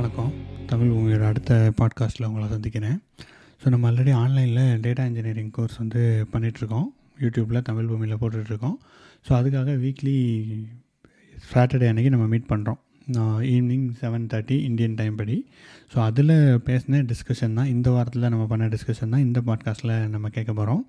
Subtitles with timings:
[0.00, 0.30] வணக்கம்.
[0.66, 2.94] தமிழ் உங்களோட அடுத்த பாட்காஸ்ட்டில் உங்களை சந்திக்கிறேன்.
[3.60, 6.02] ஸோ நம்ம ஆல்ரெடி ஆன்லைனில் டேட்டா இன்ஜினியரிங் கோர்ஸ் வந்து
[6.32, 6.86] பண்ணிகிட்ருக்கோம்
[7.20, 8.76] யூடியூப்பில் தமிழ் பூமியில் போட்டுட்ருக்கோம்
[9.26, 10.14] ஸோ அதுக்காக வீக்லி
[11.52, 12.80] சாட்டர்டே அன்றைக்கி நம்ம மீட் பண்ணுறோம்
[13.50, 15.36] evening seven thirty Indian time படி.
[15.94, 16.36] ஸோ அதில்
[16.68, 20.82] பேசின டிஸ்கஷன் தான் இந்த வாரத்தில் நம்ம பண்ண டிஸ்கஷன் தான் இந்த பாட்காஸ்ட்டில் நம்ம கேட்க போகிறோம்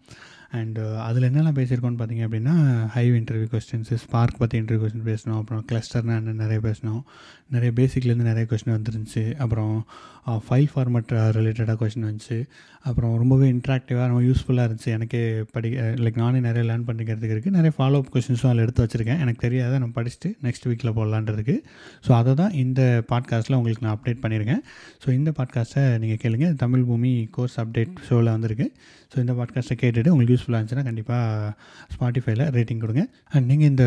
[0.52, 2.54] அண்டு uh, அதில் என்னெல்லாம் பேசியிருக்கோன்னு பார்த்தீங்க அப்படின்னா
[2.96, 7.02] ஹைவ் இன்டர்வியூ கொஸ்டின்ஸு ஸ்பார்க் பற்றி இன்டர்வியூ கொஸ்டின் பேசணும் அப்புறம் கிளஸ்டர்னா என்ன நிறைய பேசணும்
[7.48, 9.24] நிறைய பேசிக்லேருந்து நிறைய கொஸ்டின் வந்துருந்துச்சு.
[9.38, 9.74] அப்புறம்
[10.46, 12.38] ஃபைல் ஃபார்மெட் ரிலேட்டடாக கொஷின் வந்துச்சு.
[12.90, 14.92] அப்புறம் ரொம்பவே இன்ட்ராக்டிவாக ரொம்ப யூஸ்ஃபுல்லாக இருந்துச்சு.
[14.98, 15.22] எனக்கே
[15.56, 15.70] படி
[16.04, 19.20] லைக் நானே நிறைய லேர்ன் பண்ணிக்கிறதுக்கு இருக்குது நிறைய ஃபாலோ அப் கொஷின்ஸும் அதில் எடுத்து வச்சுருக்கேன்.
[19.26, 21.56] எனக்கு தெரியாத நான் படிச்சுட்டு நெக்ஸ்ட் வீக்கில் போடலான்றதுக்கு.
[22.06, 24.64] ஸோ அதை தான் இந்த பாட்காஸ்ட்டில் உங்களுக்கு நான் அப்டேட் பண்ணியிருக்கேன்
[25.04, 26.50] ஸோ இந்த பாட்காஸ்ட்டை நீங்கள் கேளுங்க.
[26.64, 28.68] தமிழ் பூமி கோர்ஸ் அப்டேட் ஷோவில் வந்திருக்கு.
[29.14, 31.54] ஸோ இந்த பாட்காஸ்ட்டை கேட்டுட்டு உங்களுக்கு யூஸ்ஃபுல்லாக இருந்துச்சுன்னா கண்டிப்பாக
[31.96, 33.06] ஸ்பாட்டிஃபைல ரேட்டிங் கொடுங்க.
[33.34, 33.86] அண்ட் நீங்கள் இந்த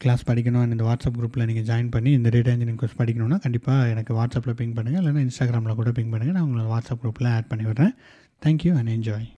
[0.00, 4.12] கிளாஸ் படிக்கணும் இந்த வாட்ஸ்அப் குரூப்பில் நீங்கள் ஜாயின் பண்ணி இந்த டேட்டா இன்ஜினியரிங் கோர்ஸ் படிக்கணும்னா கண்டிப்பாக எனக்கு
[4.18, 7.94] வாட்ஸ்அப்பில் பிங் பண்ணுங்கள் இல்லைனா இன்ஸ்டாகிராமில் கூட பிங் பண்ணுங்கள் நான் உங்களை வாட்ஸ்அப் குரூப்பில் ஆட் பண்ணி விடுறேன்.
[8.42, 9.28] Thank you and enjoy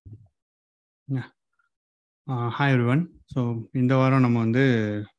[2.57, 3.03] hi everyone
[3.33, 3.41] so
[3.75, 4.65] இந்த வாரம் நம்ம வந்து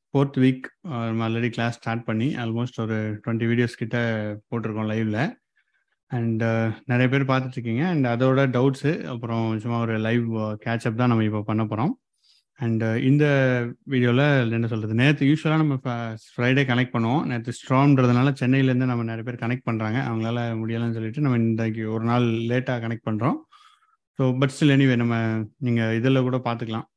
[0.09, 3.97] ஃபோர்த் வீக் uh, நம்ம ஆல்ரெடி கிளாஸ் ஸ்டார்ட் பண்ணி ஆல்மோஸ்ட் ஒரு டுவெண்ட்டி வீடியோஸ் கிட்ட
[4.49, 5.17] போட்டிருக்கோம் லைவில்
[6.11, 10.27] அண்ட் uh, நிறைய பேர் பார்த்துட்ருக்கீங்க அண்ட் அதோட டவுட்ஸு அப்புறம் சும்மா ஒரு லைவ்
[10.66, 11.94] கேட்சப் uh, தான் நம்ம இப்போ பண்ண போகிறோம்
[12.59, 13.26] அண்ட் uh, இந்த
[13.92, 15.76] வீடியோவில் என்ன சொல்கிறது நேற்று யூஸ்வலாக நம்ம
[16.26, 17.23] ஃப்ரைடே கனெக்ட் பண்ணுவோம்.
[17.30, 22.26] நேற்று ஸ்ட்ராம்ன்றதுனால சென்னையிலேருந்து நம்ம நிறைய பேர் கனெக்ட் பண்ணுறாங்க அவங்களால முடியலைன்னு சொல்லிட்டு நம்ம இன்றைக்கு ஒரு நாள்
[22.52, 23.38] லேட்டாக கனெக்ட் பண்ணுறோம்
[24.20, 25.16] ஸோ பட் ஸ்டில் எனிவே நம்ம
[25.68, 26.88] நீங்கள் இதில் கூட பார்த்துக்கலாம்.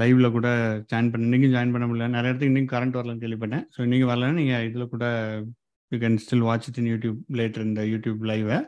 [0.00, 0.48] லைவ்ல கூட
[0.90, 2.08] ஜாயின் பண்ண இன்றைக்கும் ஜாயின் பண்ண முடியல.
[2.16, 3.64] நிறைய இடத்துக்கு இன்றைக்கும் கரண்ட் வரலன்னு கேள்விப்பட்டேன்.
[3.74, 5.04] ஸோ இன்றைக்கி வரலன்னா நீங்கள் இதில் கூட
[5.92, 8.58] you can still watch it in YouTube later இந்த யூடியூப் லைவை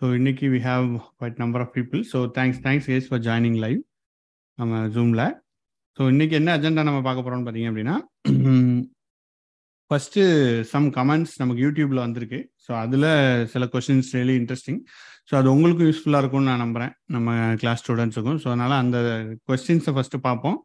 [0.00, 0.86] ஸோ இன்னைக்கு we have
[1.18, 3.80] quite number of people so thanks thanks as for joining live
[4.58, 5.24] நம்ம ஜூமில்
[5.98, 7.96] ஸோ இன்னைக்கு என்ன அஜெண்டா நம்ம பார்க்க போறோம்னு பார்த்தீங்க அப்படின்னா
[9.90, 10.18] ஃபர்ஸ்ட்
[10.70, 12.38] சம் கமெண்ட்ஸ் நமக்கு யூடியூப்ல வந்திருக்கு.
[12.64, 13.06] ஸோ அதுல
[13.52, 14.80] சில கொஷின்ஸ் ரியலி இன்ட்ரெஸ்டிங்
[15.28, 16.92] ஸோ அது உங்களுக்கும் யூஸ்ஃபுல்லாக இருக்கும்னு நான் நம்புறேன்.
[17.14, 17.28] நம்ம
[17.60, 18.98] கிளாஸ் ஸ்டூடெண்ட்ஸுக்கும் ஸோ அதனால அந்த
[19.50, 20.58] கொஸ்டின்ஸை ஃபர்ஸ்ட் பார்ப்போம்.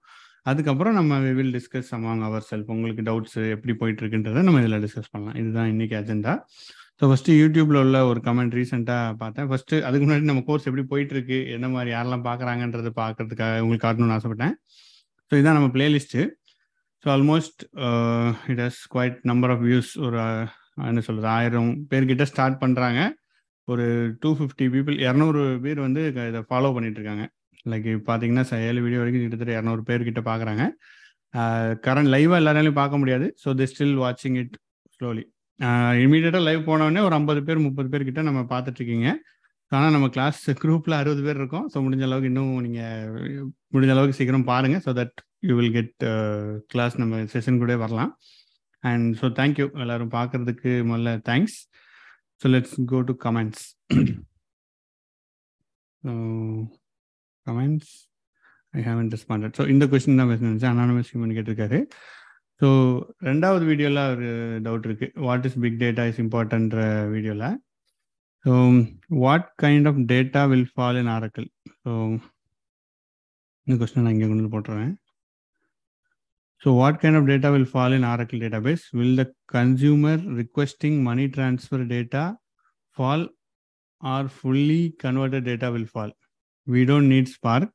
[0.50, 4.82] அதுக்கப்புறம் நம்ம we will discuss among our self உங்களுக்கு டவுட்ஸ் எப்படி போயிட்டு இருக்குன்றதை நம்ம இதில்
[4.86, 5.38] டிஸ்கஸ் பண்ணலாம்.
[5.42, 6.34] இதுதான் இன்னைக்கு அஜெண்டா
[7.02, 9.48] ஸோ ஃபஸ்ட்டு யூடியூப்ல உள்ள ஒரு கமெண்ட் ரீசெண்டாக பார்த்தேன்.
[9.50, 14.18] ஃபஸ்ட்டு அதுக்கு முன்னாடி நம்ம கோர்ஸ் எப்படி போயிட்டு இருக்கு என்ன மாதிரி யாரெல்லாம் பார்க்குறாங்கன்றது பார்க்கறதுக்காக உங்களுக்கு காட்டணும்னு
[14.18, 14.56] ஆசைப்பட்டேன்.
[15.32, 16.22] ஸோ இதுதான் நம்ம playlist
[17.04, 17.62] so almost
[18.52, 20.46] it has quite number of views ஒரு uh,
[20.90, 23.00] என்ன சொல்கிறது ஆயிரம் பேர்கிட்ட ஸ்டார்ட் பண்ணுறாங்க
[23.68, 23.86] ஒரு
[24.22, 27.26] டூ ஃபிஃப்டி பீப்புள் இரநூறு பேர் வந்து இதை ஃபாலோ பண்ணிட்டு இருக்காங்க
[27.66, 30.66] லைக் பார்த்தீங்கன்னா ஏழு வீடியோ வரைக்கும் கிட்டத்தட்ட இரநூறு பேர்கிட்ட பார்க்குறாங்க
[31.86, 33.26] கரண்ட் லைவாக எல்லாராலையும் பார்க்க முடியாது.
[33.44, 34.56] ஸோ தி ஸ்டில் வாட்சிங் இட்
[34.96, 35.24] ஸ்லோலி
[36.06, 39.10] இமீடியட்டாக லைவ் போனோடனே ஒரு ஐம்பது பேர் முப்பது பேர்கிட்ட நம்ம பார்த்துட்ருக்கீங்க
[39.72, 41.66] ஆனால் நம்ம கிளாஸ் குரூப்பில் அறுபது பேர் இருக்கோம்.
[41.72, 43.44] ஸோ முடிஞ்ச அளவுக்கு இன்னும் நீங்கள்
[43.74, 45.96] முடிஞ்ச அளவுக்கு சீக்கிரம் பாருங்கள் so that you will get
[46.74, 48.12] class நம்ம செஷன் கூட வரலாம்.
[48.84, 51.58] அண்ட் ஸோ தேங்க்யூ எல்லோரும் பார்க்குறதுக்கு முதல்ல thanks
[52.42, 53.66] so let's go to comments
[57.48, 57.94] comments
[58.74, 61.80] I haven't responded so இந்த கொஸ்டின் தான் பேசணும் அனானமஸ் ஹியூமன் கேட்டிருக்காரு.
[62.62, 62.68] ஸோ
[63.30, 64.30] ரெண்டாவது வீடியோவில் ஒரு
[64.66, 66.80] டவுட் இருக்குது what is big data is இம்பார்ட்டன்ற
[67.16, 67.50] வீடியோவில்
[68.46, 71.44] So, what kind of data will fall in Oracle?
[71.84, 72.22] So,
[73.68, 74.98] the question I'm going to
[76.62, 78.94] So, what kind of data will fall in Oracle database?
[78.94, 82.38] Will the consumer requesting money transfer data
[82.92, 83.28] fall
[84.02, 86.12] or fully converted data will fall?
[86.66, 87.70] We don't need Spark.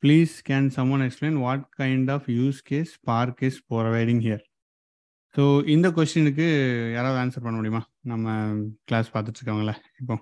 [0.00, 4.40] Please, can someone explain what kind of use case Spark is providing here?
[5.34, 6.46] So இந்த கொஸ்டினுக்கு
[6.96, 7.82] யாராவது answer பண்ண முடியுமா?
[8.10, 8.26] நம்ம
[8.88, 10.16] class பார்த்துட்டு இருக்காங்களே இப்போ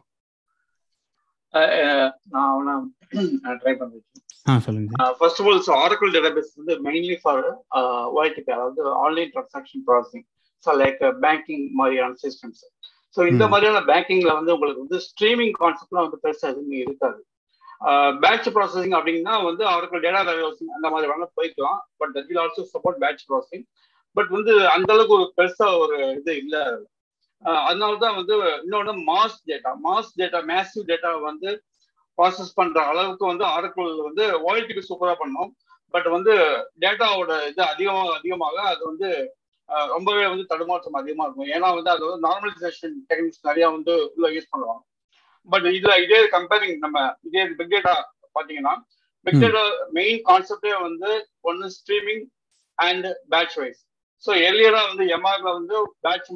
[3.44, 3.72] நான் ட்ரை
[4.66, 7.42] சொல்லுங்க first of all Oracle database வந்து மெயின்லி ஃபார்
[8.20, 10.26] ஒய்டிபி அதாவது online transaction processing
[10.66, 12.62] so like banking மாதிரியான சிஸ்டம்ஸ்
[13.16, 17.20] ஸோ இந்த மாதிரியான பேங்கிங்ல வந்து உங்களுக்கு வந்து ஸ்ட்ரீமிங் கான்செப்ட்லாம் வந்து பெருசாக எதுவுமே இருக்காது.
[18.22, 21.80] பேட்ச் ப்ராசஸிங் அப்படின்னா வந்து ஆரக்கிள் டேட்டா வேர்ஹவுசிங் அந்த மாதிரி வேணா போய்க்கலாம்.
[22.00, 23.66] But that will also support batch processing
[24.16, 26.62] but வந்து அந்த அளவுக்கு ஒரு பெருசா ஒரு இது இல்லை.
[27.68, 28.34] அதனால தான் வந்து
[28.64, 31.50] இன்னொன்று mass data mass data massive data வந்து
[32.18, 35.50] ப்ராசஸ் பண்ற அளவுக்கு வந்து ஆரக்குள் வந்து ஓஎல்டிபி சூப்பரா பண்ணும்.
[35.94, 36.32] பட் வந்து
[36.82, 39.08] டேட்டாவோட இது அதிகமாக அதிகமாக அது வந்து
[39.94, 41.50] ரொம்பவே வந்து தடுமாற்றம் அதிகமா இருக்கும்.
[41.56, 44.82] ஏன்னா வந்து அது வந்து நார்மலைசேஷன் டெக்னிக்ஸ் நிறைய வந்து உள்ள யூஸ் பண்ணுவாங்க.
[45.52, 46.98] பட் இதுல இதே கம்பேரிங் நம்ம
[47.28, 47.94] இதே பிக் டேட்டா
[48.36, 48.74] பாத்தீங்கன்னா
[49.26, 49.62] பிக் டேட்டா
[49.98, 51.10] மெயின் கான்செப்டே வந்து
[51.50, 52.24] ஒன்னு streaming
[52.78, 53.80] and batch wise
[54.24, 55.74] so எர்லியரா வந்து எம்ஆர்ல வந்து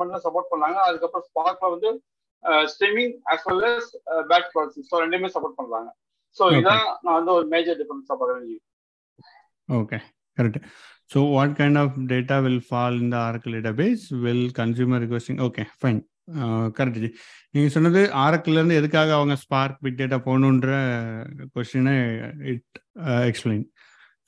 [0.01, 0.79] மட்டும் சப்போர்ட் பண்ணாங்க.
[0.89, 1.91] அதுக்கப்புறம் ஸ்பார்க்ல வந்து
[2.73, 3.91] streaming as well as
[4.31, 5.91] batch processing so ரெண்டுமே சப்போர்ட் பண்றாங்க.
[6.39, 8.61] ஸோ இதான் நான் வந்து ஒரு மேஜர் டிஃபரன்ஸாக பார்க்குறேன்
[9.69, 9.99] okay
[10.39, 10.59] correct
[11.13, 15.65] so what kind of data will fall in the Oracle database will consumer requesting okay
[15.81, 16.01] fine
[16.79, 17.09] correct ji.
[17.55, 20.71] நீங்கள் சொன்னது ஆரக்கிலேருந்து எதுக்காக அவங்க ஸ்பார்க் பிக் டேட்டா போகணுன்ற
[21.55, 21.97] கொஸ்டினை
[22.53, 22.79] it
[23.31, 23.65] explain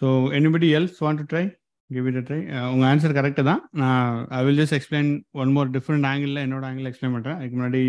[0.03, 1.45] so anybody else want to try
[1.91, 2.39] give it try
[2.71, 3.61] உங்கள் answer correct தான்.
[3.81, 5.11] நான் I will just explain
[5.43, 7.83] one more different ஆங்கிளில் என்னோட ஆங்கிள் எக்ஸ்பிளைன் பண்ணுறேன் அதுக்கு முன்னாடி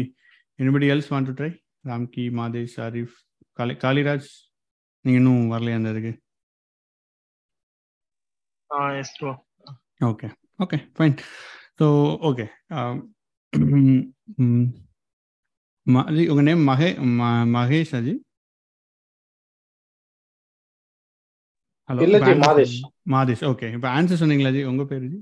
[0.60, 1.50] anybody else want to try
[1.86, 3.16] Ramki Mathesh Arif
[3.60, 4.30] Kali Kaliraj
[5.06, 6.14] நீங்கள் இன்னும் வரலையா அந்த இதுக்கு?
[10.08, 10.28] Okay
[10.60, 11.16] okay fine
[11.80, 11.86] so
[12.30, 12.46] okay
[16.32, 16.90] உங்க நேம் மகே
[17.56, 18.14] மகேஷ் அஜி
[21.90, 22.78] ஹலோ இல்ல மாதேஷ்.
[23.10, 24.64] மாதேஷ் ஓகே இப்போ ஆன்சர் சொன்னீங்களா ஜி?
[24.64, 25.20] உங்க பேர் ஜி?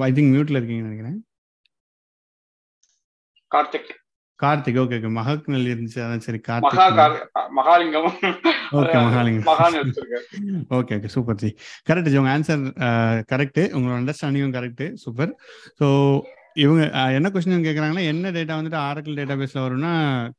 [0.00, 1.26] ஐ திங்க் மியூட்ல இருக்கீங்கன்னு நினைக்கிறேன்.
[3.54, 3.92] கார்த்திக்.
[4.42, 6.76] கார்த்திக் ஓகே ஓகே மகக்னல் இருந்துச்சு அதான் சரி Karthik.
[6.92, 8.08] Car- Mahalingam.
[8.72, 9.46] Okay Mahalingam.
[10.70, 11.56] Okay okay super ji.
[11.88, 12.64] Correct ji உங்க ஆன்சர்
[13.32, 15.32] கரெக்ட் உங்களோட அண்டர்ஸ்டாண்டிங்கும் கரெக்ட் சூப்பர்
[15.80, 15.86] ஸோ
[16.62, 16.82] இவங்க
[17.16, 19.90] என்ன கொஸ்டின் கேட்குறாங்கன்னா என்ன டேட்டா வந்துட்டு ஆரக்கிள் டேட்டா பேஸில் வரும்னா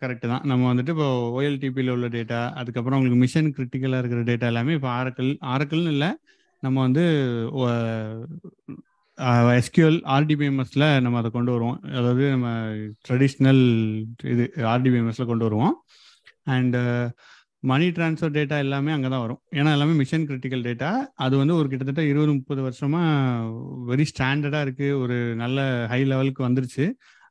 [0.01, 0.43] கரெக்ட் தான்.
[0.51, 5.29] நம்ம வந்துட்டு இப்போ ஓஎல்டிபியில் உள்ள டேட்டா அதுக்கப்புறம் உங்களுக்கு மிஷன் கிரிட்டிக்கலாக இருக்கிற டேட்டா எல்லாமே இப்போ ஆரக்கிள்
[5.53, 6.09] ஆரக்கிள்னு இல்லை
[6.63, 7.03] நம்ம வந்து
[9.59, 11.77] எஸ்கியூஎல் ஆர்டிபிஎம்எஸில் நம்ம அதை கொண்டு வருவோம்.
[11.99, 12.47] அதாவது நம்ம
[13.07, 13.63] ட்ரெடிஷ்னல்
[14.33, 14.43] இது
[14.73, 15.75] ஆர்டிபிஎம்எஸில் கொண்டு வருவோம்.
[16.55, 16.81] அண்டு
[17.63, 19.39] மணி ட்ரான்ஸ்ஃபர் டேட்டா எல்லாமே அங்கே தான் வரும்.
[19.59, 20.89] ஏன்னா எல்லாமே மிஷன் கிரிட்டிக்கல் டேட்டா
[21.25, 23.01] அது வந்து ஒரு கிட்டத்தட்ட இருபது முப்பது வருஷமா
[23.91, 24.89] வெரி ஸ்டாண்டர்டாக இருக்கு.
[25.03, 25.59] ஒரு நல்ல
[25.91, 26.85] ஹை லெவலுக்கு வந்துருச்சு.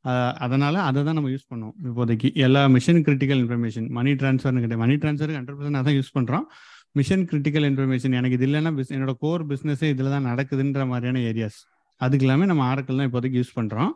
[0.04, 2.28] அதனால் அதனால அதை தான் நம்ம யூஸ் பண்ணோம் இப்போதைக்கு.
[2.46, 6.44] எல்லா மிஷன் கிரிட்டிக்கல் இன்ஃபர்மேஷன் மணி ட்ரான்ஸ்ஃபர்னு கிடையாது மணி டிரான்ஸ்ஃபருக்கு ஹண்ட்ரட் பர்சன்ட் அதான் யூஸ் பண்ணுறோம்
[7.00, 11.58] மிஷன் கிரிட்டிக்கல் இன்ஃபர்மேஷன் எனக்கு இது இல்லைன்னா என்னோட கோர் பிஸ்னஸே இதில் தான் நடக்குதுன்ற மாதிரியான ஏரியாஸ்
[12.00, 13.92] அதுக்கு எல்லாமே நம்ம ஆரக்கிள் தான் இப்போதைக்கு யூஸ் பண்ணுறோம்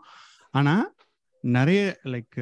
[0.61, 0.85] ஆனால்
[1.45, 1.81] நிறைய
[2.13, 2.37] லைக்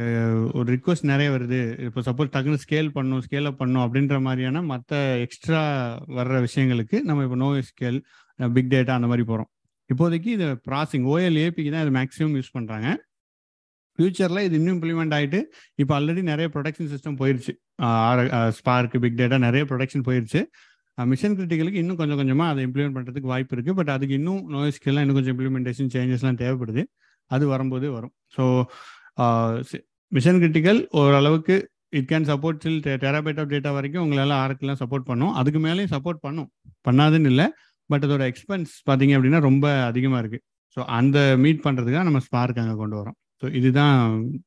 [0.58, 1.60] ஒரு ரிக்வஸ்ட் நிறைய வருது.
[1.86, 5.60] இப்போ சப்போஸ் டக்குன்னு ஸ்கேல் பண்ணும் ஸ்கேல் அப் பண்ணும் அப்படின்ற மாதிரியான மற்ற எக்ஸ்ட்ரா
[6.18, 7.98] வர்ற விஷயங்களுக்கு நம்ம இப்போ நோ ஸ்கேல்
[8.38, 9.50] பிக் டேட்டா அந்த மாதிரி போகிறோம்
[9.90, 12.88] இப்போதைக்கு இது ப்ராசிங் ஓஎல் ஏபிக்கு தான் இது மேக்ஸிமம் யூஸ் பண்ணுறாங்க
[13.98, 15.38] ஃபியூச்சரில் இது இன்னும் இம்ப்ளிமெண்ட் ஆகிட்டு
[15.82, 17.52] இப்போ ஆல்ரெடி நிறைய ப்ரொடக்ஷன் சிஸ்டம் போயிருச்சு.
[18.58, 20.40] ஸ்பார்க் பிக் டேட்டா நிறைய ப்ரொடக்ஷன் போயிருச்சு.
[20.98, 25.18] மிஷன் கிரிட்டிகளுக்கு இன்னும் கொஞ்சம் கொஞ்சமாக அதை இம்ப்ளிமெண்ட் பண்ணுறதுக்கு வாய்ப்பு இருக்குது பட் அதுக்கு இன்னும் நோய்ஸ்க்கெல்லாம் இன்னும்
[25.18, 26.82] கொஞ்சம் இம்ப்ளிமெண்டேஷன் சேஞ்சஸ்லாம் தேவைப்படுது.
[27.34, 28.14] அது வரும்போது வரும்.
[28.36, 28.44] ஸோ
[30.16, 31.56] மிஷன் கிரிட்டிக்கல் ஓரளவுக்கு
[31.98, 35.32] it can support till terabyte of data வரைக்கும் உங்களால் ஆர்க்கெல்லாம் சப்போர்ட் பண்ணும்.
[35.40, 36.48] அதுக்கு மேலேயும் சப்போர்ட் பண்ணும்.
[36.88, 37.46] பண்ணாதுன்னு இல்லை.
[37.90, 40.44] பட் அதோட எக்ஸ்பென்ஸ் பார்த்தீங்க அப்படின்னா ரொம்ப அதிகமாக இருக்குது
[40.76, 43.16] ஸோ அந்த மீட் பண்ணுறதுக்காக நம்ம ஸ்பார்க் அங்கே கொண்டு வரோம்.
[43.40, 43.96] ஸோ இதுதான்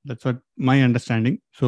[0.10, 1.68] that's what my understanding so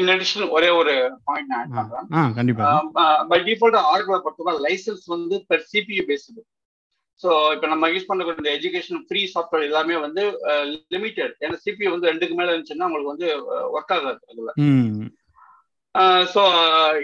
[0.00, 0.94] in addition ஒரே ஒரு
[1.28, 2.08] பாயிண்ட் ஆட் பண்றேன்.
[2.16, 6.42] ஆ கண்டிப்பாக பை டிஃபால்ட் ஆர்குல பொறுத்தவரை லைசன்ஸ் வந்து பெர் சிபியூ பேஸ்டு
[7.20, 10.22] ஸோ இப்போ நம்ம யூஸ் பண்ணக்கூடிய எஜுகேஷன் ஃப்ரீ சாஃப்ட்வேர் எல்லாமே வந்து
[10.94, 13.28] லிமிட்டெட் ஏன்னா சிபியூ வந்து ரெண்டுக்கு மேல இருந்துச்சுன்னா உங்களுக்கு வந்து
[13.76, 14.52] ஒர்க் ஆகாது அதுல.
[16.34, 16.42] ஸோ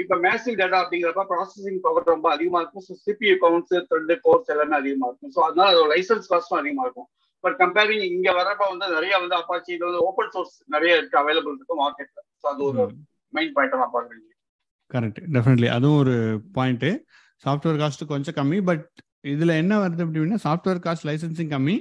[0.03, 2.85] இப்போ மேசிவ் டேட்டா அப்படிங்கிறப்ப ப்ராசஸிங் பவர் ரொம்ப அதிகமா இருக்கும்.
[2.89, 5.33] So CPU counts thread cores எல்லாமே அதிகமா இருக்கும்.
[5.37, 7.09] ஸோ அதனால அதோட லைசன்ஸ் காஸ்ட்டும் அதிகமா இருக்கும்.
[7.45, 11.57] பட் கம்பேரிங் இங்க வரப்ப வந்து நிறைய வந்து அப்பாச்சி இது வந்து ஓப்பன் சோர்ஸ் நிறைய இருக்கு அவைலபிள்
[11.57, 12.83] இருக்கு மார்க்கெட்ல ஸோ அது ஒரு
[13.33, 14.29] மெயின் பாயிண்ட் நான் பாக்குறேன்
[14.91, 16.15] கரெக்ட் டெஃபினெட்லி அதுவும் ஒரு
[16.59, 16.91] பாயிண்ட்டு
[17.45, 18.87] சாஃப்ட்வேர் காஸ்ட் கொஞ்சம் கம்மி பட்
[19.25, 21.77] இதில் என்ன வருது அப்படின்னா சாஃப்ட்வேர் காஸ்ட் லைசன்சிங் கம்மி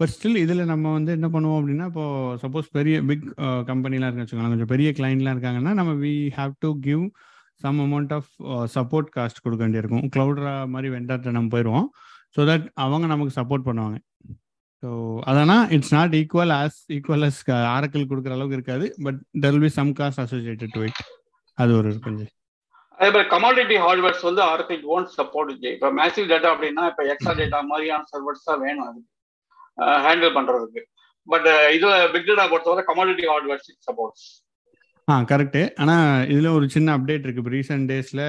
[0.00, 2.04] பட் ஸ்டில் இதில் நம்ம வந்து என்ன பண்ணுவோம் அப்படின்னா இப்போ
[2.42, 3.24] சப்போஸ் பெரிய பிக்
[3.70, 4.54] கம்பெனிலாம் இருக்கு வச்சுக்கோங்களேன்.
[4.54, 7.04] கொஞ்சம் பெரிய கிளைண்ட்லாம் இருக்காங்கன்னா நம்ம we have to give
[7.64, 8.30] some amount of
[8.76, 10.04] support cost கொடுக்க வேண்டியிருக்கும்.
[10.14, 11.86] க்ளவுட்ரா மாதிரி வெண்டார்ட்ட நம்ம போயிடுவோம்.
[12.36, 13.98] ஸோ தட் அவங்க நமக்கு சப்போர்ட் பண்ணுவாங்க.
[14.82, 14.88] ஸோ
[15.30, 17.40] அதனால் it's not equal as equal as
[17.76, 21.00] Oracle கொடுக்குற அளவுக்கு இருக்காது but there will be some cost associated to it
[21.58, 22.32] அது ஒரு கொஞ்சம்
[22.98, 27.32] அதே மாதிரி கமாடிட்டி ஹார்ட்வேர்ஸ் வந்து ஆர்பிட் ஓன் சப்போர்ட் விஜய் இப்போ மேசிவ் டேட்டா அப்படின்னா இப்போ எக்ஸா
[27.40, 29.00] டேட்டா மாதிரியான சர்வர்ஸ் தான் வேணும் அது
[30.04, 30.82] ஹேண்டில் பண்றதுக்கு.
[31.28, 34.26] பட் இதுல பிக் டேட்டா பொறுத்தவரை commodity hardwares supports
[35.08, 38.22] ah correct ஆனால் இதில் ஒரு சின்ன அப்டேட் இருக்குது இப்போ ரீசெண்ட் டேஸில்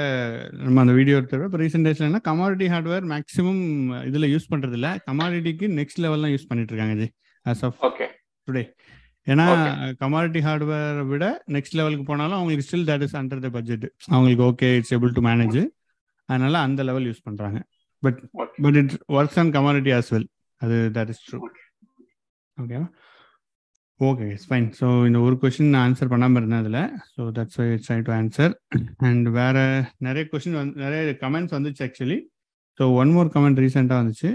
[0.59, 3.63] நம்ம அந்த வீடியோ எடுத்துருவோம் இப்போ ரீசெண்ட் டேஸில் என்ன கமாடிட்டி ஹார்ட்வேர் மேக்ஸிமம்
[4.05, 7.07] இதில் யூஸ் பண்ணுறது இல்லை கமாடிட்டிக்கு நெக்ஸ்ட் லெவல்லாம் யூஸ் பண்ணிட்டு இருக்காங்க ji
[7.45, 8.07] as of okay
[8.47, 8.63] today
[9.27, 9.45] ஏன்னா.
[10.01, 14.69] கமாடிட்டி ஹார்ட்வேரை விட நெக்ஸ்ட் லெவலுக்கு போனாலும் அவங்களுக்கு still that is under the budget அவங்களுக்கு okay
[14.79, 15.59] it's able to manage
[16.29, 17.59] அதனால அந்த லெவல் யூஸ் பண்ணுறாங்க
[18.03, 18.19] but.
[18.63, 20.27] But it works on commodity as well
[20.61, 21.39] அது தட் இஸ் ட்ரூ
[22.57, 22.87] ஓகேவா
[23.99, 26.81] ஓகே ஃபைன் ஸோ இந்த ஒரு கொஷின் நான் ஆன்சர் பண்ணாமல் இருந்தேன் அதில்.
[27.13, 28.53] So that's why try to answer
[29.07, 29.57] and வேற
[30.07, 32.19] நிறைய கொஷின் வந்து நிறைய கமெண்ட்ஸ் வந்துச்சு actually
[32.79, 34.29] so one more comment ரீசெண்டாக வந்துச்சு.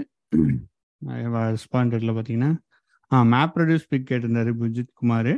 [1.55, 2.51] ரெஸ்பாண்டட்ல பார்த்தீங்கன்னா
[3.13, 5.33] ஆ மேப் ப்ரொடியூஸ் பிக் கேட்டிருந்தாரு புஜித் குமார்.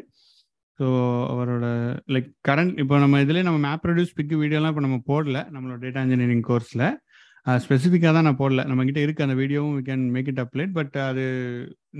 [0.79, 0.85] ஸோ
[1.31, 1.65] அவரோட
[2.13, 6.03] லைக் கரண்ட் இப்போ நம்ம இதுலேயே நம்ம மேப் ப்ரொடியூஸ் பிக் வீடியோலாம் இப்போ நம்ம போடல நம்மளோட டேட்டா
[6.05, 6.85] இன்ஜினியரிங் கோர்ஸில்
[7.63, 8.61] ஸ்பெசிஃபிக்காக தான் நான் போடல.
[8.69, 11.23] நம்மக்கிட்ட இருக்க அந்த வீடியோவும் we can make it upload but அது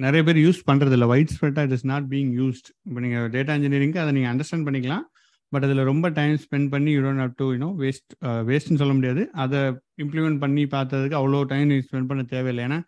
[0.05, 3.55] நிறைய பேர் யூஸ் பண்ணுறது இல்லை wide ஸ்ப்ரெட்டாக it is not being used இப்போ நீங்கள் டேட்டா
[3.59, 5.05] இன்ஜினியரிங்க்கு அதை நீங்கள் அண்டர்ஸ்டாண்ட் பண்ணிக்கலாம்.
[5.51, 8.13] பட் அதில் ரொம்ப டைம் ஸ்பெண்ட் பண்ணி you don't have to you know waste
[8.47, 9.23] வேஸ்ட்னு சொல்ல முடியாது.
[9.43, 9.59] அதை
[10.03, 12.63] இம்ப்ளிமெண்ட் பண்ணி பார்த்ததுக்கு அவ்வளோ டைம் ஸ்பெண்ட் பண்ண தேவையில்லை.
[12.67, 12.79] ஏன்னா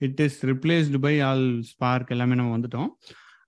[0.00, 2.90] it is replaced by all Spark எல்லாமே நம்ம வந்துட்டோம்.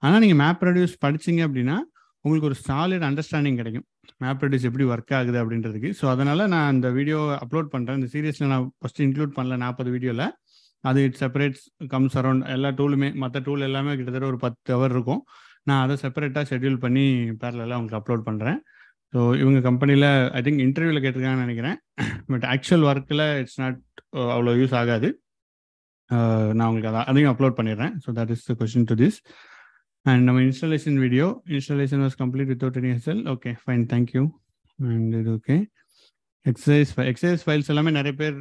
[0.04, 1.76] ஆனால் நீங்கள் மேப் ரெடியூஸ் படிச்சீங்க அப்படின்னா
[2.24, 3.86] உங்களுக்கு ஒரு சாலிட் அண்டர்ஸ்டாண்டிங் கிடைக்கும்.
[4.22, 5.90] மேப் ரெடியூஸ் எப்படி ஒர்க் ஆகுது அப்படின்றதுக்கு.
[5.98, 10.26] ஸோ அதனால் நான் அந்த வீடியோ அப்லோட் பண்ணுறேன் இந்த சீரியஸில் நான் ஃபஸ்ட்டு இன்க்ளூட் பண்ணல நாற்பது வீடியோவில்
[10.88, 11.62] அது இட் செப்பரேட்ஸ்
[11.92, 15.22] கம்ஸ் அரௌண்ட் எல்லா டூலுமே மற்ற டூல் எல்லாமே கிட்டத்தட்ட ஒரு பத்து ஹவர் இருக்கும்.
[15.68, 17.04] நான் அதை செப்பரேட்டாக ஷெட்யூல் பண்ணி
[17.42, 18.58] பேரலாம் உங்களுக்கு அப்லோட் பண்ணுறேன்
[19.12, 21.76] ஸோ இவங்க கம்பெனியில் ஐ திங்க் இன்டர்வியூவில் கேட்டிருக்காங்கன்னு நினைக்கிறேன்.
[22.32, 23.80] பட் ஆக்சுவல் ஒர்க்கில் இட்ஸ் நாட்
[24.34, 25.08] அவ்வளோ யூஸ் ஆகாது.
[26.56, 27.94] நான் உங்களுக்கு அதான் அதையும் அப்லோட் பண்ணிடுறேன்.
[28.04, 29.18] So that is the question to this
[30.06, 34.22] and நம்ம installation video installation was complete without any hassle okay fine thank you
[34.78, 35.56] and இது ஓகே
[36.46, 38.36] எக்ஸசைஸ் எக்ஸசைஸ் ஃபைல்ஸ் எல்லாமே நிறைய பேர்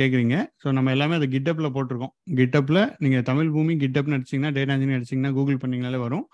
[0.00, 2.12] கேட்குறீங்க ஸோ நம்ம எல்லாமே அதை கிட்டப்பில் போட்டிருக்கோம்.
[2.40, 6.26] கிட்டப்பில் நீங்கள் தமிழ் பூமி கிட்டப்னு அடிச்சிங்கன்னா டேட்டா இன்ஜினியர் அடிச்சிங்கன்னா கூகுள் பண்ணிங்கனாலே வரும்.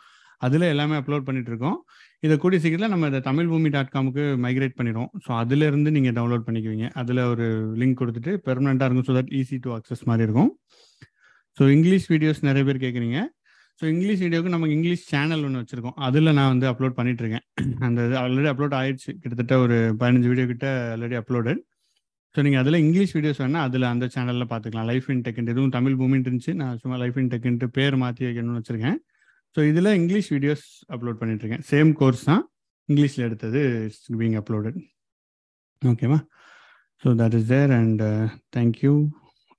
[0.46, 1.76] அதில் எல்லாமே அப்லோட் பண்ணிட்டு இருக்கோம்
[2.26, 6.46] இதை கூடிய சீக்கிரத்தில் நம்ம இந்த தமிழ் பூமி டாட் காமுக்கு மைக்ரேட் பண்ணிடுவோம் ஸோ அதுலேருந்து நீங்கள் டவுன்லோட்
[6.48, 6.88] பண்ணிக்குவீங்க.
[7.02, 7.46] அதில் ஒரு
[7.82, 10.50] லிங்க் கொடுத்துட்டு பெர்மனெண்ட்டாக இருக்கும் so that easy to access மாதிரி இருக்கும்.
[11.58, 13.18] ஸோ இங்கிலீஷ் வீடியோஸ் நிறைய பேர் கேட்குறீங்க
[13.80, 15.96] ஸோ இங்கிலீஷ் வீடியோக்கு நமக்கு இங்கிலீஷ் சேனல் ஒன்று வச்சுருக்கோம்.
[16.06, 17.44] அதில் நான் வந்து அப்லோட் பண்ணிட்டுருக்கேன்.
[17.86, 19.10] அந்த இது ஆல்ரெடி அப்லோட் ஆயிடுச்சு.
[19.22, 21.62] கிட்டத்தட்ட ஒரு பதினஞ்சு வீடியோ கிட்ட ஆல்ரெடி அப்லோடட்
[22.34, 25.98] ஸோ நீங்கள் அதில் இங்கிலீஷ் வீடியோஸ் வேணால் அதில் அந்த சேனலில் பார்த்துக்கலாம் லைஃப் இன் டெக்ன்ட் எதுவும் தமிழ்
[26.00, 26.52] பூமின்னு இருந்துச்சு.
[26.60, 28.96] நான் சும்மா லைஃப் இன் டெக்ன்ட்டு பேர் மாற்றி வைக்கணும்னு வச்சுருக்கேன்.
[29.56, 31.64] ஸோ இதில் இங்கிலீஷ் வீடியோஸ் அப்லோட் பண்ணிட்டுருக்கேன்.
[31.72, 32.42] சேம் கோர்ஸ் தான்
[32.88, 34.78] இங்கிலீஷில் எடுத்தது இட்ஸ் பீங் அப்லோடட்
[35.82, 36.18] ஓகேவா
[37.02, 38.02] so that is there and
[38.56, 38.92] thank you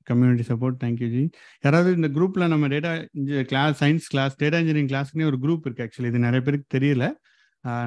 [0.09, 1.21] community support thank you ji
[1.65, 2.91] யாராவது இந்த குரூப்பில் நம்ம data
[3.51, 7.05] class science class data engineering கிளாஸ்க்குனே ஒரு குரூப் இருக்குது ஆக்சுவலி இது நிறைய பேருக்கு தெரியல.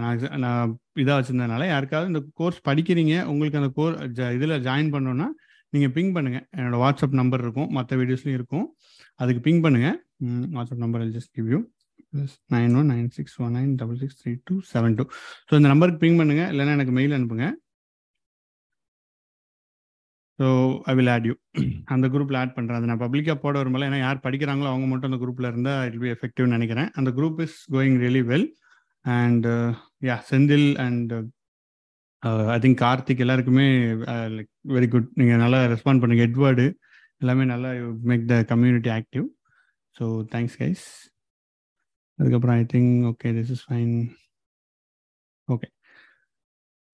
[0.02, 0.70] நான் நான்
[1.02, 3.94] இதாக வச்சுருந்ததுனால யாருக்காவது இந்த கோர்ஸ் படிக்கிறீங்க உங்களுக்கு அந்த கோர்
[4.38, 5.28] இதில் ஜாயின் பண்ணோன்னா
[5.72, 8.66] நீங்கள் பிங் பண்ணுங்கள் என்னோடய வாட்ஸ்அப் நம்பர் இருக்கும் மற்ற வீடியோஸ்லையும் இருக்கும்.
[9.20, 9.96] அதுக்கு பிங் பண்ணுங்கள்
[10.56, 11.60] WhatsApp number just give you
[12.54, 15.04] nine one nine six one nine double six three two seven two
[15.48, 17.46] so இந்த நம்பருக்கு பிங் பண்ணுங்கள் இல்லைன்னா எனக்கு மெயில் அனுப்புங்க.
[20.38, 20.46] So
[20.90, 21.34] I will add you
[21.94, 25.18] அந்த குரூப்பில் ஆட் பண்ணுறேன் அதை நான் பப்ளிக்காக போட வரும்போது ஏன்னா யார் படிக்கிறாங்களோ அவங்க மட்டும் அந்த
[25.22, 26.90] குரூப்பில் இருந்தால் இட் பி எஃபெக்டிவ்னு நினைக்கிறேன்.
[26.98, 28.46] அந்த group is going really well
[29.04, 29.46] and
[30.08, 31.12] yeah Senthil and
[32.54, 33.66] I think Karthik எல்லாருக்குமே
[34.36, 36.24] லைக் வெரி குட் நீங்கள் நல்லா ரெஸ்பாண்ட் பண்ணுங்க.
[36.28, 36.66] எட்வர்டு
[37.22, 37.70] எல்லாமே நல்லா
[38.10, 39.26] make the community active
[39.96, 40.86] so thanks guys
[42.18, 43.94] அதுக்கப்புறம் I think okay this is fine
[45.48, 45.68] okay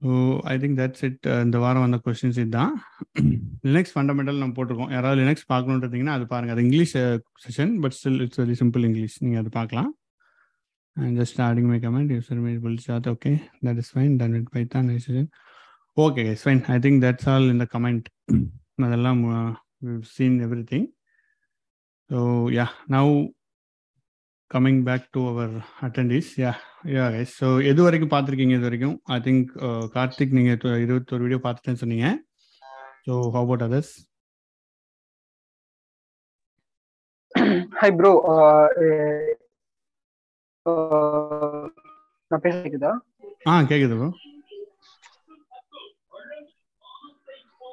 [0.02, 0.10] so
[0.44, 2.72] I think that's it இந்த வாரம் வந்த கொஸ்டின்ஸ் இதுதான்.
[3.68, 4.90] லினக்ஸ் ஃபண்டமெண்டல் நம்ம போட்டிருக்கோம்.
[4.90, 6.94] யாராவது லினக்ஸ் பார்க்கணுன்றீங்கன்னா அது பாருங்கள் அது English
[7.44, 9.90] session but still it's very simple English நீங்கள் அது பார்க்கலாம்.
[10.96, 13.30] And just adding my comment user me புல் சாத் okay
[13.66, 15.30] that is fine done with Python session
[15.96, 18.08] okay is fine I think that's all இந்த comment
[18.78, 19.22] அதெல்லாம்
[20.14, 20.36] seen
[20.72, 20.86] everything
[22.10, 22.20] so
[22.58, 23.10] yeah now
[24.54, 25.54] coming back to our
[25.86, 26.52] attendees yeah
[26.96, 28.56] yeah guys so எது வரைக்கும் பார்த்துருக்கீங்க?
[28.58, 29.48] இது வரைக்கும் ஐ think
[29.94, 32.08] Karthik நீங்கள் இருபத்தொரு video பார்த்துட்டேன்னு சொன்னீங்க.
[33.06, 33.94] So how about others
[37.80, 38.12] hi bro
[42.30, 42.92] நான் பேச கேக்குதா?
[43.48, 44.08] ஆ கேக்குது ப்ரோ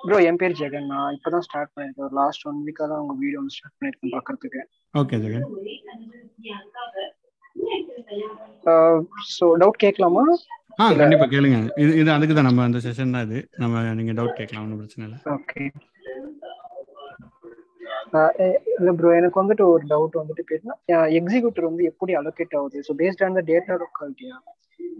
[0.05, 0.87] ப்ரோ என் பேர் ஜெகன்.
[0.93, 4.61] நான் இப்பதான் ஸ்டார்ட் பண்ணிருக்கேன் ஒரு லாஸ்ட் ஒன் வீக்கா தான் உங்க வீடியோ வந்து ஸ்டார்ட் பண்ணிருக்கேன் பாக்குறதுக்கு.
[5.01, 5.45] ஓகே ஜெகன்.
[9.35, 10.23] ஸோ டவுட் கேட்கலாமா
[10.81, 11.57] ஆ கண்டிப்பா கேளுங்க.
[11.83, 13.39] இது இது அதுக்கு தான் நம்ம அந்த செஷன் தான் இது.
[13.63, 15.19] நம்ம நீங்க டவுட் கேட்கலாம் ஒன்றும் பிரச்சனை இல்லை.
[15.37, 15.63] ஓகே
[18.77, 20.73] இல்லை ப்ரோ எனக்கு வந்துட்டு ஒரு டவுட் வந்துட்டு கேட்டா
[21.19, 22.79] எக்ஸிக்யூட்டர் வந்து எப்படி அலோகேட் ஆகுது?
[22.87, 24.37] So based on the data லொக்காலிட்டியா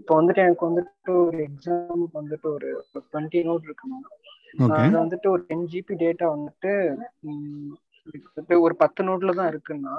[0.00, 2.68] இப்போ வந்துட்டு எனக்கு வந்துட்டு ஒரு எக்ஸாமுக்கு வந்துட்டு ஒரு
[3.12, 4.06] டுவெண்ட்டி நோட் இருக்கணும்
[4.78, 6.72] அது வந்துட்டு ஒரு டென் ஜிபி டேட்டா வந்துட்டு
[8.60, 9.96] ஒரு பத்து நோட்ல தான் இருக்குன்னா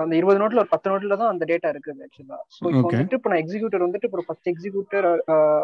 [0.00, 3.30] அந்த இருபது நோட்ல ஒரு பத்து நோட்ல தான் அந்த டேட்டா இருக்குது ஆக்சுவலா ஸோ இப்போ வந்துட்டு இப்போ
[3.30, 5.06] நான் எக்ஸிக்யூட்டர் வந்துட்டு ஒரு பத்து எக்ஸிக்யூட்டர்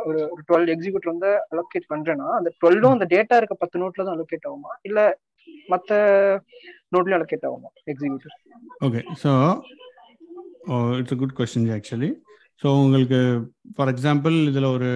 [0.08, 4.48] ஒரு டுவெல் எக்ஸிக்யூட்டர் வந்து அலோகேட் பண்றேன்னா அந்த டுவெல்லும் அந்த டேட்டா இருக்க பத்து நோட்ல தான் அலோகேட்
[4.48, 4.72] ஆகுமா?
[4.82, 5.00] இல்ல
[5.68, 5.92] மத்த
[6.92, 8.36] நோட்லயும் அலோகேட் ஆகுமா executor
[8.86, 9.02] okay.
[9.22, 9.30] So
[10.98, 12.10] it's good question actually
[12.62, 13.20] so உங்களுக்கு
[13.76, 14.90] ஃபார் எக்ஸாம்பிள் இதில் ஒரு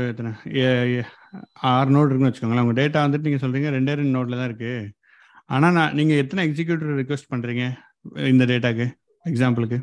[1.73, 2.65] ஆறு நோட் இருக்குன்னு வச்சுக்கோங்களேன்.
[2.67, 4.89] உங்கள் டேட்டா வந்துட்டு நீங்கள் சொல்கிறீங்க ரெண்டே ரெண்டு நோட்டில் தான் இருக்குது
[5.55, 7.65] ஆனால் நான் நீங்கள் எத்தனை எக்ஸிக்யூட்டிவ் ரிக்வெஸ்ட் பண்ணுறீங்க
[8.33, 8.87] இந்த டேட்டாக்கு
[9.33, 9.79] எக்ஸாம்பிளுக்கு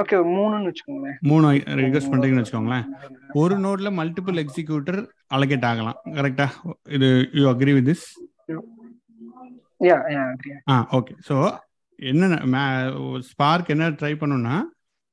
[0.00, 1.16] ஓகே மூணுன்னு வச்சுக்கோங்களேன்.
[1.30, 1.46] மூணு
[1.80, 2.84] ரிக்வெஸ்ட் பண்ணுறீங்கன்னு வச்சுக்கோங்களேன்.
[3.40, 5.00] ஒரு நோட்ல மல்டிபிள் எக்ஸிக்யூட்டர்
[5.36, 5.98] அலகேட் ஆகலாம்.
[6.18, 6.46] கரெக்டா
[6.96, 8.06] இது you agree with this
[10.72, 11.36] ah okay so
[11.98, 12.60] என்ன
[13.30, 14.54] ஸ்பார்க் என்ன ட்ரை பண்ணுன்னா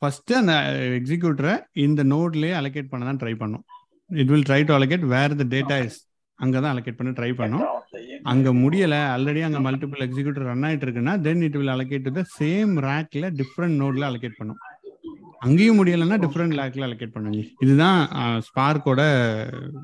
[0.01, 0.53] ஃபர்ஸ்ட் அந்த
[0.99, 1.53] எக்ஸிக்யூட்டரை
[1.85, 3.65] இந்த நோட்லேயே அலகேட் பண்ண தான் ட்ரை பண்ணும்.
[4.09, 5.99] It will try to allocate where the data is
[6.39, 7.65] அங்கே தான் அலகேட் பண்ண ட்ரை பண்ணும்.
[8.31, 12.73] அங்கே முடியலை ஆல்ரெடி அங்கே மல்டிபிள் எக்ஸிக்யூட்டர் ரன் ஆகிட்டு இருக்குன்னா then it will allocate the same
[12.87, 14.59] ரேக்ல டிஃப்ரெண்ட் நோட்ல அலகேட் பண்ணும்.
[15.45, 17.99] அங்கேயும் முடியலைன்னா டிஃப்ரெண்ட் லேக்ல அலோகேட் பண்ணுங்க இதுதான்
[18.47, 19.01] ஸ்பார்க்கோட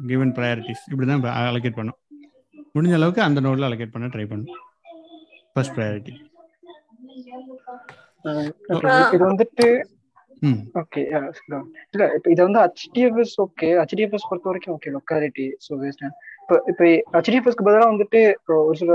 [0.09, 1.97] கிவன் ப்ரையாரிட்டிஸ் இப்படி தான் அலோகேட் பண்ணும்.
[2.75, 4.59] முடிஞ்ச அளவுக்கு அந்த நோட்ல அலோகேட் பண்ண ட்ரை பண்ணும்.
[5.53, 6.13] ஃபர்ஸ்ட் ப்ரையாரிட்டி
[9.15, 9.67] இது வந்துட்டு
[10.79, 11.01] ஓகே
[11.91, 15.71] இல்ல இப்போ இது வந்து ஹெச்டிஎஃப்எஸ் ஓகே ஹெச்டிஎஃப்எஸ் பொறுத்த வரைக்கும் ஓகே லொக்காலிட்டி ஸோ
[16.41, 18.21] இப்போ இப்போ ஹெச்டிஎஃப்எஸ்க்கு பதிலாக வந்துட்டு
[18.61, 18.93] ஒரு சில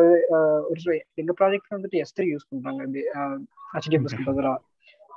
[0.71, 3.05] ஒரு சில எங்க ப்ராஜெக்ட்ல வந்துட்டு எஸ் த்ரீ யூஸ் பண்றாங்க
[3.75, 4.57] ஹெச்டிஎஃப்எஸ்க்கு பதிலாக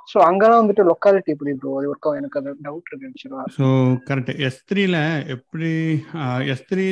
[0.08, 3.66] ஸோ அங்கெல்லாம் வந்துட்டு லொக்காலிட்டி எப்படி ப்ரோ அது ஒர்க் எனக்கு அது டவுட் இருக்கு ஸோ
[4.08, 4.98] கரெக்ட் எஸ் த்ரீல
[5.34, 5.70] எப்படி
[6.54, 6.86] S three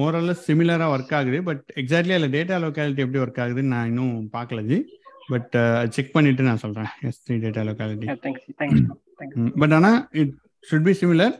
[0.00, 4.62] more or less சிமிலராக work ஆகுது பட் எக்ஸாக்ட்லி அதில் டேட்டா லொக்காலிட்டி எப்படி ஒர்க் ஆகுதுன்னு நான் இன்னும் பார்க்கல
[4.64, 4.78] ஜி
[5.28, 5.54] பட்
[5.94, 8.06] செக் பண்ணிட்டு நான் சொல்கிறேன் S three data locality
[9.62, 10.32] but ஆனால் இட்
[10.68, 11.34] ஷுட் பி சிமிலர்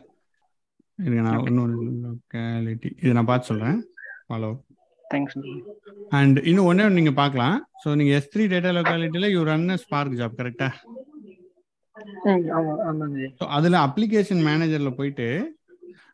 [0.99, 1.75] இருங்க நான் இன்னொரு
[2.05, 3.79] லொக்காலிட்டி இது நான் பார்த்து சொல்கிறேன்
[4.27, 4.51] ஃபாலோ
[5.05, 5.37] தேங்க்ஸ்
[6.11, 7.55] அண்ட் இன்னும் ஒன்று நீங்கள் பார்க்கலாம்.
[7.81, 10.37] ஸோ நீங்கள் S three data லொக்காலிட்டியில் you run Spark job
[13.39, 15.27] so அதில் அப்ளிகேஷன் மேனேஜரில் போயிட்டு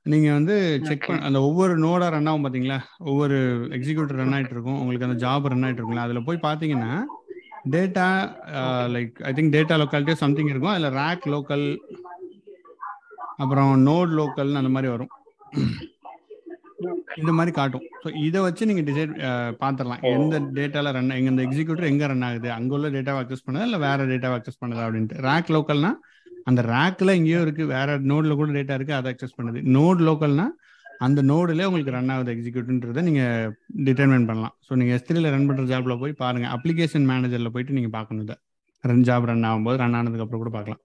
[0.06, 0.56] நீங்கள் வந்து
[0.88, 2.78] செக் பண்ண அந்த ஒவ்வொரு நோடாக ரன் ஆகும் பார்த்தீங்களா
[3.10, 3.38] ஒவ்வொரு
[3.78, 4.80] எக்ஸிக்யூட்டிவ் ரன் ஆகிட்டு இருக்கும்.
[4.82, 6.92] உங்களுக்கு அந்த ஜாப் ரன் ஆகிட்டு இருக்குங்களா அதில் போய் பார்த்தீங்கன்னா
[7.76, 8.08] data
[8.96, 10.74] like I think data locality something இருக்கும்.
[10.76, 11.66] அதில் ரேக் லோக்கல்
[13.44, 15.14] அப்புறம் நோட் லோக்கல்னு அந்த மாதிரி வரும்.
[17.20, 17.86] இந்த மாதிரி காட்டும்.
[18.04, 19.14] ஸோ இதை வச்சு நீங்கள் டிசைட்
[19.62, 22.50] பார்த்துடலாம் எந்த டேட்டாவில் ரன் எங்க இந்த எக்ஸிக்யூட்டர் எங்கே ரன் ஆகுது?
[22.58, 23.68] அங்கே உள்ள டேட்டாவை அக்சஸ் பண்ணுதா?
[23.70, 24.86] இல்லை வேற டேட்டாவை அக்சஸ் பண்ணுதா?
[24.88, 25.18] அப்படின்ட்டு.
[25.28, 25.92] ரேக் லோக்கல்னா
[26.50, 27.66] அந்த ரேக்ல எங்கேயோ இருக்கு.
[27.76, 28.96] வேற நோட்ல கூட டேட்டா இருக்கு.
[29.00, 29.62] அதை அக்சஸ் பண்ணுது.
[29.78, 30.48] நோட் லோக்கல்னா
[31.02, 33.24] அந்த நோடுல உங்களுக்கு ரன் ஆகுது எக்ஸிக்யூட்ன்றதை நீங்க
[33.86, 34.56] டிட்டர்மைன் பண்ணலாம்.
[34.66, 36.48] ஸோ நீங்க எஸ்திரியில் ரன் பண்ற ஜாப்ல போய் பாருங்க.
[36.56, 38.36] அப்ளிகேஷன் மேனேஜர்ல போயிட்டு நீங்க பார்க்கணும் இதை.
[38.84, 40.82] ரன் ஜாப் ரன் ஆகும்போது ரன் ஆனதுக்கு அப்புறம் கூட பார்க்கலாம்.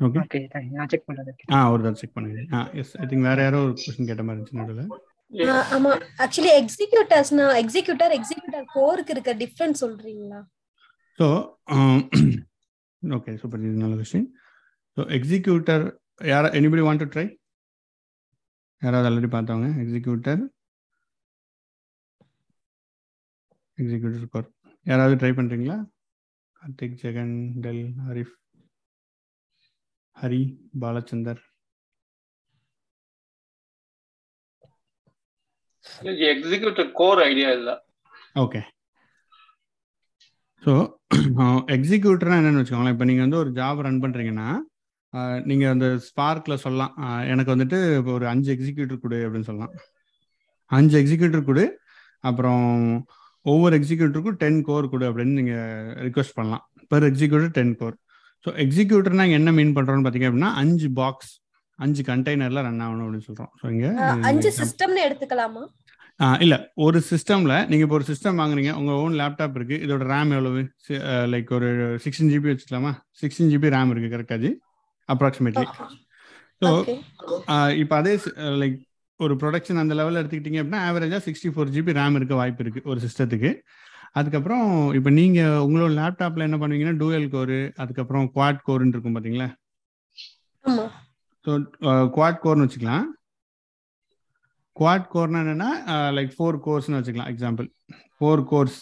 [0.00, 0.40] ஓகே
[0.72, 2.40] நான் செக் பண்றேன் ஆ ஒரு தடவை செக் பண்ணுங்க.
[2.52, 4.88] ஆ எஸ் ஐ திங்க் வேற யாரோ ஒரு கொஸ்டின் கேட்ட மாதிரி இருந்துச்சு நடுவில்
[5.32, 5.90] ஆ, ஆமா.
[6.24, 10.40] ஆக்சுவலி எக்ஸிக்யூட்டர்ஸ்னா எக்ஸிக்யூட்டர் எக்ஸிக்யூட்டர் கோருக்கு இருக்க டிஃபரன்ஸ் சொல்றீங்களா?
[11.18, 11.26] ஸோ
[13.02, 14.26] ஓகே சூப்பர் நல்ல கொஸ்டின்
[14.96, 15.84] ஸோ எக்ஸிக்யூட்டர்
[16.22, 17.24] யாரா எனிபடி வாண்ட் டு ட்ரை
[18.82, 20.42] யாராவது ஆல்ரெடி பார்த்தவங்க எக்ஸிக்யூட்டர்
[23.78, 24.48] எக்ஸிக்யூட்டர் கோர்
[24.86, 25.76] யாராவது ட்ரை பண்ணுறீங்களா
[26.56, 28.34] Karthik Jagan del ஹரிஃப்
[30.16, 30.42] Hari
[30.82, 31.42] Balachandar
[36.32, 37.70] executive core idea இல்ல
[38.36, 38.60] ஓகே
[40.62, 40.72] ஸோ
[41.74, 44.48] எக்ஸிக்யூட்டர்னா என்னன்னு வச்சுக்கோங்களேன் இப்போ நீங்கள் வந்து ஒரு ஜாப் ரன் பண்ணுறீங்கன்னா
[45.48, 46.92] நீங்கள் அந்த ஸ்பார்க்கில் சொல்லலாம்.
[47.32, 49.74] எனக்கு வந்துட்டு இப்போ ஒரு அஞ்சு எக்ஸிக்யூட்டர் கொடு அப்படின்னு சொல்லலாம்.
[50.70, 51.64] அஞ்சு எக்ஸிக்யூட்டர் கொடு.
[52.28, 52.66] அப்புறம்
[53.46, 56.64] ஒவ்வொரு எக்ஸிக்யூட்டருக்கும் டென் கோர் கொடு அப்படின்னு நீங்கள் ரிக்வெஸ்ட் பண்ணலாம்.
[56.92, 57.96] Per executor ten core
[58.44, 61.32] so எக்ஸிக்யூட்டர்னா என்ன மீன் பண்ணுறோன்னு பார்த்தீங்க அப்படின்னா அஞ்சு பாக்ஸ்
[61.78, 63.90] அஞ்சு கண்டெய்னரில் ரன் ஆகணும் அப்படின்னு சொல்கிறோம் ஸோ இங்கே
[64.30, 65.62] அஞ்சு சிஸ்டம்னு எடுத்துக்கலாமா?
[66.44, 66.54] இல்ல.
[66.84, 68.72] ஒரு சிஸ்டம்ல நீங்க இப்போ ஒரு சிஸ்டம் வாங்குறீங்க.
[68.80, 69.76] உங்க ஓன் லேப்டாப் இருக்கு.
[69.84, 70.60] இதோட ரேம் எவ்வளவு?
[71.32, 71.68] லைக் ஒரு
[72.04, 72.92] சிக்ஸ்டீன் ஜிபி வச்சுக்கலாமா?
[73.22, 74.50] சிக்ஸ்டீன் ஜிபி ரேம் இருக்கு கரெக்டா ஜி?
[75.08, 75.66] அப்ராக்சிமேட்லி
[76.62, 76.70] ஸோ
[77.82, 78.14] இப்போ அதே
[78.62, 78.76] லைக்
[79.20, 83.00] ஒரு ப்ரொடக்ஷன் அந்த லெவலில் எடுத்துக்கிட்டீங்க அப்படின்னா ஆவரேஜா சிக்ஸ்டி ஃபோர் ஜிபி ரேம் இருக்க வாய்ப்பு இருக்கு ஒரு
[83.04, 83.50] சிஸ்டத்துக்கு
[84.18, 84.66] அதுக்கப்புறம்
[84.98, 89.48] இப்போ நீங்க உங்களோட லேப்டாப்ல என்ன பண்ணுவீங்கன்னா டூயல் கோரு அதுக்கப்புறம் குவாட் கோர்னு இருக்கும் பாத்தீங்களா?
[90.64, 90.84] ஆமா.
[91.44, 91.52] ஸோ
[92.16, 93.06] குவாட் கோர்னு வச்சுக்கலாம்.
[94.76, 95.70] குவாட் கோர்னா என்னன்னா
[96.16, 97.68] லைக் ஃபோர் கோர்ஸ்னு வச்சுக்கலாம் எக்ஸாம்பிள்
[98.16, 98.78] ஃபோர் கோர்ஸ்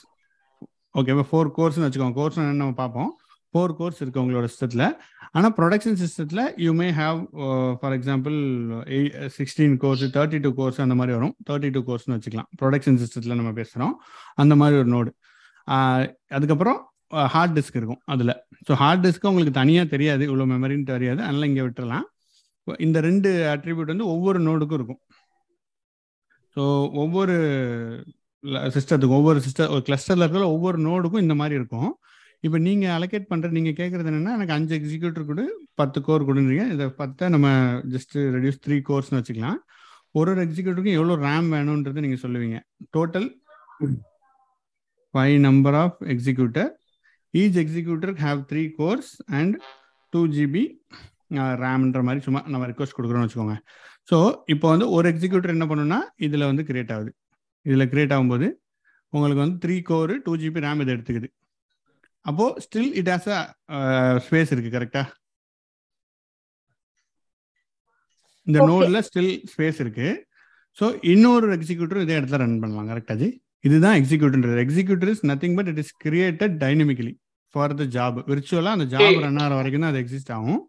[0.95, 2.19] ஓகேவா ஃபோர் கோர்ஸ்னு வச்சுக்கோங்க.
[2.21, 3.11] கோர்ஸ் என்னன்னு நம்ம பார்ப்போம்.
[3.55, 4.87] ஃபோர் கோர்ஸ் இருக்கு உங்களோட சிஸ்டத்தில்
[5.39, 7.19] ஆனால் ப்ரொடக்ஷன் சிஸ்டத்தில் you may have
[7.81, 8.37] for example
[9.39, 11.35] sixteen cores thirty two cores அந்த மாதிரி வரும்.
[11.49, 12.49] தேர்ட்டி டூ கோர்ஸ்னு வச்சுக்கலாம்.
[12.61, 13.95] ப்ரொடக்ஷன் சிஸ்டத்தில் நம்ம பேசுகிறோம்
[14.43, 15.13] அந்த மாதிரி ஒரு நோடு
[16.37, 16.79] அதுக்கப்புறம்
[17.19, 18.35] uh, ஹார்ட் டிஸ்க் இருக்கும் அதில்.
[18.67, 20.23] ஸோ ஹார்ட் டிஸ்க்கு உங்களுக்கு தனியாக தெரியாது.
[20.31, 21.21] இவ்வளோ மெமரின்னு தெரியாது.
[21.27, 22.07] அதனால் இங்கே விட்டுறலாம்.
[22.87, 25.01] இந்த ரெண்டு அட்ரிபியூட் வந்து ஒவ்வொரு நோடுக்கும் இருக்கும்.
[26.57, 26.63] ஸோ
[27.03, 27.35] ஒவ்வொரு
[28.77, 31.91] சிஸ்டத்துக்கும் ஒவ்வொரு சிஸ்டம் ஒரு கிளஸ்டரில் இருக்கிற ஒவ்வொரு நோடுக்கும் இந்த மாதிரி இருக்கும்.
[32.47, 35.45] இப்போ நீங்கள் அலோகேட் பண்ணுற நீங்கள் கேட்குறது என்னென்னா எனக்கு அஞ்சு எக்ஸிக்யூட்டர் கொடு
[35.81, 37.49] பத்து கோர் கொடுன்றீங்க இதை பத்தை நம்ம
[37.95, 39.59] ஜஸ்ட் ரெடியூஸ் த்ரீ கோர்ஸ்னு வச்சுக்கலாம்.
[40.19, 42.59] ஒரு ஒரு எக்ஸிக்யூட்டருக்கும் எவ்வளோ ரேம் வேணுன்றது நீங்கள் சொல்லுவீங்க.
[42.97, 43.29] Total
[45.15, 46.71] five number of executor
[47.41, 49.55] each executor have three cores and
[50.13, 50.65] two GB
[51.65, 53.57] ரேம்ன்ற மாதிரி சும்மா நம்ம ரிக்வஸ்ட் கொடுக்குறோம்னு வச்சுக்கோங்க.
[54.11, 54.17] ஸோ
[54.55, 57.13] இப்போ வந்து ஒரு எக்ஸிக்யூட்டர் என்ன பண்ணுன்னா இதில் வந்து கிரியேட் ஆகுது.
[57.67, 58.49] இதில் கிரியேட் ஆகும்போது
[59.13, 61.29] உங்களுக்கு வந்து three core two GB RAM இதை எடுத்துக்குது.
[62.27, 63.41] அப்போது still it has a
[64.27, 65.03] space இருக்குது கரெக்டா
[68.47, 68.59] இந்த.
[68.71, 70.09] நோடில் ஸ்டில் ஸ்பேஸ் இருக்கு.
[70.79, 73.29] ஸோ இன்னொரு எக்ஸிக்யூட்டர் இதே இடத்துல ரன் பண்ணலாம் கரெக்டா ஜி?
[73.67, 77.13] இதுதான் executor executor is nothing but it is created dynamically
[77.55, 79.17] for the job விர்ச்சுவலாக அந்த ஜாப்.
[79.25, 80.61] ரன் ஆகிற வரைக்கும் தான் அது எக்ஸிஸ்ட் ஆகும்.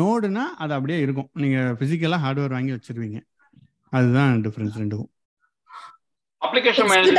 [0.00, 1.28] நோடுனா அது அப்படியே இருக்கும்.
[1.42, 3.18] நீங்க பிசிக்கலா ஹார்ட்வேர் வாங்கி வச்சிருவீங்க.
[3.92, 5.10] அதுதான் டிஃபரன்ஸ் ரெண்டுக்கும்.
[6.42, 7.18] Application manager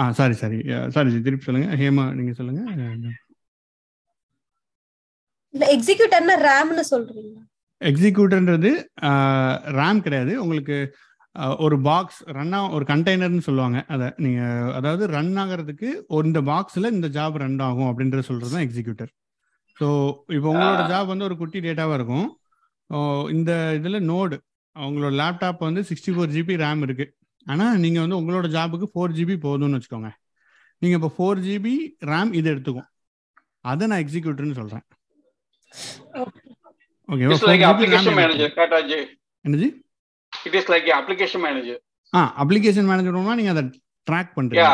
[0.00, 0.58] ah sorry sorry
[0.94, 1.68] sorry திருப்பி சொல்லுங்க.
[1.80, 2.62] ஹேமா நீங்க சொல்லுங்க.
[5.54, 7.36] இல்ல எக்ஸிக்யூட்டர்னா ரேம்னு சொல்றீங்க
[7.80, 8.70] எக்ஸிக்யூட்டர்ன்றது
[9.78, 10.32] ரேம் கிடையாது.
[10.44, 10.76] உங்களுக்கு
[11.64, 13.78] ஒரு பாக்ஸ் ரன்னா ஒரு கண்டெய்னர்னு சொல்லுவாங்க.
[13.94, 14.40] அதை நீங்க
[14.78, 19.10] அதாவது ரன் ஆகிறதுக்கு ஒரு இந்த பாக்ஸ்ல இந்த ஜாப் ரன் ஆகும் அப்படின்றத சொல்றது தான் எக்ஸிக்யூட்டர்
[19.76, 19.88] ஸோ
[20.36, 20.82] இப்போ உங்களோட.
[20.92, 22.26] ஜாப் வந்து ஒரு குட்டி டேட்டாவா இருக்கும்.
[23.36, 24.36] இந்த இதுல நோடு
[24.76, 27.06] உங்களோட லேப்டாப் வந்து சிக்ஸ்டி ஃபோர் ஜிபி ரேம் இருக்கு.
[27.46, 30.10] ஆனா நீங்க வந்து உங்களோட ஜாபுக்கு ஃபோர் ஜிபி போதும்னு வச்சுக்கோங்க.
[30.82, 31.74] நீங்க இப்போ ஃபோர் ஜிபி
[32.10, 32.88] ரேம் இது எடுத்துக்கும்.
[33.70, 34.56] அதை நான் எக்ஸிக்யூட்டர்னு
[38.90, 38.98] ஜி
[39.44, 39.68] என்னது?
[40.32, 41.80] It is like application manager
[42.12, 43.64] ah application மேனேஜர்னா நீங்க அதை
[44.08, 44.66] ட்ராக் பண்றீங்க.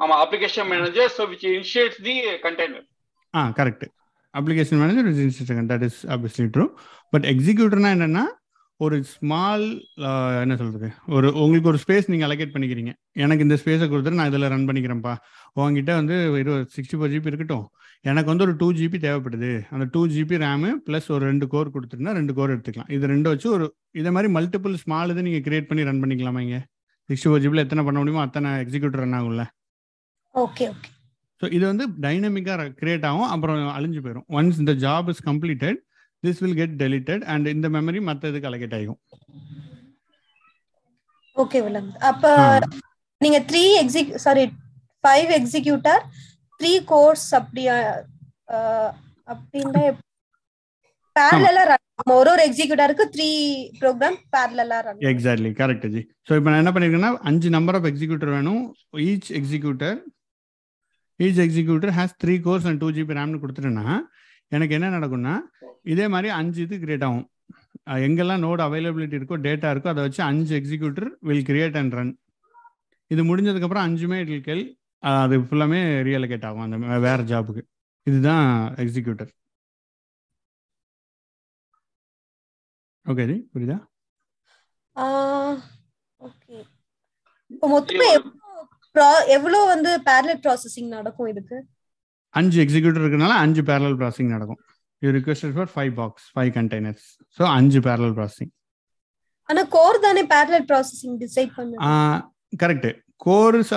[0.00, 2.14] ஆமா application manager so which initiates the
[2.46, 2.86] container
[3.34, 3.86] ah correct
[4.34, 6.66] application manager that is obviously true
[7.12, 8.24] but எக்ஸிக்யூட்டர்னா என்னன்னா
[8.84, 9.64] ஒரு ஸ்மால்
[10.42, 10.88] என்ன சொல்றது?
[11.16, 12.92] ஒரு உங்களுக்கு ஒரு ஸ்பேஸ் நீங்க அலோகேட் பண்ணிக்கிறீங்க.
[13.22, 15.14] எனக்கு இந்த ஸ்பேஸை கொடுத்துட்டு நான் இதில் ரன் பண்ணிக்கிறேன்ப்பா
[15.58, 17.66] உங்ககிட்ட வந்து இருபது சிக்ஸ்டி ஃபோர் ஜிபி இருக்கட்டும்.
[18.10, 19.50] எனக்கு வந்து ஒரு டூ ஜிபி தேவைப்படுது.
[19.74, 22.90] அந்த டூ ஜிபி ரேமு ப்ளஸ் ஒரு ரெண்டு கோர் கொடுத்துருந்தா ரெண்டு கோர் எடுத்துக்கலாம்.
[22.96, 23.66] இது ரெண்டு வச்சு ஒரு
[24.02, 26.62] இதே மாதிரி மல்டிபிள் ஸ்மால் இது நீங்கள் கிரியேட் பண்ணி ரன் பண்ணிக்கலாமா இங்கே?
[27.08, 29.44] சிக்ஸ்டி ஃபோர் ஜிபியில் எத்தனை பண்ண முடியுமோ அத்தனை எக்ஸிக்யூட்டர் ரன் ஆகும்ல?
[30.34, 30.90] ஓகே ஓகே
[31.42, 33.30] ஸோ இது வந்து டைனமிக்காக கிரியேட் ஆகும்.
[33.34, 35.78] அப்புறம் அழிஞ்சு போயிடும் ஒன்ஸ் இந்த job is completed
[36.22, 39.00] this will get deleted and இந்த மெமரி மற்ற இதுக்கு அலகேட் ஆகும்
[41.36, 42.24] ஓகே விலங்கு அப்ப
[43.20, 44.44] நீங்க three exec sorry
[45.04, 46.02] five executor
[46.60, 47.74] three cores அப்படியா
[48.54, 48.92] அஹ்,
[49.28, 49.82] அப்படின்னா
[51.16, 53.28] பேரலா ரன் ஒரு ஒரு எக்ஸிக்யூட்டருக்கு three
[53.80, 58.32] program பேரலா run exactly correct ji so இப்போ நான் என்ன பண்ணியிருக்கேன்னா அஞ்சு நம்பர் ஆஃப் எக்ஸிக்யூட்டர்
[58.34, 58.62] வேணும்.
[59.04, 59.98] Each executor
[61.20, 63.86] each executor has three cores and two GB ரேம்னு கொடுத்துட்டேன்னா
[64.52, 65.34] எனக்கு என்ன நடக்கும்னா
[65.92, 67.26] இதே மாதிரி அஞ்சு இது கிரியேட் ஆகும்.
[68.06, 72.12] எங்கெல்லாம் நோட் அவைலபிலிட்டி இருக்கோ டேட்டா இருக்கோ அதை வச்சு அஞ்சு executor will create and run
[73.10, 74.64] இது முடிஞ்சதுக்கப்புறம் அஞ்சுமே இட் வில் கெல்
[75.02, 77.62] அது ஃபுல்லாமே ரியலகேட் ஆகும் அந்த வேற ஜாபுக்கு
[78.06, 78.44] இதுதான்
[78.84, 79.30] எக்ஸிக்யூட்டர்
[83.06, 83.76] ஓகே ஜி புரியுதா?
[86.20, 86.56] ஓகே
[87.50, 88.08] இப்போ மொத்தமா
[89.36, 91.58] எவ்வளவு வந்து பேரலல் ப்ராசஸிங் நடக்கும் இதுக்கு?
[92.38, 94.60] அஞ்சு எக்ஸிக்யூட்டர் இருக்கனால அஞ்சு பேரலல் ப்ராசஸிங் நடக்கும்.
[95.02, 97.06] You requested for five box five containers
[97.38, 98.52] so அஞ்சு பேரலல் ப்ராசஸிங்
[99.48, 101.78] ஆனா கோர் தானே பேரலல் ப்ராசஸிங் டிசைட் பண்ணுது?
[102.62, 102.90] கரெக்ட்
[103.26, 103.72] கோர்ஸ்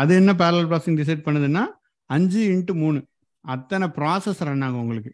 [0.00, 1.64] அது என்ன பேரலல் ப்ராசஸிங் டிசைட் பண்ணுதுன்னா
[2.10, 3.00] அஞ்சு இன்ட்டு மூணு.
[3.44, 5.12] அத்தனை ப்ராசஸ் ரன் ஆகும் உங்களுக்கு.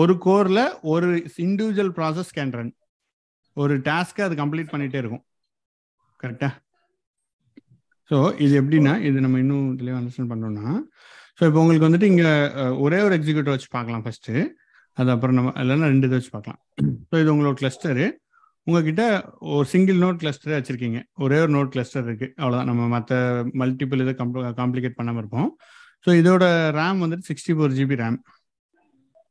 [0.00, 0.60] ஒரு கோர்ல
[0.92, 1.08] ஒரு
[1.46, 2.70] இண்டிவிஜுவல் ப்ராசஸ் கேன் ரன்
[3.62, 5.24] ஒரு டாஸ்க்கை அது கம்ப்ளீட் பண்ணிட்டே இருக்கும்.
[6.22, 6.48] கரெக்டா
[8.10, 10.66] ஸோ இது எப்படின்னா இது நம்ம இன்னும் தெளிவாக அண்டர்ஸ்டாண்ட் பண்ணோம்னா
[11.38, 12.30] ஸோ இப்போ உங்களுக்கு வந்துட்டு இங்கே
[12.84, 14.30] ஒரே ஒரு எக்ஸிக்யூட்டிவ் வச்சு பார்க்கலாம் ஃபர்ஸ்ட்
[15.00, 16.60] அது அப்புறம் நம்ம இல்லைன்னா ரெண்டு இதை வச்சு பார்க்கலாம்.
[17.08, 18.04] ஸோ இது உங்களோட கிளஸ்டரு
[18.66, 19.02] உங்ககிட்ட
[19.56, 21.00] ஒரு சிங்கிள் நோட் கிளஸ்டரே வச்சிருக்கீங்க.
[21.24, 22.26] ஒரே ஒரு நோட் கிளஸ்டர் இருக்கு.
[22.40, 23.18] அவ்வளோதான் நம்ம மற்ற
[23.62, 24.14] மல்டிபிள் இதை
[24.60, 25.50] காம்ப்ளிகேட் பண்ணாமல் இருப்போம்.
[26.04, 26.44] ஸோ இதோட
[26.78, 28.18] ரேம் வந்துட்டு sixty four GB RAM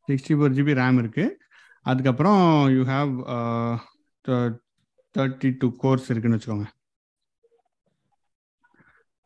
[0.07, 1.25] sixty four GB RAM இருக்கு.
[1.91, 2.41] அதுக்கப்புறம்
[2.75, 3.11] you have
[5.15, 6.67] thirty two cores இருக்குன்னு வச்சுக்கோங்க.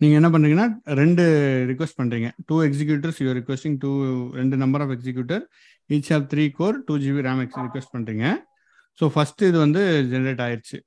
[0.01, 0.67] நீங்க என்ன பண்றீங்கன்னா
[0.99, 1.23] ரெண்டு
[1.69, 2.27] ரிக்வஸ்ட் பண்றீங்க.
[2.49, 3.89] Two executors you requesting two
[4.39, 5.43] ரெண்டு number of executor
[5.95, 8.27] each of three core two GB RAM X request பண்றீங்க.
[8.99, 9.81] ஸோ ஃபர்ஸ்ட் இது வந்து
[10.11, 10.77] ஜென்ரேட் ஆயிடுச்சு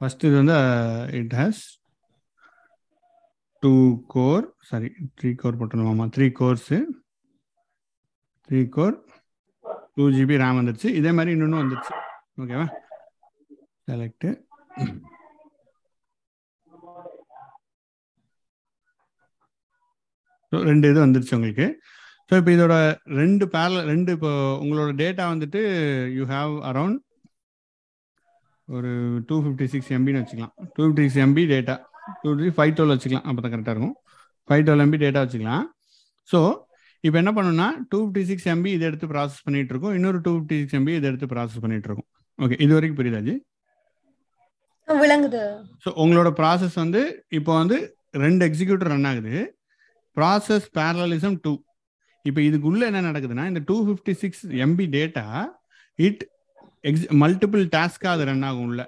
[0.00, 0.56] ஃபர்ஸ்ட் இது வந்து
[1.20, 1.62] it has
[3.62, 3.72] two
[4.14, 4.88] core sorry
[5.20, 6.78] three core போட்டணுமாமா three cores
[8.48, 8.96] three core
[9.96, 10.88] two GB RAM வந்துருச்சு.
[10.98, 11.94] இதே மாதிரி இன்னொன்று வந்துருச்சு.
[12.42, 12.66] ஓகேவா
[13.88, 14.28] செலக்ட்
[20.68, 21.66] ரெண்டு இது வந்துருச்சு உங்களுக்கு.
[22.28, 22.74] ஸோ இப்போ இதோட
[23.20, 24.30] ரெண்டு பேரல ரெண்டு இப்போ
[24.62, 25.60] உங்களோட டேட்டா வந்துட்டு
[26.16, 26.98] யூ ஹாவ் அரவுண்ட்
[28.68, 28.90] ஒரு
[29.28, 30.54] டூ ஃபிஃப்டி சிக்ஸ் எம்பின்னு வச்சுக்கலாம்.
[30.74, 31.76] Two fifty six MB data
[32.22, 33.26] two fifty five twelve வச்சுக்கலாம்.
[33.28, 33.96] அப்போ தான் கரெக்டாக இருக்கும்.
[34.48, 35.64] ஃபைவ் டுவெல் எம்பி டேட்டா வச்சுக்கலாம்.
[36.30, 36.40] ஸோ
[37.04, 39.94] இப்போ என்ன பண்ணணும்னா டூ ஃபிஃப்டி சிக்ஸ் எம்பி இதை எடுத்து ப்ராசஸ் பண்ணிட்டு இருக்கோம்.
[39.98, 42.08] இன்னொரு டூ ஃபிஃப்டி சிக்ஸ் எம்பி இதை எடுத்து ப்ராசஸ் பண்ணிட்டு இருக்கோம்.
[42.38, 43.34] ஓகே இது வரைக்கும் புரியுதா ஜி?
[44.88, 45.42] விளங்குது.
[45.84, 47.00] ஸோ உங்களோட ப்ராசஸ் வந்து
[47.38, 47.78] இப்போ வந்து
[48.24, 49.34] ரெண்டு எக்ஸிக்யூட்டர் ரன் ஆகுது.
[50.18, 51.54] ப்ராசஸ் பேரலிசம் டூ
[52.24, 55.24] இப்போ இதுக்குள்ள என்ன நடக்குதுன்னா இந்த two fifty six MB data
[55.98, 56.22] it
[56.88, 58.82] X multiple டாஸ்க்காக அது ரன் ஆகும் உள்ள.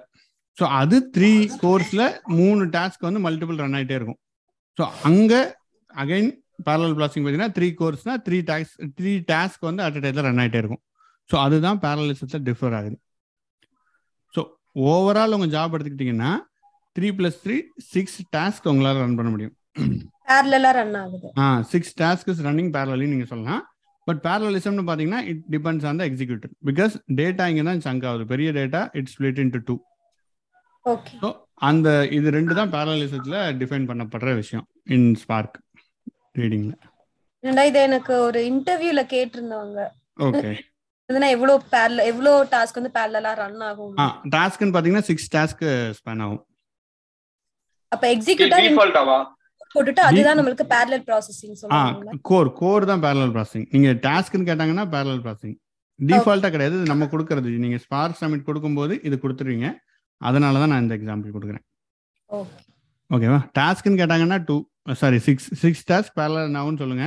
[0.57, 1.31] ஸோ அது த்ரீ
[1.63, 2.05] கோர்ஸில்
[2.39, 4.19] மூணு டாஸ்க் வந்து மல்டிபிள் ரன் ஆகிட்டே இருக்கும்.
[4.77, 5.39] ஸோ அங்கே
[6.03, 6.29] அகைன்
[6.67, 10.59] பேரலல் ப்ராசிங் பார்த்தீங்கன்னா த்ரீ கோர்ஸ்னா த்ரீ டாக்ஸ் த்ரீ டாஸ்க் வந்து அட் அ டைத்தில் ரன் ஆகிட்டே
[10.63, 10.81] இருக்கும்.
[11.29, 12.97] ஸோ அதுதான் பேரலிசத்தில் டிஃபர் ஆகுது.
[14.33, 14.43] ஸோ
[14.91, 16.31] ஓவரால் உங்கள் ஜாப் எடுத்துக்கிட்டிங்கன்னா
[16.95, 17.57] three plus three
[17.93, 19.55] six task உங்களால் ரன் பண்ண முடியும்.
[20.29, 21.27] பேரலா ரன் ஆகுது.
[21.43, 23.63] ஆ six task is running parallelly நீங்கள் சொல்லலாம்.
[24.07, 28.25] பட் பேரலிசம்னு பார்த்தீங்கன்னா it depends on the executive because data இங்கே தான் சங்க் ஆகுது.
[28.33, 29.75] பெரிய data it's split into two
[30.85, 31.29] okay so
[31.69, 35.57] அந்த இது ரெண்டு தான் பேரலிசத்தில் டிஃபைன் பண்ணப்படுற விஷயம் இன் ஸ்பார்க்
[36.41, 36.73] ரீடிங்ல
[37.69, 39.81] இது எனக்கு ஒரு இன்டர்வியூல கேட்டிருந்தவங்க.
[40.27, 40.51] ஓகே
[41.09, 43.95] இதுனா எவ்வளவு பேரல எவ்வளவு டாஸ்க் வந்து பேரலா ரன் ஆகும்?
[44.35, 46.41] டாஸ்க்னு பார்த்தீங்கன்னா சிக்ஸ் டாஸ்க்கு ஸ்பேன் ஆகும்.
[47.91, 48.65] அப்ப எக்ஸிக்யூட்டர்
[49.73, 55.21] போட்டுட்டு அதுதான் நம்மளுக்கு பேரலல் ப்ராசஸிங் சொல்லுவாங்க கோர் கோர் தான் பேரலல் ப்ராசஸிங் நீங்கள் டாஸ்க்னு கேட்டாங்கன்னா பேரலல்
[55.25, 55.57] ப்ராசஸிங்
[55.99, 56.77] டிஃபால்ட்டாக கிடையாது.
[56.91, 57.49] நம்ம கொடுக்கறது.
[57.63, 59.67] நீங்கள் ஸ்பார்க் சப்மிட் கொடுக்கும்போது இது கொடுத்துருவீங்க.
[60.27, 61.63] அதனால தான் நான் இந்த எக்ஸாம்பிள் கொடுக்குறேன்.
[62.29, 62.57] ஓகே
[63.15, 64.55] ஓகேவா டாஸ்க்னு கேட்டாங்கன்னா two
[65.01, 67.05] sorry six six task parallel நாவும் சொல்லுங்க.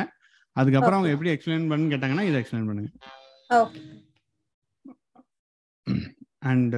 [0.56, 2.90] அதுக்கப்புறம் அவங்க எப்படி எக்ஸ்பிளைன் பண்ணு கேட்டாங்கன்னா இதை எக்ஸ்பிளைன் பண்ணுங்க.
[6.50, 6.76] அண்ட்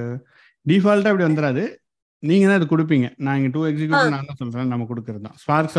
[0.65, 1.63] டிஃபால்ட்டாக இப்படி வந்துடாது
[2.23, 3.07] நீங்க தான் இது கொடுப்பீங்க.
[3.25, 4.71] நான் இங்கே டூ எக்ஸிக்யூட்டிவ் நான் தான் சொல்றேன்.
[4.73, 5.23] நம்ம கொடுக்கறது?
[5.25, 5.75] தான் ஸ்பார்க்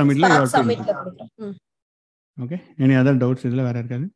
[1.47, 1.57] ம்.
[2.45, 4.07] ஓகே எனி அதர் டவுட்ஸ் இதுல வேற இருக்காது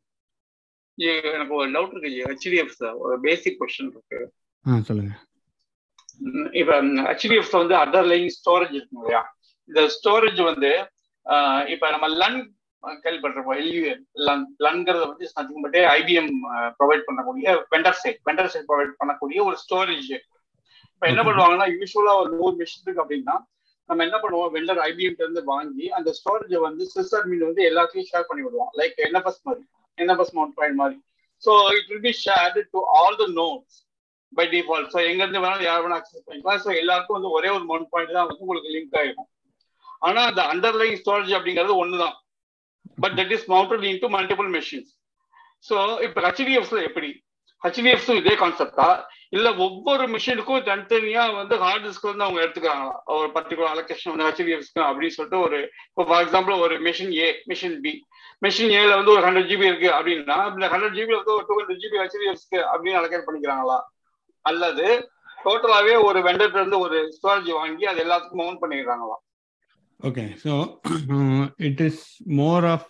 [1.33, 2.09] எனக்கு ஒரு டவுட் இருக்கு.
[2.29, 4.19] ஹெச்டிஎஃப் ஒரு பேசிக் கொஸ்டின் இருக்கு.
[4.65, 5.13] ஆ சொல்லுங்க.
[6.61, 6.73] இப்ப
[7.09, 9.21] ஹெச்டிஎஃப் வந்து அண்டர்லைங் ஸ்டோரேஜ் இருக்கும் இல்லையா?
[9.69, 10.71] இந்த ஸ்டோரேஜ் வந்து
[11.73, 12.39] இப்ப நம்ம லன்
[13.03, 13.59] கேள்விப்பட்டிருப்போம்.
[13.63, 16.31] எல்யூஎன் லன் லன்ங்கிறது வந்து நத்திங் பட் ஐபிஎம்
[16.79, 20.11] ப்ரொவைட் பண்ணக்கூடிய vendor side vendor side provide பண்ணக்கூடிய ஒரு ஸ்டோரேஜ்
[21.03, 21.23] இப்ப என்ன.
[21.27, 23.33] பண்ணுவாங்கன்னா யூஸ்வலா ஒரு நூறு மிஷின் இருக்கு அப்படின்னா
[23.89, 24.51] நம்ம என்ன பண்ணுவோம்?
[24.53, 28.69] வெண்டர் ஐபிஎம் இருந்து வாங்கி அந்த ஸ்டோரேஜை வந்து சிஸ் அட்மின் வந்து எல்லாத்தையும் ஷேர் பண்ணி விடுவோம்.
[28.79, 29.63] லைக் என்எஃப்எஸ் மாதிரி?
[29.97, 30.97] என்எஃப்எஸ் மவுண்ட் பாயிண்ட் மாதிரி?
[31.43, 33.75] So it will be shared to all the nodes
[34.33, 36.61] by default so எங்க இருந்து வேணாலும் யார் வேணாலும் அக்சஸ் பண்ணிக்கலாம்.
[36.65, 39.29] ஸோ எல்லாருக்கும் வந்து ஒரே ஒரு மவுண்ட் பாயிண்ட் தான் வந்து உங்களுக்கு லிங்க் ஆயிருக்கும்
[40.07, 42.15] ஆனா அந்த அண்டர்லைங் ஸ்டோரேஜ் அப்படிங்கிறது ஒண்ணுதான்.
[43.05, 44.93] But that is mounted into multiple machines
[45.69, 45.75] so
[46.07, 47.11] இப்போ ஹெச்டிஎஃப்ஸ்ல எப்படி?
[47.61, 48.87] ஹெச்டிஎஃப்ஸ் இதே கான்செப்டா
[49.33, 54.81] இல்ல ஒவ்வொரு மிஷினுக்கும் தனித்தனியா வந்து ஹார்ட் டிஸ்க் வந்து அவங்க எடுத்துக்கிறாங்களா ஒரு பர்டிகுலர் அலோகேஷன் வந்து ஹெச்டிஎஃப்ஸ்க்கு
[54.87, 57.93] அப்படின்னு சொல்லிட்டு ஒரு இப்போ ஃபார் எக்ஸாம்பிள் ஒரு machine A machine B
[58.41, 61.81] machine ஏல வந்து ஒரு ஹண்ட்ரட் ஜிபி இருக்கு அப்படின்னா இந்த ஹண்ட்ரட் ஜிபி வந்து ஒரு டூ ஹண்ட்ரட்
[61.83, 63.77] ஜிபி ஹெச்டிஎஃப்ஸ்க்கு அப்படின்னு அலோகேட் பண்ணிக்கிறாங்களா?
[64.45, 64.87] அல்லது
[65.39, 69.17] டோட்டலாவே ஒரு வெண்டர்ல இருந்து ஒரு ஸ்டோரேஜ் வாங்கி அது எல்லாத்துக்கும் mount பண்ணிடுறாங்களா
[69.99, 70.53] okay so
[71.67, 72.01] it is
[72.39, 72.87] more of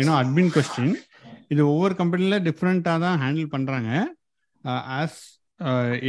[0.00, 0.94] you know admin question
[1.50, 3.90] இது ஒவ்வொரு கம்பெனியில் டிஃப்ரெண்ட்டாக தான் ஹேண்டில் பண்ணுறாங்க
[4.94, 5.18] ஆஸ்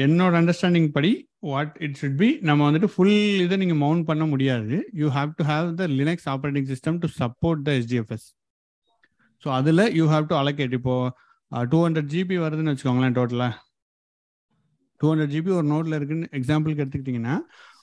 [0.03, 1.11] என்னோட அண்டர்ஸ்டாண்டிங் படி
[1.49, 4.77] வாட் இட் ஷுட் பி நம்ம வந்துட்டு ஃபுல் இதை நீங்கள் மவுண்ட் பண்ண முடியாது.
[5.01, 8.27] You have to have the Linux operating system to support the SDFS
[9.43, 10.95] so அதில் யூ ஹாவ் டு அலோகேட் இப்போ
[11.71, 13.53] டூ ஹண்ட்ரட் ஜிபி வருதுன்னு வச்சுக்கோங்களேன் டோட்டலாக
[15.01, 17.35] டூ ஹண்ட்ரட் ஜிபி ஒரு நோட்டில் இருக்குன்னு எக்ஸாம்பிளுக்கு எடுத்துக்கிட்டிங்கன்னா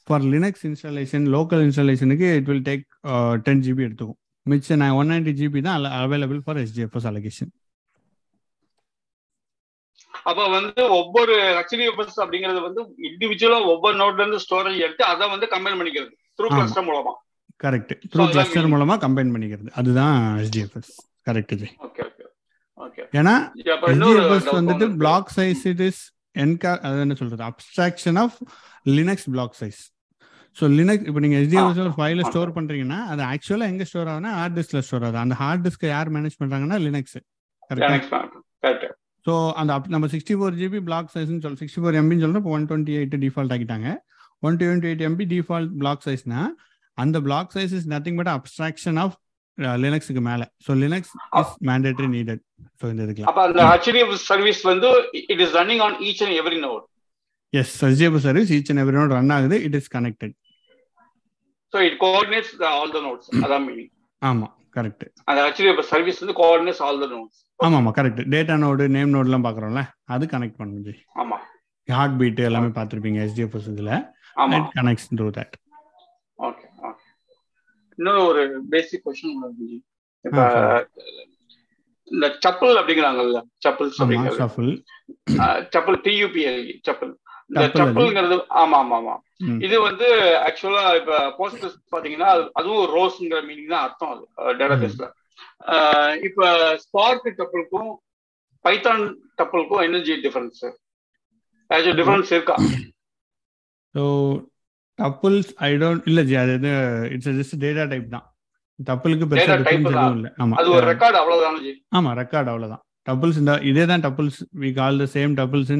[0.09, 2.85] for Linux installation local இன்ஸ்டாலேஷனுக்கு it will take
[3.47, 4.19] ten GB எடுத்துக்கும்.
[4.47, 7.53] மிச்சம் நான் ஒன் நைன்டி ஜிபி தான் அவைலபிள் ஃபார் எஸ்டிஎஃப்எஸ் அலோகேஷன்
[10.29, 15.79] அப்ப வந்து ஒவ்வொரு ஹெச்டிஎஃப்எஸ் அப்படிங்கிறது வந்து இண்டிவிஜுவலா ஒவ்வொரு நோட்ல இருந்து ஸ்டோரேஜ் எடுத்து அதை வந்து கம்பைன்
[15.81, 16.13] பண்ணிக்கிறது.
[16.39, 16.49] த்ரூ.
[16.57, 17.13] கிளஸ்டர் மூலமா.
[17.65, 18.71] Correct through cluster.
[18.75, 19.71] மூலமா கம்பைன் பண்ணிக்கிறது.
[19.81, 20.93] அதுதான் எஸ்டிஎஃப்எஸ்
[21.29, 21.53] கரெக்ட்
[22.79, 23.35] ஓகே ஏன்னா
[23.67, 26.01] doubt வந்துட்டு பிளாக் சைஸ் இட் இஸ்
[26.45, 27.43] என்கா அது என்ன சொல்றது?
[27.51, 28.39] Abstraction of
[28.97, 29.83] Linux block size
[30.57, 32.27] so Linux இப்போ நீங்கள் எஸ்டிஎஃப்எஸ் ஒரு ஃபைல.
[32.31, 35.19] ஸ்டோர் பண்றீங்கன்னா அது ஆக்சுவலாக எங்கே ஸ்டோர் ஆகுதுன்னா ஹார்ட் டிஸ்க்ல ஸ்டோர் ஆகுது.
[35.25, 37.17] அந்த ஹார்ட் டிஸ்க்கை யார் மேனேஜ் பண்றாங்கன்னா லினக்ஸ்
[37.71, 38.21] கரெக்டா
[38.65, 38.87] கரெக்ட்
[39.27, 42.55] ஸோ அந்த up- நம்ம சிக்ஸ்டி ஃபோர் ஜிபி பிளாக் சைஸ்னு சொல்லி சிக்ஸ்டி ஃபோர் எம்பின்னு சொல்றோம் இப்போ
[42.57, 43.89] ஒன் டுவெண்ட்டி எயிட் டிஃபால்ட் ஆக்கிட்டாங்க.
[44.43, 46.41] One twenty eight MB default block சைஸ்னா
[46.99, 49.15] அந்த block size is nothing but abstraction of
[49.83, 50.47] லினக்ஸுக்கு மேலே.
[50.65, 52.43] So Linux is mandatory needed
[52.81, 53.31] so இந்த இதுக்குலாம்.
[53.31, 54.91] அப்ப அந்த ஹெச்டிஎஃப் சர்வீஸ் வந்து
[55.27, 56.85] it is running on each and every node
[57.53, 60.35] S SGF service each and every node run ஆகுது it is connected
[61.73, 63.91] so it coordinates all the nodes அதான் meaning
[64.23, 68.87] ஆமாம் correct அந்த HDF service வந்து coordinates all the nodes ஆமாம் ஆமாம் correct data node
[68.95, 71.39] name நோடுலாம் பார்க்குறோம்ல அது கனெக்ட் பண்ணும் ஜி ஆமா.
[71.89, 73.95] ஹார்ட் பீட் எல்லாமே பார்த்துருப்பீங்க எஸ்டிஎஃப்எஸ் இதில்.
[74.37, 74.55] ஆமா.
[74.57, 75.55] It connects through that
[76.39, 77.05] okay okay
[77.99, 79.05] இன்னொரு ஒரு பேசிக்
[80.25, 80.79] இப்ப ஆ,
[82.09, 83.39] இந்த சப்பல் அப்படிங்கிறாங்கல்ல
[83.97, 84.71] அப்படிங்கிறது ஷஃபிள்
[85.73, 87.13] சப்பல் டியூபிஎல் சப்பல்
[87.57, 87.67] இந்த.
[87.81, 89.15] சப்பல்ங்கிறது ஆமா ஆமா ஆமா.
[89.61, 90.07] இது வந்து
[90.45, 94.25] ஆக்சுவலா இப்ப போஸ்ட் பாத்தீங்கன்னா அது- அதுவும் ரோஸ்ங்கிற மீனிங் தான் அர்த்தம் அது
[94.61, 95.07] டேட்டாபேஸ்ல
[96.23, 96.49] இப்ப
[96.83, 97.91] ஸ்பார்க் டப்பலுக்கும்
[98.65, 99.03] பைத்தான்
[99.39, 100.63] டப்பலுக்கும் எனர்ஜி டிஃபரன்ஸ்
[101.71, 102.57] ஏதாச்சும் டிஃபரன்ஸ் இருக்கா?
[103.95, 104.03] ஸோ
[104.99, 106.55] டப்புள்ஸ் ஐ டோன்ட் இல்லை ஜி அது
[107.11, 108.27] இட்ஸ் ஜஸ்ட் டேட்டா டைப் தான்.
[108.79, 109.89] டப்புளுக்கு type டிஃபரன்ஸ்.
[109.97, 110.31] எதுவும் இல்லை.
[110.39, 111.73] ஆமாம் அது ஒரு ரெக்கார்டு அவ்வளவுதானே ஜி?
[111.91, 115.73] ஆமாம் ரெக்கார்ட் அவ்வளோதான் டப்புள்ஸ் இந்த இதே தான் tuples we call the same tuples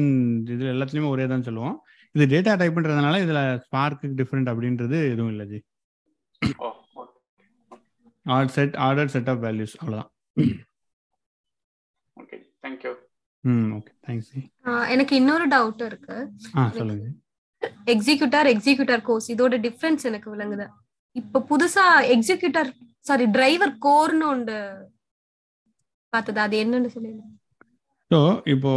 [0.55, 1.75] இது எல்லாத்துலேயுமே ஒரே தான் சொல்லுவோம்.
[2.15, 5.59] இது டேட்டா டைப்ன்றதுனால இதில் ஸ்பார்க்கு டிஃப்ரெண்ட் அப்படின்றது எதுவும் இல்லை ji.
[8.35, 10.11] Add set order set of values அவ்வளோதான்
[12.17, 12.93] okay thank you
[13.43, 14.31] hmm okay thanks
[14.95, 16.15] எனக்கு இன்னொரு டவுட் இருக்கு.
[16.57, 17.05] ஆ சொல்லுங்க
[17.93, 20.65] எக்ஸிக்யூட்டர் எக்ஸிக்யூட்டர் கோர்ஸ் இதோட டிஃபரன்ஸ் எனக்கு விளங்குது.
[21.15, 21.85] இப்ப புதுசா
[22.15, 22.69] எக்ஸிக்யூட்டர்
[23.09, 24.57] சாரி டிரைவர் கோர்னு ஒன்று
[26.15, 26.39] பார்த்தது?
[26.47, 27.23] அது என்னன்னு சொல்லுங்க.
[28.11, 28.19] ஸோ
[28.55, 28.73] இப்போ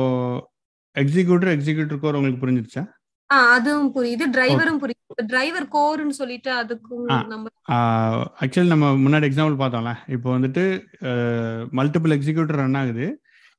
[0.96, 2.84] எக்ஸிக்யூட்டர் எக்ஸிக்யூட்டர் கோர் உங்களுக்கு புரிஞ்சிருச்சா?
[3.30, 4.24] ஆ அதுவும் புரியுது.
[4.34, 7.08] டிரைவரும் புரியுது டிரைவர் கோர்னு சொல்லிட்டு அதுக்கும்.
[7.32, 7.50] நம்ம
[8.42, 9.92] ஆக்சுவலி நம்ம முன்னாடி எக்ஸாம்பிள் பார்த்தோம்ல.
[10.16, 10.62] இப்போ வந்துட்டு
[11.78, 13.06] மல்டிபிள் எக்ஸிக்யூட்டர் ரன் ஆகுது.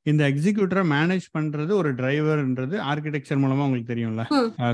[0.05, 4.23] இந்த எக்ஸிக்யூட்டரை மேனேஜ் பண்றது ஒரு டிரைவர்ன்றது ஆர்கிடெக்சர் மூலமா உங்களுக்கு தெரியும்ல.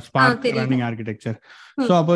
[0.08, 0.46] ஸ்பார்க்.
[0.60, 1.38] Running architecture.
[1.88, 2.16] ஸோ அப்போ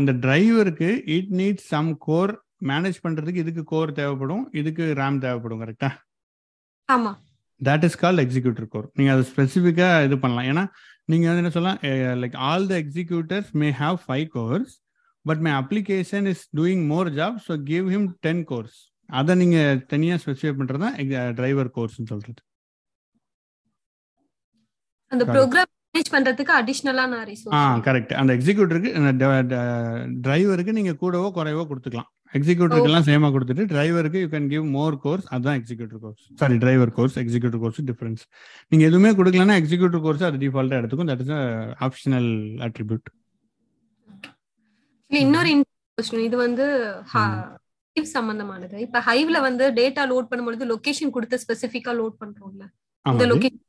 [0.00, 2.32] இந்த டிரைவருக்கு it need some core
[2.70, 4.44] manage பண்றதுக்கு இதுக்கு கோர் தேவைப்படும்.
[4.62, 5.90] இதுக்கு ரேம் தேவைப்படும் கரெக்டா
[6.94, 7.12] ஆமா.
[7.60, 10.46] That is called executor core நீங்க அது ஸ்பெசிஃபிக்கா இது பண்ணலாம்.
[10.52, 10.64] ஏன்னா
[11.12, 11.80] நீங்க வந்து என்ன சொல்லலாம்
[12.22, 14.72] like all the executors may have five cores
[15.24, 19.58] but my application is doing more job so give him ten cores அதை நீங்க
[19.92, 20.96] தனியா ஸ்பெசிஃபை பண்றது தான்
[21.40, 22.40] டிரைவர் கோர்ஸ்னு சொல்றது.
[25.12, 25.24] அந்த.
[25.34, 28.90] ப்ரோக்ராம் மேனேஜ் பண்றதுக்கு அடிஷனலா நான் ஆ ரிசோர்ஸ் கரெக்ட் அந்த எக்ஸிக்யூட்டருக்கு
[30.26, 32.10] டிரைவருக்கு நீங்க கூடவோ குறைவோ கொடுத்துக்கலாம்.
[32.38, 36.92] எக்ஸிக்யூட்டருக்கு எல்லாம் சேமா கொடுத்துட்டு டிரைவருக்கு you can give more cores அதுதான் executor cores sorry driver
[36.98, 38.22] cores executor cores difference
[38.72, 41.10] நீங்க எதுவுமே கொடுக்கலன்னா எக்ஸிக்யூட்டர் கோர்ஸ் அது டிஃபால்ட்டா எடுத்துக்கும்.
[41.12, 41.32] தட் இஸ்
[41.86, 42.30] ஆப்ஷனல்
[42.68, 43.08] அட்ரிபியூட்
[45.10, 45.52] இன்னொரு
[45.98, 46.66] கொஸ்டின் இது வந்து
[47.14, 48.76] ஹைவ் சம்பந்தமானது.
[48.86, 52.64] இப்ப ஹைவ்ல வந்து டேட்டா லோட் பண்ணும்பொழுது லொகேஷன் கொடுத்து ஸ்பெசிஃபிக்கா லோட் பண்றோம்ல.
[53.06, 53.64] இந்த லொகேஷன்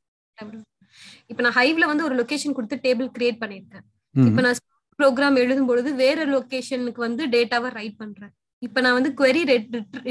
[1.32, 3.86] இப்ப நான் ஹைவ்ல வந்து ஒரு லொகேஷன் கொடுத்து டேபிள் கிரியேட் பண்ணிருக்கேன்.
[4.16, 4.62] இப்ப நான்
[5.00, 8.34] ப்ரோக்ராம் எழுதும் பொழுது வேற லொகேஷனுக்கு வந்து டேட்டாவை ரைட் பண்றேன்.
[8.62, 9.42] இப்ப நான் வந்து query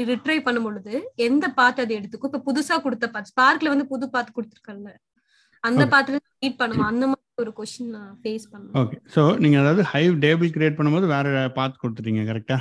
[0.09, 0.93] ரிட்ரை பண்ணும் பொழுது
[1.27, 4.91] எந்த பாத் அது எடுத்துக்கும் இப்ப புதுசா கொடுத்த பாத் ஸ்பார்க்ல வந்து புது பாத் கொடுத்துருக்கல
[5.63, 5.83] அந்த.
[5.93, 6.85] பாத்துல ரீட் பண்ணுமா?
[6.91, 11.07] அந்த மாதிரி ஒரு கொஸ்டின் நான் ஃபேஸ் பண்ணேன் ஓகே ஸோ நீங்க அதாவது ஹைவ் டேபிள் கிரியேட் பண்ணும்போது
[11.13, 12.57] வேற பாத் கொடுத்துட்டீங்க கரெக்டா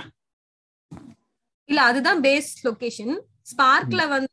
[1.68, 3.14] இல்ல அதுதான் பேஸ் லொகேஷன்
[3.50, 4.31] ஸ்பார்க்ல வந்து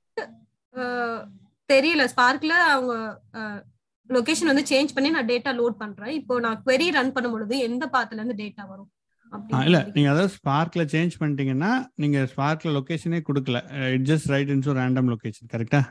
[1.70, 2.04] தெரியல.
[2.14, 2.94] ஸ்பார்க்ல அவங்க
[4.10, 6.14] லொகேஷன் வந்து சேஞ்ச் பண்ணி நான் டேட்டா லோட் பண்றேன்.
[6.20, 8.90] இப்போ நான் query ரன் பண்ணும் பொழுது எந்த பாத்துல இருந்து டேட்டா வரும்?
[9.66, 13.58] இல்ல நீங்க அதாவது ஸ்பார்க்ல சேஞ்ச் பண்ணிட்டீங்கன்னா நீங்க ஸ்பார்க்ல லொகேஷனே கொடுக்கல.
[13.94, 15.82] It just write இன்சோ random location கரெக்டா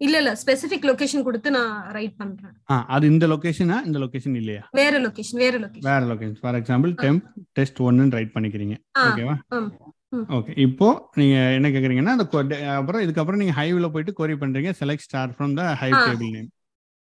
[0.00, 2.52] இல்ல இல்ல ஸ்பெசிபிக் லொகேஷன் கொடுத்து நான் ரைட் பண்றேன்.
[2.70, 4.62] ஆ அது இந்த லொகேஷனா இந்த லொகேஷன் இல்லையா?
[4.72, 8.76] வேற லொகேஷன் வேற லொகேஷன் வேற location for example temp test ஒன்னு ரைட் பண்ணிக்கிறீங்க.
[9.04, 9.34] ஓகேவா.
[10.36, 12.26] ஓகே இப்போ நீங்க என்ன கேக்குறீங்கன்னா அந்த
[12.74, 14.70] அப்புறம் இதுக்கப்புறம் நீங்க ஹைவ்ல போயிட்டு கொரி பண்றீங்க.
[14.80, 15.74] Select star from the ah.
[16.04, 16.48] Table name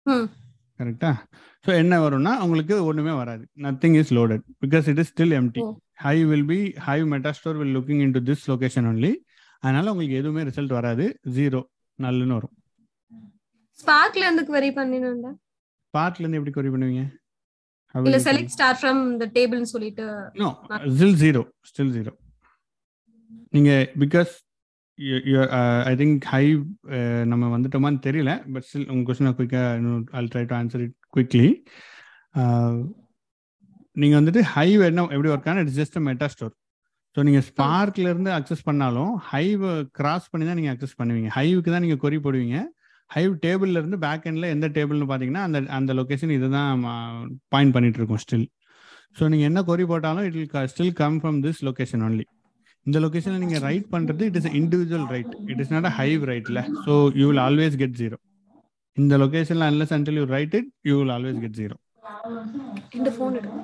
[0.05, 0.25] hmm.
[1.65, 3.43] So என்ன வரும்னா உங்களுக்கு ஒண்ணுமே வராது.
[3.65, 5.61] Nothing is loaded because it is still empty.
[6.05, 9.11] Hive will be Hive metastore will looking in to this location only
[9.63, 11.05] அதனால உங்களுக்கு எதுவுமே ரிசல்ட் வராது.
[11.37, 11.61] ஜீரோ
[11.99, 12.53] நல்லுன்னு வரும்.
[13.79, 15.31] ஸ்பார்க்ல இருந்து query பண்ணினா
[15.93, 17.03] பார்ட்ல இருந்து எப்படி கொரி பண்ணுவீங்க?
[17.95, 18.25] இல்ல query?
[18.27, 20.05] Select star from the டேபிள்னு சொல்லிட்டு
[20.41, 20.49] no
[20.95, 22.13] still zero still zero
[23.55, 23.71] நீங்க
[24.03, 24.33] பிகாஸ்
[25.89, 26.43] ஐ திங்க் ஹை
[27.23, 31.47] நம்ம வந்துட்டோமான்னு தெரியல பட் ஸ்டில் உங்கள் கொஸ்டினை குயிக்காக I'll try to answer it quickly
[33.95, 36.55] நீங்கள் வந்துட்டு ஹை என்ன எப்படி ஒர்க் ஆனால் it's just meta store
[37.17, 39.61] so நீங்கள் ஸ்பார்க்ல இருந்து அக்சஸ் பண்ணாலும் ஹைவ்
[39.99, 41.29] கிராஸ் பண்ணி தான் நீங்கள் அக்சஸ் பண்ணுவீங்க.
[41.37, 42.57] ஹைவுக்கு தான் நீங்கள் கொரி போடுவீங்க.
[43.11, 46.83] ஹைவ் டேபிள்ல இருந்து பேக் எண்டில் எந்த டேபிள்னு பார்த்தீங்கன்னா அந்த அந்த லொக்கேஷன் இதுதான்
[47.53, 48.47] பாயிண்ட் பண்ணிட்டு இருக்கோம் ஸ்டில்
[49.17, 52.25] ஸோ நீங்கள் என்ன கொரி போட்டாலும் it will still come from this location only
[52.85, 56.59] இந்த லொகேஷன்ல நீங்க ரைட் பண்றது it is individual right it is not a hive ரைட்ல
[56.85, 58.17] so you will always get zero
[58.97, 61.77] இந்த லொகேஷன்ல unless until you write it you will always get zero
[62.95, 63.61] இந்த phone எடுங்க.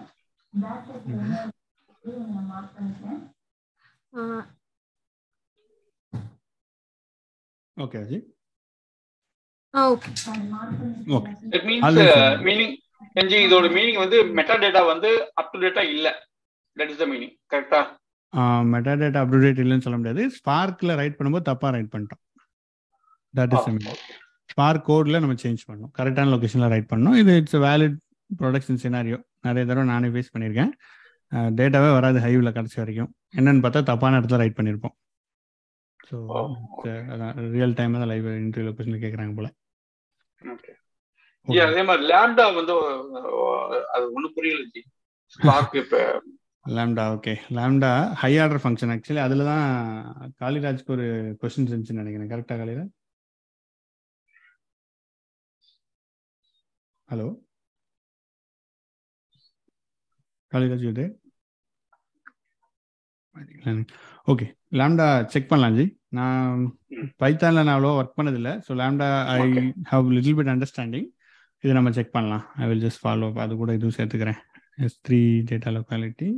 [4.13, 4.21] Ah,
[7.77, 8.17] okay அஜி
[9.73, 10.10] ஆ okay
[11.17, 11.99] okay it means.
[12.47, 12.73] Meaning
[13.15, 16.07] NG இதோட meaning வந்து meta data வந்து up to data இல்ல.
[16.77, 17.81] That is the meaning கரெக்டா
[18.74, 20.24] meta data update இல்லைன்னு சொல்ல முடியாது.
[20.38, 22.22] ஸ்பார்க்ல ரைட் பண்ணும்போது தப்பா ரைட் பண்ணிட்டோம்.
[23.34, 23.67] தட் இஸ்
[24.54, 25.91] ஸ்பார்க் கோட்ல நம்ம சேஞ்ச் பண்ணோம்.
[25.98, 27.17] கரெக்டான லொகேஷன்ல ரைட் பண்ணோம்.
[27.22, 27.98] இது இட்ஸ் வேலிட்
[28.39, 30.72] ப்ரொடக்ஷன் சினாரியோ நிறைய தடவை நானே ஃபேஸ் பண்ணியிருக்கேன்.
[31.60, 33.12] டேட்டாவே வராது ஹைவ்ல கடைசி வரைக்கும்.
[33.39, 34.96] என்னன்னு பார்த்தா தப்பான இடத்துல ரைட் பண்ணியிருப்போம்.
[36.10, 36.17] ஸோ
[37.56, 39.50] ரியல் டைம் தான் லைவ் இன்டர்வியூ லொகேஷன் கேட்குறாங்க போல.
[41.67, 42.74] அதே மாதிரி லேம்டா வந்து
[43.96, 44.84] அது ஒண்ணும் புரியல
[45.36, 45.96] ஸ்பார்க் இப்ப
[46.65, 47.34] lambda okay.
[47.58, 49.65] Lambda high order function actually அதில் தான்
[50.41, 51.06] காளிராஜ்க்கு ஒரு
[51.41, 52.32] கொஸ்டின்ஸ் இருந்துச்சுன்னு நினைக்கிறேன்.
[52.34, 52.91] கரெக்டாக காளிராஜ்
[57.10, 57.27] ஹலோ
[60.52, 61.06] காளிராஜ் இது
[64.31, 64.46] ஓகே
[64.79, 65.85] லேம்டா செக் பண்ணலாம் ஜி.
[66.17, 66.62] நான்
[67.21, 68.54] பைத்தானில் நான் அவ்வளோ ஒர்க் பண்ணதில்லை.
[68.65, 69.40] So lambda I.
[69.92, 71.08] Have little bit understanding
[71.63, 72.44] இது நம்ம செக் பண்ணலாம்.
[72.62, 74.40] ஐ வில் ஜஸ்ட் ஃபாலோ அது கூட இதுவும் சேர்த்துக்கிறேன்.
[74.85, 75.19] எஸ் த்ரீ
[75.52, 76.29] டேட்டா லொக்காலிட்டி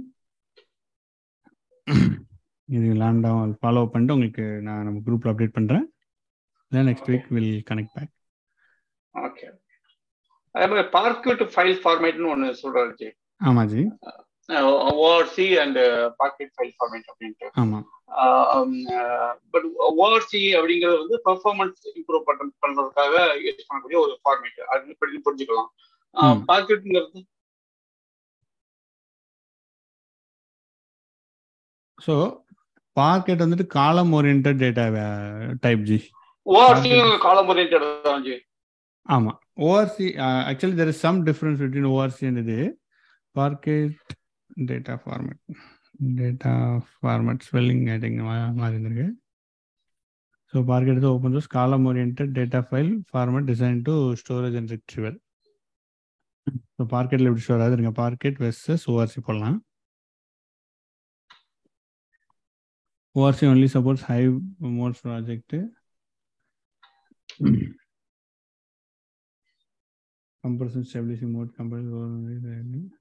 [2.70, 5.86] இது லேம்டா ஃபாலோ பண்ணிட்டு உங்களுக்கு நான் நம்ம குரூப்பில் அப்டேட் பண்ணுறேன்
[6.72, 8.14] then next week will connect back
[9.16, 9.48] okay
[10.56, 13.08] அதே மாதிரி பார்க்யூட் ஃபைல் ஃபார்மேட்னு ஒன்னு சொல்றாரு ஜி.
[13.42, 13.84] ஆமாம் ji.
[15.02, 15.80] ORC and
[16.18, 17.48] parquet file format அப்படின்ட்டு.
[17.62, 17.86] ஆமாம்
[19.54, 22.26] பட் ஓஆர்சி அப்படிங்கிறது வந்து பெர்ஃபார்மன்ஸ் இம்ப்ரூவ்
[22.62, 23.16] பண்றதுக்காக
[23.46, 25.70] யூஸ் பண்ணக்கூடிய ஒரு ஃபார்மேட் அது படி புரிஞ்சுக்கலாம்.
[26.16, 26.42] ம்.
[32.04, 32.16] ஸோ
[32.98, 34.86] பார்க்கெட் வந்துட்டு column oriented data
[35.64, 35.98] type ji
[36.46, 36.90] ORC
[37.24, 37.76] column oriented
[38.08, 38.36] தான் ஜி
[39.06, 39.38] ஆமாம்
[39.68, 40.06] ORC
[40.50, 42.58] actually there is some difference between ORC and இது.
[43.36, 43.96] Parquet
[44.68, 45.42] data format
[46.18, 46.54] data
[46.96, 49.08] format spelling I think மாதிரி இருந்திருக்கு
[50.54, 55.18] so parquet is open source column oriented data file format design to storage and retrieval
[56.76, 59.58] so பார்க்கெட்டில் எப்படி store ஆகுது இருங்க parquet versus ORC போடலாம்.
[63.16, 65.54] ORC only supports Hive mode project.
[70.44, 72.92] compression stability mode, compression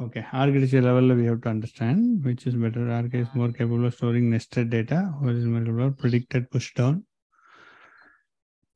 [0.00, 2.90] Okay, architecture level we have to understand which is better.
[2.90, 7.04] R K is more capable of storing nested data, horizontal capable of predicted push down.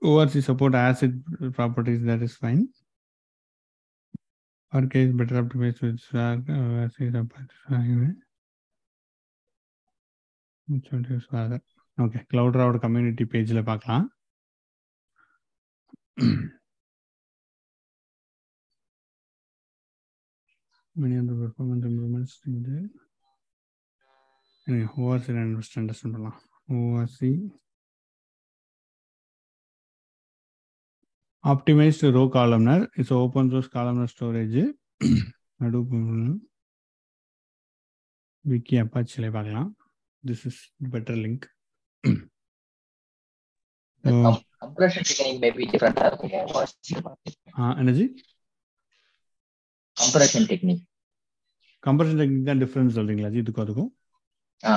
[0.03, 1.22] ORC support acid
[1.55, 2.68] properties, that is fine.
[4.72, 6.42] R K is better optimized with better.
[12.61, 14.07] Route community page ல பார்க்கலாம்
[20.97, 22.79] many of the performance improvements in the
[24.69, 26.39] anyway, ORC and understand understand பண்ணலாம்
[26.77, 27.21] ORC
[31.45, 34.62] optimized row columnar is open source columnar storage
[35.61, 35.93] Hadoop
[38.45, 39.71] wiki apache ல பார்க்கலாம்
[40.26, 40.57] this is
[40.93, 41.41] better link
[44.03, 45.97] The So, com- compression technique may be different.
[46.01, 46.32] ஆ இருக்கும்.
[47.59, 48.05] ஆ, என்னது
[49.97, 50.84] Compression technique.
[51.84, 53.91] Comparison technique தான் difference சொல்றீங்களா G இதுக்கும் அதுக்கும்
[54.64, 54.74] ஆ,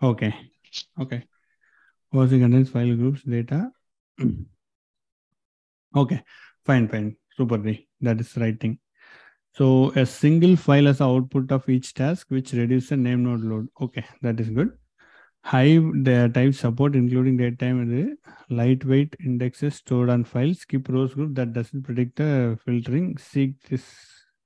[0.00, 0.30] Okay.
[1.02, 1.18] Okay.
[2.12, 3.58] ORC contains file groups, data.
[5.94, 6.18] okay.
[6.66, 7.08] Fine, fine.
[7.36, 7.58] Super.
[7.58, 7.76] Dee.
[8.00, 8.74] That is the right thing.
[9.57, 13.67] So a single file as output of each task, which reduces the name node load.
[13.81, 14.69] Okay, that is good.
[15.45, 18.03] Hive the type support, including date time and the
[18.51, 20.59] lightweight indexes stored on files.
[20.59, 23.17] Skip rows group that doesn't predict the filtering.
[23.17, 23.85] Seek this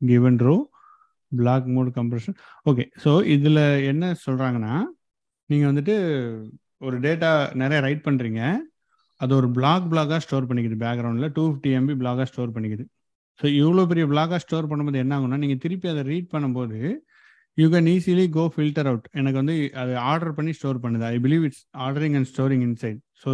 [0.01, 0.59] given row.
[1.31, 2.33] Block mode compression.
[2.69, 4.73] Okay so இதில் என்ன சொல்கிறாங்கன்னா
[5.49, 5.95] நீங்கள் வந்துட்டு
[6.87, 7.31] ஒரு data
[7.61, 8.41] நிறைய right பண்ணுறீங்க
[9.21, 12.85] அது ஒரு பிளாக் பிளாகாக ஸ்டோர் பண்ணிக்குது பேக்ரவுண்டில் டூ ஃபிஃப்டி எம்பி பிளாகாக ஸ்டோர் பண்ணிக்குது
[13.39, 16.79] ஸோ இவ்வளோ பெரிய பிளாகாக ஸ்டோர் பண்ணும்போது என்ன ஆகும்னா நீங்கள் திருப்பி அதை ரீட் பண்ணும்போது
[17.57, 21.03] you can easily go filter out எனக்கு வந்து அது ஆர்டர் பண்ணி ஸ்டோர் பண்ணுது.
[21.13, 23.29] I believe it's ordering and storing inside so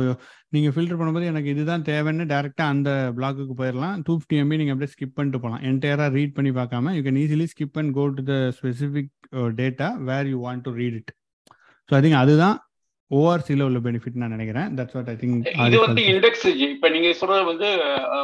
[0.56, 4.94] நீங்கள் ஃபில்டர் பண்ணும்போது எனக்கு இதுதான் தேவைன்னு டேரெக்டாக அந்த பிளாக்குக்கு போயிடலாம் டூ ஃபிஃப்டி எம்பி நீங்கள் அப்படியே
[4.96, 5.64] ஸ்கிப் பண்ணிட்டு போகலாம்.
[5.70, 9.14] என்டையராக ரீட் பண்ணி பார்க்காம you can easily skip and go to the specific
[9.62, 11.14] data where you want to read it
[11.90, 12.58] so I think அதுதான்
[13.12, 14.68] ஓஆர்சியில் உள்ள பெனிஃபிட் நான் நினைக்கிறேன்.
[14.78, 17.70] தட்ஸ் வாட் ஐ திங்க் இது வந்து இண்டெக்ஸ் இப்ப நீங்க சொல்றது வந்து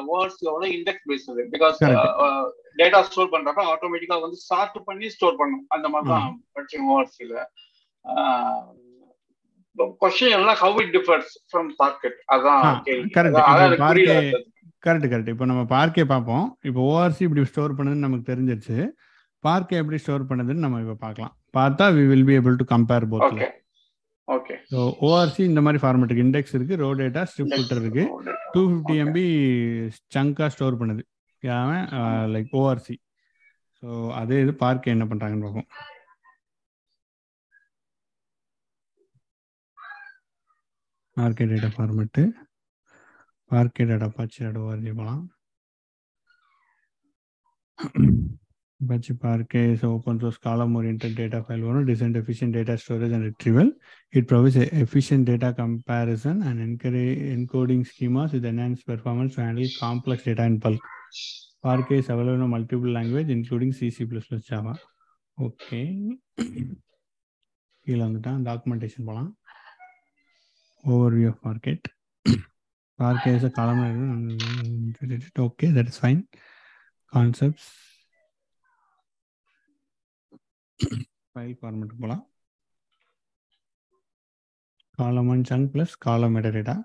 [0.10, 1.80] வேர்ட்ஸ்ல index based because.
[2.78, 5.66] Data store பண்றப்ப ஆட்டோமேட்டிக்கா வந்து சார்ட் பண்ணி ஸ்டோர் பண்ணும்.
[5.70, 7.34] அந்த மாதிரி தான் படிச்சோம் ஓஆர்சில
[10.02, 13.00] கொஸ்டின் எல்லாம் how it differs from parquet அதான் பார்க்கே-
[14.84, 16.46] கரெக்ட் கரெக்ட் இப்போ நம்ம பார்க்கே பார்ப்போம்.
[16.62, 18.78] இப்போ ஓஆர்சி இப்படி ஸ்டோர் பண்ணுதுன்னு நமக்கு தெரிஞ்சிருச்சு.
[19.44, 21.34] பார்க்கே எப்படி ஸ்டோர் பண்ணுதுன்னு நம்ம இப்போ பார்க்கலாம்.
[21.54, 23.48] பார்த்தா we will be able to compare okay
[24.28, 28.04] okay so ORC இந்த மாதிரி ஃபார்மேட்டுக்கு இண்டெக்ஸ் இருக்கு ரோ டேட்டா ஸ்ட்ரிப் ஃபில்டர் இருக்கு.
[28.54, 29.26] டூ ஃபிஃப்டி எம்பி
[30.16, 31.04] சங்கா ஸ்டோர் பண்ணுது.
[32.34, 32.96] லைக் ஓஆர்சி
[33.84, 33.90] ஸோ
[34.22, 35.70] அதே இது பார்க்க என்ன பண்றாங்கன்னு பார்ப்போம்.
[41.18, 42.24] Parquet data format
[43.52, 45.24] parquet data Apache ORG போகலாம்
[48.85, 53.13] Apache Parquet is an open source column oriented data file owner designed efficient data storage
[53.13, 53.71] and retrieval.
[54.13, 59.69] It provides a efficient data comparison and encourage encoding schemas with enhanced performance to handle
[59.79, 60.81] complex data in bulk.
[61.63, 64.07] Parquet is available in multiple language including C, C++,
[64.51, 64.75] Java.
[65.39, 65.85] Okay.
[67.87, 69.31] கீழே வந்துட்டான் documentation போகலாம்
[70.85, 71.87] overview of market
[72.99, 73.81] Parquet is a column
[75.47, 76.21] okay that is fine
[77.13, 77.71] concepts
[81.26, 82.24] file format போகலாம்
[85.00, 86.76] column one chunk plus column metadata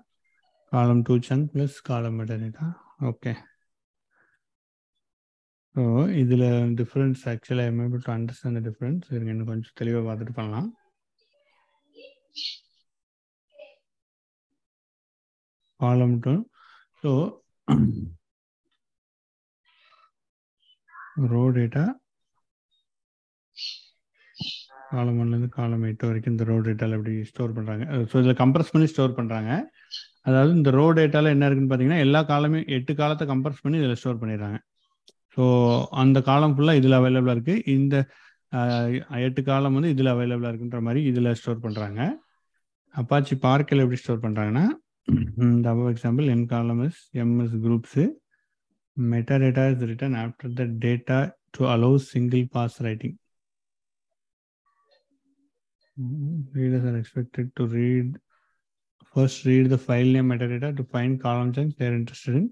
[0.71, 2.67] column two chunk plus column metadata
[3.09, 3.33] okay
[5.75, 5.83] so
[6.21, 6.45] இதில்
[6.79, 10.69] difference ஆக்சுவலாக I'm able to understand the difference இருங்க இன்னும் கொஞ்சம் தெளிவாக பார்த்துட்டு பண்ணலாம்.
[15.79, 16.33] காலம் டூ
[17.03, 17.11] ஸோ
[21.31, 21.85] ரோ டேட்டா
[24.91, 28.87] காலம் ஒன்லேருந்து காலம் எட்டு வரைக்கும் இந்த ரோ டேட்டாவில் எப்படி ஸ்டோர் பண்ணுறாங்க ஸோ இதில் கம்ப்ரஸ் பண்ணி
[28.93, 29.51] ஸ்டோர் பண்ணுறாங்க
[30.27, 34.21] அதாவது இந்த ரோ டேட்டாவில் என்ன இருக்குன்னு பார்த்தீங்கன்னா எல்லா காலமே எட்டு காலத்தை கம்ப்ரஸ் பண்ணி இதில் ஸ்டோர்
[34.21, 34.57] பண்ணிடுறாங்க.
[35.37, 35.43] ஸோ
[35.93, 37.95] அந்த காலம் ஃபுல்லாக இதில் அவைலபிளாக இருக்குது இந்த
[39.27, 42.01] எட்டு காலம் வந்து இதில் அவைலபிளாக இருக்குன்ற மாதிரி இதில் ஸ்டோர் பண்ணுறாங்க
[42.95, 44.65] அப்பாச்சி பார்க்கில் எப்படி ஸ்டோர் பண்ணுறாங்கன்னா
[45.45, 48.03] இந்த above example N column is MS groups
[48.97, 51.19] meta data is written after the data
[51.55, 53.15] to single single pass writing
[56.54, 58.08] Readers are expected to read
[59.14, 62.46] first read the file name metadata to find column chunks they are interested in.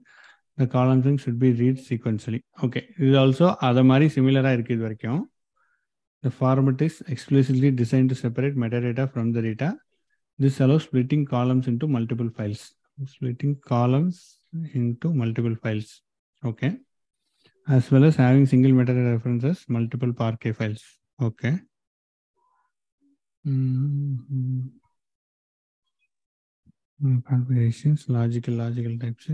[0.56, 2.40] The column chunks should be read sequentially.
[2.66, 5.22] Okay, இது also அதே மாதிரி சிமிலராக இருக்குது இது வரைக்கும்
[6.24, 9.68] The format is explicitly designed to separate metadata from the data.
[10.38, 12.62] This allows splitting columns into multiple files.
[13.14, 14.16] Splitting columns
[14.80, 15.90] into multiple files.
[16.50, 16.70] Okay.
[17.76, 20.82] As well as having single metadata references, multiple Parquet files.
[21.28, 21.54] Okay.
[23.49, 24.69] Mhm.
[27.03, 29.31] Mm, Configurations, logical, logical types.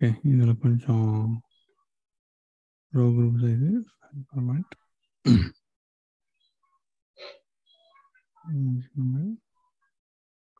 [0.00, 1.44] okay, இதில் கொஞ்சம்
[2.94, 4.66] row group size, file format.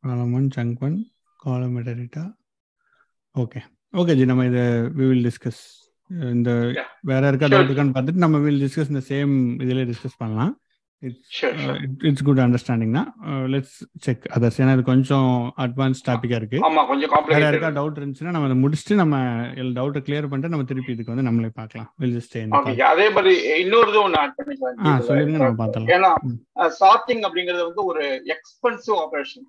[0.02, 1.10] column one, chunk one,
[1.44, 2.36] column metadata.
[3.36, 3.60] Okay
[3.92, 4.44] okay ji நம்ம
[6.34, 6.50] இந்த.
[7.12, 7.46] வேற இருக்கா.
[7.54, 9.34] Doubt இருக்கான்னு பார்த்துட்டு நம்ம will discuss இந்த சேம்
[9.64, 10.52] இதில் டிஸ்கஸ் பண்ணலாம்.
[11.36, 11.54] Sure.
[12.08, 13.08] இட்ஸ் குட் அண்டர்ஸ்டாண்டிங் தான்
[13.54, 13.74] லெட்ஸ்
[14.04, 15.32] செக் அதர்ஸ் ஏன்னா இது கொஞ்சம்
[15.64, 16.58] அட்வான்ஸ் டாப்பிக்காக இருக்கு.
[17.32, 19.16] வேற யாருக்கா டவுட் இருந்துச்சுன்னா நம்ம அதை முடிச்சுட்டு நம்ம
[19.78, 21.88] டவுட்டை கிளியர் பண்ணிட்டு நம்ம திருப்பி இதுக்கு வந்து நம்மளே பார்க்கலாம்.
[22.02, 22.36] வில் ஜஸ்ட்
[22.92, 23.34] அதே மாதிரி
[23.64, 26.12] இன்னொரு இது ஒன்று ஆட் ஆ பண்ணிக்கலாம் சொல்லிருங்க நம்ம பார்த்தலாம் ஏன்னா.
[26.80, 28.04] சார்ட்டிங் அப்படிங்கிறது வந்து ஒரு
[28.36, 29.46] எக்ஸ்பென்சிவ் ஆபரேஷன்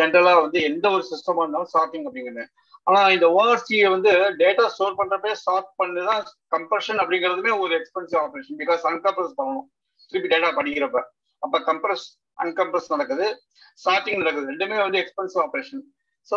[0.00, 2.46] ஜென்ரலா வந்து எந்த ஒரு சிஸ்டமா இருந்தாலும் சார்ட்டிங் அப்படிங்கிறது.
[2.90, 4.12] ஆனா இந்த ஓஆர்சியை வந்து
[4.42, 6.22] டேட்டா ஸ்டோர் பண்றப்பே சார்ட் பண்ணிதான்
[6.54, 9.66] கம்ப்ரஷன் அப்படிங்கிறதுமே ஒரு எக்ஸ்பென்சிவ் ஆபரேஷன் பிகாஸ் அன்கம்ப்ரஸ் பண்ணணும்.
[10.12, 11.00] திருப்பி டேட்டா படிக்கிறப்ப.
[11.42, 12.06] அப்ப கம்ப்ரஸ்
[12.44, 13.26] அன்கம்ப்ரஸ் நடக்குது.
[13.84, 14.46] சார்ட்டிங் நடக்குது.
[14.52, 15.82] ரெண்டுமே வந்து எக்ஸ்பென்சிவ் ஆபரேஷன்
[16.30, 16.36] ஸோ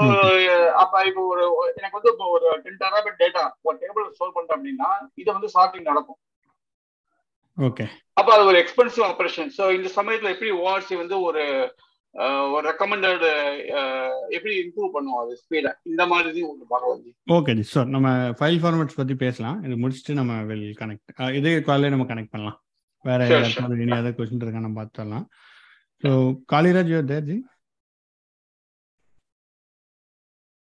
[0.81, 1.45] அப்ப இப்போ ஒரு
[1.79, 4.89] எனக்கு வந்து இப்போ ஒரு டென் டெராபிட் டேட்டா ஒரு டேபிள் ஸ்டோர் பண்றேன் அப்படின்னா
[5.21, 6.19] இது வந்து சார்ட்டிங் நடக்கும்.
[7.57, 7.85] ஓகே
[8.19, 11.43] அப்ப அது ஒரு எக்ஸ்பென்சிவ் ஆபரேஷன் ஸோ இந்த சமயத்துல எப்படி ஓஆர்சி வந்து ஒரு
[12.55, 13.23] ஒரு ரெக்கமெண்டட்
[14.35, 15.33] எப்படி இம்ப்ரூவ் பண்ணுவோம் அது?
[15.43, 18.09] ஸ்பீடை இந்த மாதிரி ஒரு பகவதி ஓகே ஜி சார் நம்ம
[18.39, 19.57] ஃபைல் ஃபார்மேட்ஸ் பற்றி பேசலாம்.
[19.65, 22.59] இது முடிச்சுட்டு நம்ம வில் கனெக்ட் இதே காலையில நம்ம கனெக்ட் பண்ணலாம்.
[23.05, 25.25] வேற யாருக்காவது இனி ஏதாவது கொஸ்டின் இருக்கா நம்ம பார்த்துடலாம்.
[26.03, 26.09] So
[26.53, 27.37] Kaliraj you're there ji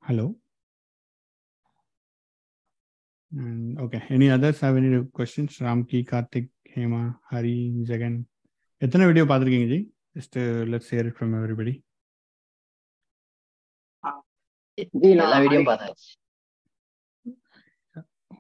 [0.03, 0.26] hello
[3.84, 7.57] okay any others have any questions Ramki Karthik Hema Hari
[7.91, 8.18] Jagan
[8.82, 9.80] எத்தனை வீடியோ பார்த்துருக்கீங்க ji
[10.18, 10.38] just
[10.72, 11.74] let's hear it from everybody
[15.14, 16.08] எல்லா வீடியோ பார்த்தாச்சு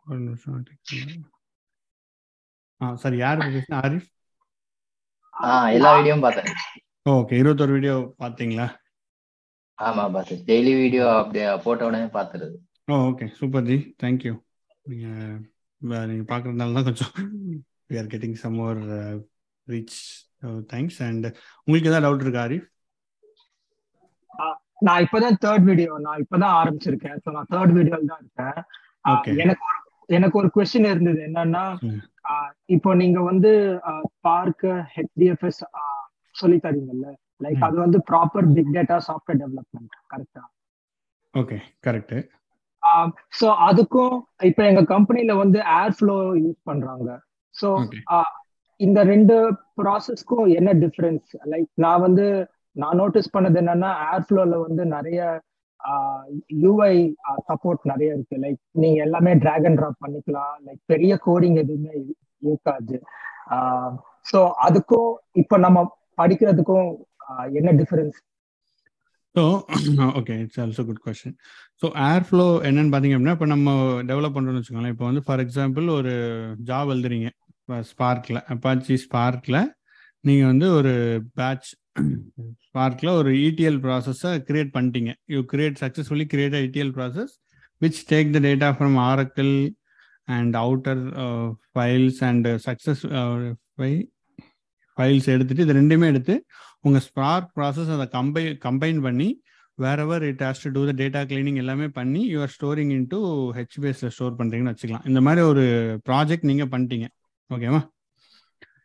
[0.06, 1.16] ஒரு நிமிஷம் take பண்ணு.
[2.80, 4.08] ஆ சார் யார் பேசுனா ஆரிஃப்
[5.34, 6.50] ஆ எல்லா வீடியோவும் பார்த்தேன்
[7.12, 8.66] ஓகே இருபத்தொரு வீடியோ பார்த்தீங்களா
[9.78, 12.56] ஆமா பார்த்தேன் டெய்லி வீடியோ அப்படியே போட்ட உடனே பார்த்துருது
[12.88, 14.34] ஓ okay super ji thank you
[14.86, 15.36] நீங்கள்
[16.06, 17.12] நீங்கள் பார்க்குறதுனால தான் கொஞ்சம்
[17.90, 18.80] we are getting some more
[19.68, 19.98] reach
[20.72, 21.26] thanks and
[21.66, 22.66] உங்களுக்கு ஏதாவது டவுட் இருக்கா ஆரிஃப்
[24.86, 27.16] நான் இப்பதான் தேர்ட் வீடியோ நான் இப்பதான் ஆரம்பிச்சிருக்கேன்.
[27.24, 28.58] ஸோ நான் தேர்ட் வீடியோல தான் இருக்கேன்.
[29.42, 29.78] எனக்கு ஒரு
[30.08, 31.20] எனக்கு ஒரு கொஸ்டின் இருந்தது.
[31.28, 31.64] என்னன்னா
[32.68, 33.50] இப்போ நீங்க வந்து
[34.20, 34.62] பார்க்க
[34.94, 35.60] ஹெச்டிஎஃப்எஸ்
[36.34, 37.06] சொல்லி தரீங்கல்ல.
[37.40, 37.60] லைக்.
[37.66, 40.44] அது வந்து proper big data software development கரெக்டா
[41.34, 42.18] ஓகே கரெக்டு
[43.38, 44.14] ஸோ அதுக்கும்
[44.48, 47.08] இப்போ எங்க கம்பெனில வந்து ஏர் ஃப்ளோ யூஸ் பண்றாங்க
[47.54, 47.68] ஸோ
[48.80, 49.34] இந்த ரெண்டு
[49.80, 52.26] ப்ராசஸ்க்கும் என்ன டிஃபரன்ஸ் லைக் நான் வந்து
[52.76, 55.20] நான் நோட்டீஸ் பண்ணது என்னன்னா ஏர் ஃப்ளோல வந்து நிறைய
[56.64, 56.94] யூஐ
[57.48, 58.36] சப்போர்ட் நிறைய இருக்கு.
[58.44, 60.54] லைக் நீங்க எல்லாமே டிராக் அண்ட் ட்ராப் பண்ணிக்கலாம்.
[60.66, 61.92] லைக் பெரிய கோடிங் எதுவுமே
[62.48, 62.96] இருக்காது.
[64.30, 65.10] ஸோ அதுக்கும்
[65.42, 65.84] இப்போ நம்ம
[66.20, 66.88] படிக்கிறதுக்கும்
[67.60, 68.18] என்ன difference
[69.34, 69.42] so
[70.18, 71.36] okay it's also good question
[71.80, 71.86] so
[72.28, 73.74] Airflow என்னன்னு பார்த்தீங்க அப்படின்னா இப்போ நம்ம
[74.10, 74.94] டெவலப் பண்ணுறோம்னு வச்சுக்கோங்களேன்.
[74.96, 76.14] இப்போ வந்து ஃபார் எக்ஸாம்பிள் ஒரு
[76.70, 77.28] ஜாப் எழுதுறீங்க.
[77.90, 79.60] ஸ்பார்க்கில் அப்பாச்சி ஸ்பார்க்கில்
[80.28, 80.94] நீங்கள் வந்து ஒரு
[81.38, 81.68] பேட்ச்
[82.66, 85.12] ஸ்பார்க்கில் ஒரு இடிஎல் ப்ராசஸை கிரியேட் பண்ணிட்டீங்க.
[85.34, 87.34] You create successfully create ETL process
[87.82, 89.52] which take the data from Oracle
[90.36, 91.02] and outer
[91.72, 93.02] files and success
[94.98, 96.34] files எடுத்துட்டு இது ரெண்டுமே எடுத்து
[96.86, 99.28] உங்கள் ஸ்பார்க் ப்ராசஸ் அதை கம்பை கம்பைன் பண்ணி
[100.04, 103.20] wherever it has to do the data cleaning எல்லாமே பண்ணி யூஆர் ஸ்டோரிங் இன்டூ
[103.58, 105.06] ஹெச்பிஎஸ்ல ஸ்டோர் பண்ணுறீங்கன்னு வச்சுக்கலாம்.
[105.10, 105.64] இந்த மாதிரி ஒரு
[106.08, 107.08] ப்ராஜெக்ட் நீங்கள் பண்ணிட்டீங்க.
[107.50, 107.80] ஓகேவா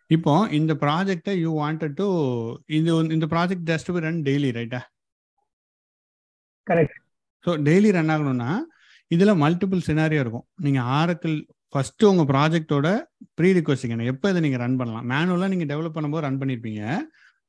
[0.09, 2.07] இப்போ இந்த ப்ராஜெக்டை யூ வாண்டட் டு
[2.78, 4.82] இது இந்த project just be run daily ரைட்டா
[6.68, 6.97] கரெக்ட்
[7.45, 8.51] ஸோ டெய்லி ரன் ஆகணும்னா
[9.11, 10.45] இதில் மல்டிபிள் சினாரியோ இருக்கும்.
[10.66, 11.36] நீங்கள் ஆரக்கிள்
[11.74, 12.88] ஃபஸ்ட்டு உங்கள் ப்ராஜெக்டோட
[13.38, 15.05] ப்ரீ ரிக்வஸ்டிங் எப்போ இதை நீங்கள் ரன் பண்ணலாம்?
[15.11, 16.84] மேனுவலாக நீங்கள் டெவலப் பண்ணும்போது ரன் பண்ணியிருப்பீங்க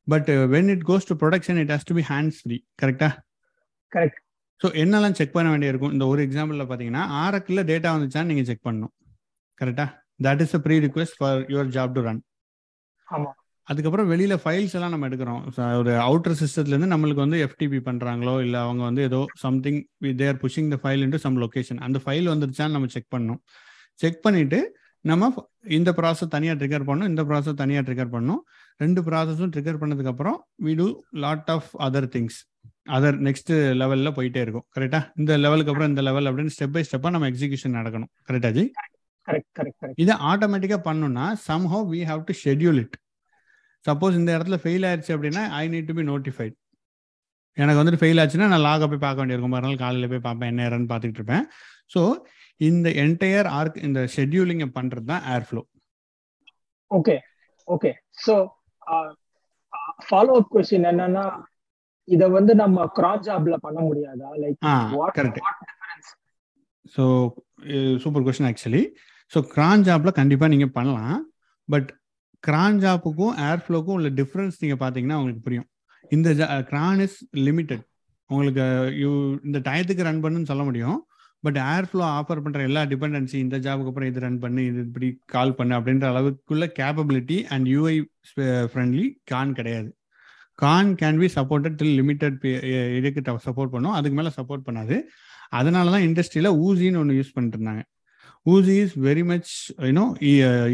[0.06, 3.10] but when it goes to production it has to be hands free கரெக்டா
[3.92, 4.18] கரெக்ட்
[4.60, 5.94] ஸோ என்னெல்லாம் செக் பண்ண வேண்டியிருக்கும்?
[5.96, 8.94] இந்த ஒரு எக்ஸாம்பிளில் பார்த்தீங்கன்னா ஆரக்கில் டேட்டா வந்துச்சான்னு நீங்கள் செக் பண்ணணும்.
[9.60, 9.86] கரெக்டா
[10.20, 12.22] that is a pre request for your job to run
[13.68, 15.42] அதுக்கப்புறம் வெளியில ஃபைல்ஸ் எல்லாம் நம்ம எடுக்கிறோம்.
[15.80, 19.78] ஒரு அவுட்டர் சிஸ்டத்துலேருந்து நம்மளுக்கு வந்து எஃப்டிபி பண்றாங்களோ இல்லை அவங்க வந்து ஏதோ something
[20.22, 23.40] there pushing the file into some location அந்த ஃபைல் வந்துருச்சான்னு நம்ம செக் பண்ணணும்.
[24.00, 24.58] செக் பண்ணிட்டு
[25.04, 25.30] நம்ம
[25.78, 28.42] இந்த ப்ராசஸ் தனியாக ட்ரிகர் பண்ணணும் இந்த ப்ராசஸ் தனியாக ட்ரிகர் பண்ணணும்.
[28.82, 30.86] ரெண்டு ப்ராசஸும் ட்ரிகர் பண்ணதுக்கப்புறம் we do
[31.24, 32.38] lot of other things
[32.96, 33.52] other next
[33.82, 34.66] லெவலில் போயிட்டே இருக்கும்.
[34.76, 38.10] கரெக்டா இந்த லெவலுக்கு அப்புறம் இந்த லெவல் அப்படின்னு ஸ்டெப் பை ஸ்டெப்பாக நம்ம எக்ஸிகியூஷன் நடக்கணும்.
[38.30, 38.64] கரெக்டா ஜி?
[39.28, 42.96] கரெக்ட் கரெக்ட் கரெக்ட் இதை ஆட்டோமேட்டிக்காக பண்ணணும்னா somehow we have to schedule it
[43.84, 46.54] suppose இந்த இடத்துல ஃபெயில் ஆயிடுச்சு அப்படின்னா I need to be notified
[47.56, 49.54] எனக்கு வந்துட்டு ஃபெயில் ஆச்சுன்னா நான் லாக போய் பார்க்க வேண்டியிருக்கும்.
[49.54, 51.44] மறுநாள் காலையில் போய் பார்ப்பேன் என்ன ஏறன்னு பார்த்துக்கிட்டு இருப்பேன்.
[51.94, 52.00] ஸோ
[52.60, 55.62] இந்த என்டையர் ஆர்க் இந்த ஷெட்யூலிங்கை பண்ணுறது தான் Airflow
[56.90, 57.16] okay
[57.68, 57.90] okay
[58.24, 58.34] so
[60.06, 61.24] follow up question என்னன்னா
[62.08, 64.28] இத வந்து நம்ம கிராஸ் ஜாப்ல பண்ண முடியாதா?
[64.42, 64.58] Like
[64.96, 65.40] what correct
[66.96, 67.04] so
[68.04, 68.82] super question actually
[69.34, 71.18] so cron ஜாப்பில் கண்டிப்பாக நீங்கள் பண்ணலாம்.
[71.68, 71.88] பட்
[72.44, 75.68] கிரான் ஜாப்புக்கும் ஏர் ஃப்ளோக்கும் உள்ள டிஃப்ரென்ஸ் நீங்கள் பார்த்தீங்கன்னா உங்களுக்கு புரியும்.
[76.14, 76.28] இந்த
[76.70, 77.84] கிரான் இஸ் லிமிட்டெட்
[78.30, 78.64] உங்களுக்கு
[79.02, 79.10] யூ
[79.48, 80.98] இந்த டயத்துக்கு ரன் பண்ணுன்னு சொல்ல முடியும்.
[81.46, 85.08] பட் ஏர் ஃப்ளோ ஆஃபர் பண்ணுற எல்லா டிபெண்டன்சி இந்த ஜாபுக்கு அப்புறம் இது ரன் பண்ணு இது இப்படி
[85.34, 87.96] கால் பண்ணு அப்படின்ற அளவுக்குள்ள capability and UI
[88.72, 89.90] friendly cron கிடையாது.
[90.62, 92.38] Cron can be supported till limited
[92.98, 93.96] இதுக்கு சப்போர்ட் பண்ணும்.
[93.98, 94.98] அதுக்கு மேலே சப்போர்ட் பண்ணாது.
[95.60, 97.84] அதனால தான் இண்டஸ்ட்ரியில் ஊசின்னு ஒன்று யூஸ் பண்ணிட்டு இருந்தாங்க.
[98.46, 99.50] Oozie is very much
[99.88, 100.04] you know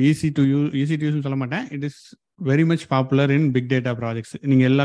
[0.08, 1.66] easy to use easy to யூஸ்னு சொல்ல மாட்டேன்.
[1.76, 2.00] It is
[2.48, 4.84] very much popular in big data projects நீங்கள் எல்லா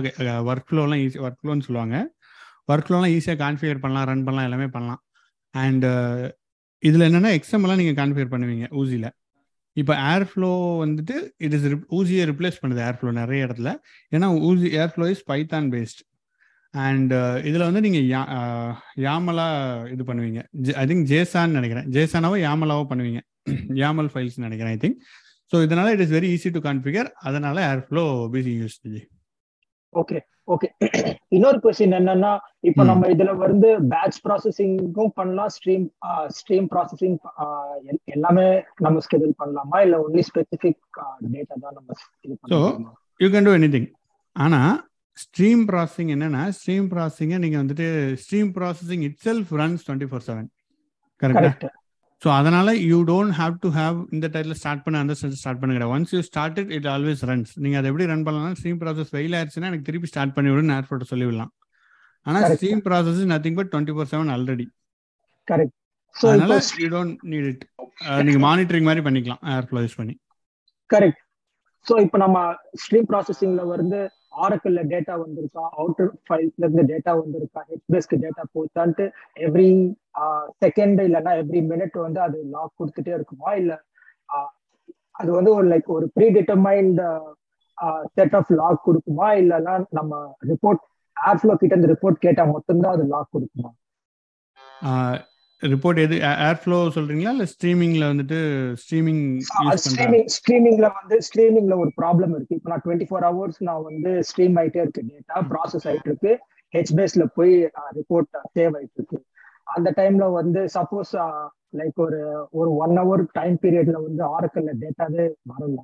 [0.51, 1.97] ஒர்க் ஃப்ளோலாம் ஈஸி ஒர்க் ஃப்ளோன்னு சொல்லுவாங்க.
[2.71, 5.01] ஒர்க் ஃப்ளோலாம் ஈஸியாக கான்ஃபிகர் பண்ணலாம் ரன் பண்ணலாம் எல்லாமே பண்ணலாம்.
[5.53, 6.25] அண்ட் uh,
[6.83, 9.11] இதில் என்னென்னா எக்ஸாம்லாம் நீங்கள் கான்ஃபிகர் பண்ணுவீங்க ஊசியில்
[9.77, 10.49] இப்போ ஏர் ஃப்ளோ
[10.83, 11.15] வந்துட்டு
[11.45, 11.65] இட் இஸ்
[11.97, 13.69] ஊசியை ரிப்ளேஸ் பண்ணுது ஏர் ஃப்ளோ நிறைய இடத்துல.
[14.15, 16.01] ஏன்னா Oozie Airflow is Python based
[16.83, 17.13] and
[17.49, 18.21] இதில் வந்து நீங்கள் யா
[19.07, 19.47] யாமலா
[19.93, 20.41] இது பண்ணுவீங்க.
[20.81, 21.87] ஐ திங்க் ஜேசான்னு நினைக்கிறேன்.
[21.89, 23.21] ஜேசானாவோ யாமலாவோ பண்ணுவீங்க.
[23.81, 24.99] யாமல் ஃபைல்ஸ் நினைக்கிறேன் ஐ திங்க்
[25.51, 27.57] ஸோ இதனால it is very easy to configure அதனால
[27.89, 28.77] Airflow busy use
[29.93, 30.17] okay
[30.53, 30.67] okay
[31.29, 32.31] இன்னொரு கொஸ்டின் என்னன்னா
[32.69, 32.81] இப்போ.
[32.83, 35.51] நம்ம இதுல வந்து பேட்ச் ப்ராசஸிங்கும் பண்ணலாம்.
[35.55, 35.85] ஸ்ட்ரீம்
[36.39, 37.15] ஸ்ட்ரீம் ப்ராசஸிங்
[38.15, 38.47] எல்லாமே
[38.77, 39.79] நம்ம ஸ்கெடியூல் பண்ணலாமா?
[39.85, 40.81] இல்ல ஒன்லி ஸ்பெசிபிக்
[41.35, 41.89] டேட்டா தான் நம்ம
[42.43, 42.91] பண்ணலாமா?
[43.19, 43.89] You can do anything
[44.35, 44.75] ஆனால்
[45.23, 47.87] ஸ்ட்ரீம் ப்ராசஸிங் என்னன்னா ஸ்ட்ரீம் ப்ராசஸிங்கை நீங்கள் வந்துட்டு
[48.23, 50.47] stream processing itself runs twenty four seven
[51.21, 51.69] கரெக்டா
[52.21, 56.13] ஸோ அதனால you don't have to have இந்த டைத்தில் ஸ்டார்ட் பண்ண அந்த ஸ்டார்ட் பண்ணுங்க once
[56.15, 59.69] you start it it always runs நீங்கள் அதை எப்படி ரன் பண்ணலாம் ஸ்ட்ரீம் ப்ராசஸ் ஃபெயில் ஆயிடுச்சுன்னா
[59.71, 61.51] எனக்கு திருப்பி ஸ்டார்ட் பண்ணி விடுன்னு ஏர்போர்ட் சொல்லிவிடலாம்.
[62.25, 62.45] ஆனால்.
[62.57, 64.65] Stream process nothing but twenty four seven already
[65.47, 65.75] correct
[66.15, 67.65] அதனால யூ டோன்ட் நீட் இட்
[68.27, 69.41] நீங்க மானிட்டரிங் மாதிரி பண்ணிக்கலாம்.
[69.53, 70.15] ஏர் ஃப்ளோ யூஸ் பண்ணி.
[70.89, 71.21] கரெக்ட்
[71.85, 72.37] ஸோ இப்போ நம்ம
[72.81, 73.99] ஸ்ட்ரீம் ப்ராசஸிங்ல வந்து
[74.43, 75.63] ஆரக்கிள்ல டேட்டா வந்திருக்கா?
[75.77, 77.61] அவுட்டர் ஃபைல்ஸ்ல இருந்து டேட்டா வந்திருக்கா?
[77.69, 79.05] ஹெச்பிஎஸ்க்கு டேட்டா போச்சான்ட்டு
[79.45, 79.67] எவ்ரி
[80.63, 83.51] செகண்ட் இல்லைன்னா எவ்ரி மினிட் வந்து அது லாக் கொடுத்துட்டே இருக்குமா?
[83.55, 83.73] இல்ல
[84.29, 84.51] ஆஹ்,
[85.13, 86.99] அது வந்து ஒரு லைக் ஒரு predetermined
[88.15, 89.27] set of log கொடுக்குமா?
[89.41, 90.11] இல்லைன்னா நம்ம
[90.51, 90.83] ரிப்போர்ட்
[91.17, 93.71] ஏர்ஃப்ளோ கிட்ட இருந்து ரிப்போர்ட் கேட்டா மட்டும்தான் அது லாக் கொடுக்குமா?
[95.61, 96.15] ரிப்போர்ட் எது
[96.47, 97.31] ஏர் ஃப்ளோ சொல்றீங்களா?
[97.35, 98.39] இல்ல ஸ்ட்ரீமிங்ல வந்துட்டு
[98.81, 99.21] ஸ்ட்ரீமிங்
[99.83, 102.57] ஸ்ட்ரீமிங் ஸ்ட்ரீமிங்ல வந்து ஸ்ட்ரீமிங்ல ஒரு ப்ராப்ளம் இருக்கு.
[102.57, 105.03] இப்போ நான் டுவெண்ட்டி ஃபோர் ஹவர்ஸ் நான் வந்து ஸ்ட்ரீம் ஆயிட்டே இருக்கு.
[105.11, 106.33] டேட்டா ப்ராசஸ் ஆயிட்டு இருக்கு.
[106.73, 107.53] ஹெச்பேஸ்ல போய்
[107.99, 109.19] ரிப்போர்ட் சேவ் ஆயிட்டு இருக்கு.
[109.75, 111.13] அந்த டைம்ல வந்து சப்போஸ்
[111.79, 112.19] லைக் ஒரு
[112.59, 115.79] ஒரு ஒன் ஹவர் டைம் பீரியட்ல வந்து ஆரக்கல்ல டேட்டாவே வரல.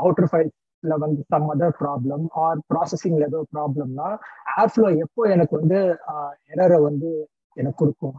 [0.00, 4.08] அவுட்டர் ஃபைல்ஸ்ல வந்து சம் அதர் ப்ராப்ளம் ஆர் ப்ராசஸிங்ல ஏதோ ப்ராப்ளம்னா
[4.62, 5.78] ஏர்ஃப்ளோ எப்போ எனக்கு வந்து
[6.54, 7.10] எரரை வந்து
[7.56, 8.16] எனக்கு கொடுக்கும்?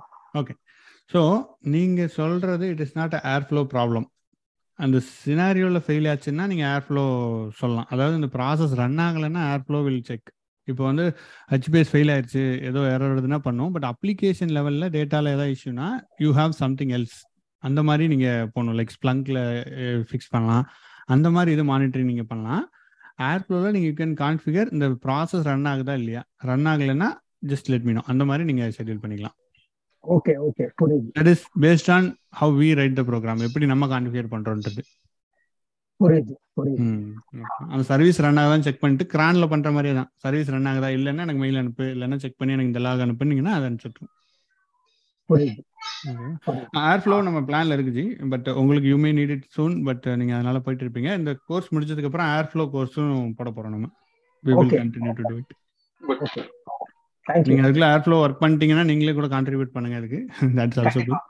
[1.13, 1.21] ஸோ
[1.73, 3.13] நீங்கள் சொல்கிறது it is not
[3.49, 4.07] Airflow problem
[4.79, 7.03] அந்த சினாரியோவில் ஃபெயில் ஆச்சுன்னா நீங்கள் ஏர் ஃப்ளோ
[7.59, 7.87] சொல்லலாம்.
[7.93, 10.27] அதாவது இந்த ப்ராசஸ் ரன் ஆகலைன்னா ஏர் ஃப்ளோ வில் செக்
[10.71, 11.05] இப்போ வந்து
[11.53, 13.71] ஹெச்பிஎஸ் ஃபெயில் ஆயிடுச்சு ஏதோ எரர் வருதுன்னா பண்ணுவோம்.
[13.75, 15.87] பட் அப்ளிகேஷன் லெவலில் டேட்டாவில் ஏதாவது இஷ்யூனா
[16.23, 17.17] யூ ஹாவ் சம்திங் எல்ஸ்
[17.63, 18.75] அந்த மாதிரி நீங்கள் போகணும்.
[18.79, 19.41] லைக் ஸ்ப்ளங்கில்
[20.09, 20.65] ஃபிக்ஸ் பண்ணலாம்.
[21.15, 22.65] அந்த மாதிரி இது மானிட்டரிங் நீங்கள் பண்ணலாம்.
[23.31, 26.23] ஏர் ஃப்ளோவில் நீங்கள் யூ கேன் கான்ஃபிகர் இந்த ப்ராசஸ் ரன் ஆகுதா இல்லையா?
[26.51, 27.09] ரன் ஆகலைன்னா
[27.51, 29.37] ஜஸ்ட் லெட் மீனோ அந்த மாதிரி நீங்கள் ஷெட்யூல் பண்ணிக்கலாம்.
[30.03, 31.07] ஓகே ஓகே புரியுது.
[31.17, 32.07] That is based on
[32.41, 34.81] how we write the program எப்படி நம்ம கான்ஃபிகர் பண்றோன்றது.
[35.99, 36.87] புரியுது புரியுது.
[37.71, 40.09] அந்த சர்வீஸ் ரன் ஆகுதான் செக் பண்ணிட்டு கிரான்ல பண்ற மாதிரியே தான்.
[40.23, 43.65] சர்வீஸ் ரன் ஆகுதா இல்லைன்னா எனக்கு மெயில் அனுப்பு இல்லைன்னா செக் பண்ணி எனக்கு இந்த லாக் அனுப்புனீங்கன்னா அதை
[43.69, 44.11] அனுப்பிச்சுட்ரும்
[45.29, 45.61] புரியுது.
[46.89, 50.35] ஏர் ஃப்ளோ நம்ம பிளான்ல இருக்கு ஜி பட் உங்களுக்கு you may need it soon but நீங்க
[50.37, 51.11] அதனால போயிட்டு இருப்பீங்க.
[51.21, 53.89] இந்த கோர்ஸ் முடிச்சதுக்கு அப்புறம் ஏர் ஃப்ளோ கோர்ஸும் போட போறோம் நம்ம.
[54.43, 55.49] Continue to do it.
[56.01, 56.56] Okay thank you
[57.47, 60.19] நீங்க அதுக்குள்ள ஏர் ஃப்ளோ ஒர்க் பண்ணிட்டீங்கன்னா நீங்களே கூட கான்ட்ரிபியூட் பண்ணுங்க அதுக்கு.
[60.59, 61.23] தட்ஸ் ஆல்சோ குட்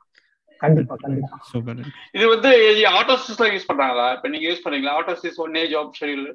[0.62, 1.36] கண்டிப்பா கண்டிப்பா.
[1.50, 1.82] சூப்பர்
[2.18, 2.50] இது வந்து
[3.00, 4.06] ஆட்டோசிஸ்ல யூஸ் பண்றாங்களா?
[4.16, 4.94] இப்ப நீங்க யூஸ் பண்றீங்களா?
[5.00, 6.28] Autosys one a job schedule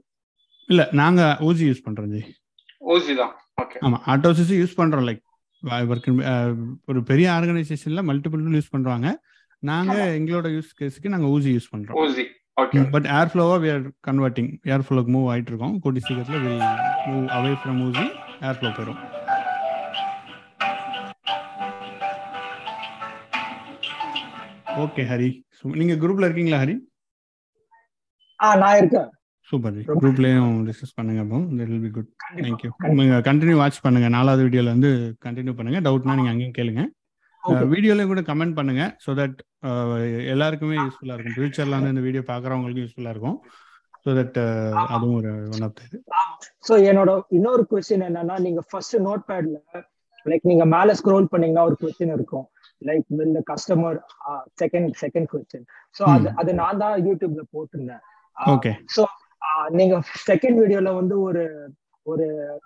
[0.68, 2.20] இல்ல நாங்க ஊசி யூஸ் பண்றோம் ஜி.
[2.94, 3.32] ஓசி தான்.
[3.62, 5.22] ஓகே ஆமா ஆட்டோசிஸ் யூஸ் பண்றோம் லைக்
[5.92, 6.08] ஒர்க்
[6.90, 9.08] ஒரு பெரிய ஆர்கனைசேஷன்ல மல்டிபிள் யூஸ் பண்றாங்க.
[9.70, 11.98] நாங்க எங்களோட யூஸ் கேஸுக்கு நாங்க ஊசி யூஸ் பண்றோம்.
[12.04, 12.24] ஊசி
[12.62, 15.74] ஓகே பட் ஏர் ஃப்ளோவா வி ஆர் கன்வெர்ட்டிங் ஏர் ஃப்ளோக்கு மூவ் ஆயிட்டு இருக்கோம்.
[15.84, 16.64] கூடி சீக்கிரத்தில் will
[17.10, 18.06] move away from Oozie
[18.58, 19.00] Airflow போயிடும்
[24.84, 25.28] ஓகே ஹரி
[25.80, 26.76] நீங்க குரூப்ல இருக்கீங்களா ஹரி
[28.40, 29.08] ஆ நான் இருக்கேன்.
[29.48, 31.38] சூப்பர் குரூப்லயும் டிஸ்கஸ் பண்ணுங்க அப்போ.
[31.58, 32.08] That will be good
[32.44, 32.70] thank you
[33.00, 34.08] நீங்க கண்டினியூ வாட்ச் பண்ணுங்க.
[34.16, 34.90] நாலாவது வீடியோல வந்து
[35.26, 35.80] கண்டினியூ பண்ணுங்க.
[35.86, 36.84] டவுட்னா நீங்க அங்கேயும் கேளுங்க.
[37.42, 37.66] Okay.
[37.74, 39.38] வீடியோல கூட கமெண்ட் பண்ணுங்க ஸோ தட்
[40.32, 41.36] எல்லாருக்குமே யூஸ்ஃபுல்லா இருக்கும்.
[41.36, 43.38] ஃபியூச்சர்ல வந்து இந்த வீடியோ பாக்குறவங்களுக்கும் யூஸ்ஃபுல்லா இருக்கும்.
[44.04, 44.38] ஸோ தட்
[44.94, 45.98] அதுவும் ஒரு ஒன் ஆஃப் இது.
[46.68, 49.58] சோ என்னோட இன்னொரு கொஸ்டின் என்னன்னா நீங்க ஃபர்ஸ்ட் நோட் பேட்ல
[50.26, 52.46] லைக் நீங்க மேல ஸ்க்ரோல் பண்ணீங்கன்னா ஒரு கொஸ்டின் இருக்கும்.
[52.88, 53.98] Like will customer
[54.62, 55.66] second second question
[55.96, 58.02] so அது அது நான் தான் யூடியூப்ல போட்டிருந்தேன்.
[58.36, 59.04] ஓகே சோ
[59.78, 59.94] நீங்க
[60.30, 61.44] செகண்ட் வீடியோல வந்து ஒரு
[62.06, 62.24] ஒரு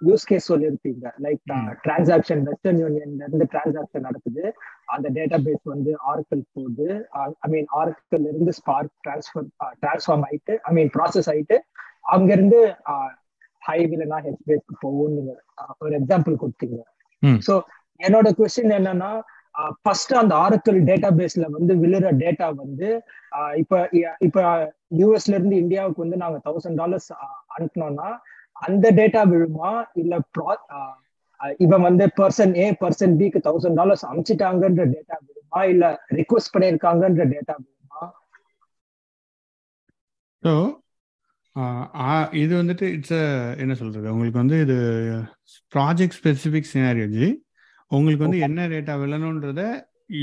[0.09, 1.07] யூஸ் கேஸ் சொல்லியிருப்பீங்க.
[1.25, 1.41] லைக்
[1.87, 4.45] டிரான்சாக்ஷன் வெஸ்டர்ன் யூனியன்ல இருந்து டிரான்சாக்ஷன் நடக்குது.
[4.95, 6.87] அந்த டேட்டா பேஸ் வந்து ஆர்கல் போகுது.
[7.45, 9.49] ஐ மீன் ஆர்கல் இருந்து ஸ்பார்க் டிரான்ஸ்ஃபர்
[9.83, 11.59] டிரான்ஸ்ஃபார்ம் ஆயிட்டு ஐ மீன் ப்ராசஸ் ஆயிட்டு
[12.14, 12.61] அங்க இருந்து
[13.62, 15.33] ஹைவிலனா ஹெச்பிஎஸ்க்கு போகும் நீங்க
[15.83, 16.79] ஒரு எக்ஸாம்பிள் கொடுத்தீங்க.
[17.23, 17.39] ம்.
[17.47, 17.55] ஸோ
[18.01, 19.11] என்னோட கொஸ்டின் என்னன்னா
[19.84, 22.88] ஃபர்ஸ்ட் அந்த ஆரக்கல் டேட்டா பேஸ்ல வந்து விழுற டேட்டா வந்து
[23.62, 23.74] இப்ப
[24.26, 24.40] இப்ப
[25.00, 27.11] யூஎஸ்ல இருந்து இந்தியாவுக்கு வந்து நாங்க தௌசண்ட் டாலர்ஸ்
[27.57, 28.09] அனுப்பினோம்னா
[28.66, 29.70] அந்த டேட்டா விழுமா?
[30.02, 30.52] இல்ல ப்ரா
[31.64, 35.61] இவன் வந்து பர்சன் ஏ பர்சன் பிக்கு தௌசண்ட் டாலர்ஸ் அனுப்பிச்சிட்டாங்கன்ற டேட்டா விழுமா?
[35.72, 35.84] இல்ல
[36.18, 38.02] ரிக்வஸ்ட் பண்ணிருக்காங்கன்ற டேட்டா விழுமா?
[40.42, 40.52] ஸோ
[42.42, 43.18] இது வந்துட்டு இட்ஸ்
[43.62, 44.07] என்ன சொல்றது?
[44.14, 44.76] உங்களுக்கு வந்து இது
[45.74, 47.28] ப்ராஜெக்ட் ஸ்பெசிஃபிக் சினாரியோஜி
[47.91, 49.62] உங்களுக்கு வந்து என்ன டேட்டா விழணுன்றத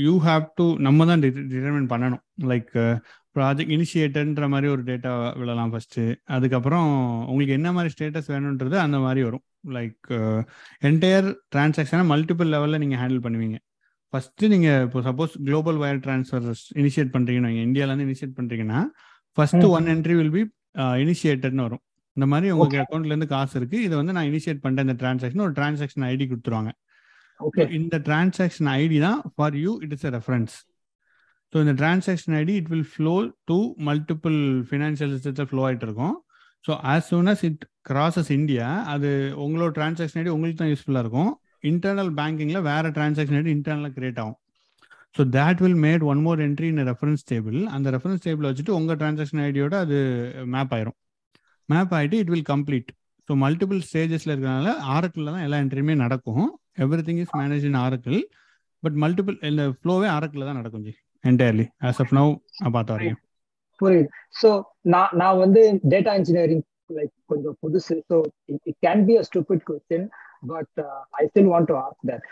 [0.04, 2.22] யூ ஹாவ் டு நம்ம தான் டிட்டர்மின் பண்ணணும்.
[2.50, 2.72] லைக்
[3.36, 6.00] ப்ராஜெக்ட் இனிஷியேட்டர்ன்ற மாதிரி ஒரு டேட்டா விழலாம் ஃபர்ஸ்ட்
[6.36, 6.88] அதுக்கப்புறம்
[7.30, 9.44] உங்களுக்கு என்ன மாதிரி ஸ்டேட்டஸ் வேணுன்றது அந்த மாதிரி வரும்.
[9.76, 10.10] லைக்
[10.90, 13.58] என்டையர் டிரான்சாக்ஷனை மல்டிபிள் லெவலில் நீங்கள் ஹேண்டில் பண்ணுவீங்க.
[14.12, 16.46] ஃபர்ஸ்ட் நீங்கள் இப்போ suppose global wire transfer
[16.82, 17.64] initiate பண்ணுறீங்கன்னு வைங்க.
[17.68, 18.80] இந்தியாவிலேருந்து இனிஷியேட் பண்ணுறீங்கன்னா
[19.38, 20.42] first one entry will be
[21.04, 21.82] இனிஷியேட்டர்னு வரும்.
[22.16, 23.78] இந்த மாதிரி உங்களுக்கு அக்கௌண்ட்லேருந்து காசு இருக்கு.
[23.86, 24.88] இதை வந்து நான் இனிஷியேட் பண்ணிட்டேன்.
[24.88, 26.72] இந்த டிரான்சாக்ஷன் ஒரு டிரான்சாக்ஷன் ஐடி கொடுத்துருவாங்க.
[27.78, 30.54] இந்த டிரான்சாக்ஷன் ஐடி தான் for you it is a reference
[31.52, 33.14] so இந்த transaction ID it will flow
[33.50, 33.56] to
[33.88, 36.14] multiple financial சிஸ்டத்தில் ஃப்ளோ ஆகிட்டு இருக்கும்.
[36.66, 39.10] So as soon as it crosses India அது
[39.44, 41.30] உங்களோட டிரான்சாக்ஷன் ஐடி உங்களுக்கு தான் யூஸ்ஃபுல்லாக இருக்கும்.
[41.70, 44.38] இன்டர்னல் பேங்கிங்கில் வேற டிரான்சாக்ஷன் ஐடி இன்டர்னலாக கிரியேட் ஆகும்.
[45.16, 48.98] So that will made one more entry in reference table அந்த ரெஃபரன்ஸ் டேபிள் வச்சுட்டு உங்கள்
[49.02, 49.98] டிரான்சாக்ஷன் ஐடியோட அது
[50.54, 50.96] மேப் ஆயிரும்.
[51.68, 52.90] மேப் ஆகிட்டு it will complete
[53.28, 56.48] so multiple ஸ்டேஜஸில் இருக்கிறனால ஆரக்கில் தான் எல்லா என்ட்ரியுமே நடக்கும்.
[57.08, 58.18] Everything is manage in Oracle
[58.82, 60.92] but multiple இந்த ஃப்ளோவே ஆரக்கிள் தான் நடக்கும் G.
[61.24, 62.30] Entirely as of now
[62.76, 63.20] பார்த்த வரையும்.
[63.80, 64.08] புரியுது.
[64.40, 64.48] ஸோ
[64.94, 65.60] நான் நான் வந்து
[65.92, 66.64] டேட்டா இன்ஜினியரிங்
[66.98, 67.94] லைக் கொஞ்சம் புதுசு.
[68.10, 68.16] So
[68.70, 70.06] it can be a stupid question
[70.52, 70.80] but
[71.20, 72.26] I still want to ask that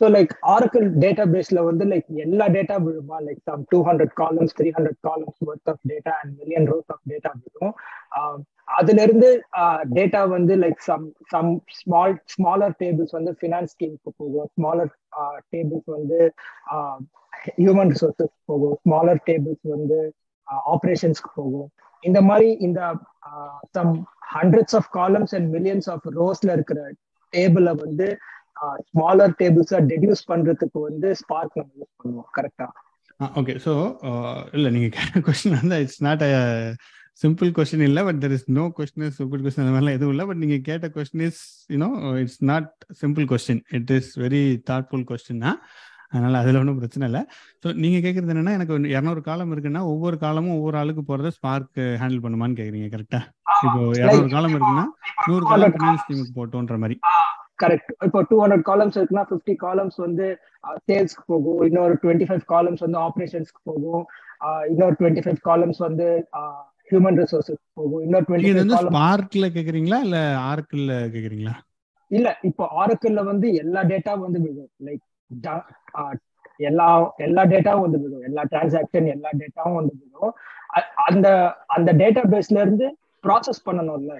[0.00, 3.18] so like Oracle data பேஸ்ல வந்து லைக் எல்லா data விழுமா?
[3.26, 7.04] Like some two hundred columns three hundred columns worth of data and million rows of
[7.12, 7.74] data விழும்.
[8.78, 9.30] அதுல இருந்து
[9.96, 14.48] data வந்து like some some small smaller tables வந்து finance ஸ்கீம்க்கு போகும்.
[14.56, 14.92] ஸ்மாலர்
[15.54, 16.18] டேபிள்ஸ் வந்து
[17.60, 18.76] ஹியூமன் ரிசோர்சஸ் போகும்.
[18.84, 19.98] ஸ்மாலர் டேபிள்ஸ் வந்து
[20.74, 21.68] ஆப்ரேஷன்ஸ்க்கு போகும்.
[22.02, 22.80] இந்த மாதிரி இந்த
[23.76, 23.92] some
[24.36, 26.80] hundreds of columns and millions of ரோஸ்ல இருக்கிற
[27.32, 28.06] டேபிளை வந்து
[28.88, 32.66] ஸ்மாலர் டேபிள்ஸா டெடியூஸ் பண்றதுக்கு வந்து ஸ்பார்க் நம்ம யூஸ் பண்ணுவோம் கரெக்டா
[33.40, 33.72] ஓகே ஸோ
[34.56, 36.30] இல்லை நீங்கள் கொஸ்டின் வந்து it's not a
[37.22, 40.24] simple question இல்லை but there is no question simple question அந்த மாதிரிலாம் எதுவும் இல்லை.
[40.30, 41.42] பட் நீங்கள் கேட்ட question is
[41.74, 41.88] you know
[42.22, 45.58] it's not simple question it is very thoughtful question தான்.
[46.12, 47.22] அதனால அதில் ஒன்றும் பிரச்சனை இல்லை.
[47.62, 52.24] ஸோ நீங்கள் கேட்குறது என்னன்னா எனக்கு இரநூறு காலம் இருக்குன்னா ஒவ்வொரு காலமும் ஒவ்வொரு ஆளுக்கு போகிறத ஸ்பார்க் ஹேண்டில்
[52.26, 53.20] பண்ணுமான்னு கேட்குறீங்க கரெக்டா
[53.64, 54.86] இப்போ இரநூறு காலம் இருக்குன்னா
[55.28, 56.98] நூறு காலம் டீமுக்கு போட்டோன்ற மாதிரி.
[57.58, 60.26] கரெக்ட் இப்போ டூ ஹண்ட்ரட் காலம்ஸ் இருக்குன்னா ஃபிஃப்டி காலம்ஸ் வந்து
[60.88, 61.60] சேல்ஸ்க்கு போகும்.
[61.68, 64.04] இன்னொரு டுவெண்ட்டி ஃபைவ் காலம்ஸ் வந்து ஆப்ரேஷன்ஸ்க்கு போகும்.
[64.72, 66.06] இன்னொரு டுவெண்ட்டி ஃபைவ் காலம்ஸ் வந்து
[66.90, 68.02] ஹியூமன் ரிசோர்ஸஸ் போகும்.
[68.06, 70.00] இன்னொரு இது வந்து டுவெண்ட்டி ஸ்பார்க்ல கேக்குறீங்களா?
[70.06, 70.18] இல்ல
[70.50, 71.54] ஆர்க்கில் கேக்குறீங்களா?
[72.10, 74.72] இல்ல இப்போ ஆரக்கிள்ல வந்து எல்லா டேட்டா வந்து விழும்.
[74.86, 75.04] லைக்
[76.68, 76.88] எல்லா
[77.26, 78.26] எல்லா டேட்டாவும் வந்து விழும்.
[78.28, 80.34] எல்லா டிரான்சாக்ஷன் எல்லா டேட்டாவும் வந்து விழும்.
[81.08, 81.28] அந்த
[81.76, 82.86] அந்த டேட்டா பேஸ்ல இருந்து
[83.24, 84.14] ப்ராசஸ் பண்ணணும்ல.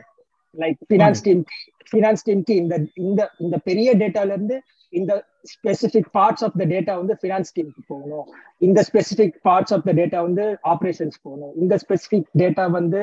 [0.62, 1.58] லைக் ஃபினான்ஸ் டீம்க்கு
[1.90, 2.74] ஃபினான்ஸ் டீம்க்கு இந்த
[3.04, 4.56] இந்த இந்த பெரிய டேட்டால இருந்து
[4.92, 5.12] இந்த
[5.52, 8.26] specific parts of the data வந்து ஃபினான்ஸ் டீமுக்கு போகணும்.
[8.66, 11.52] இந்த specific parts of the data வந்து ஆப்ரேஷன்ஸ் போகணும்.
[11.62, 13.00] இந்த ஸ்பெசிபிக் டேட்டா வந்து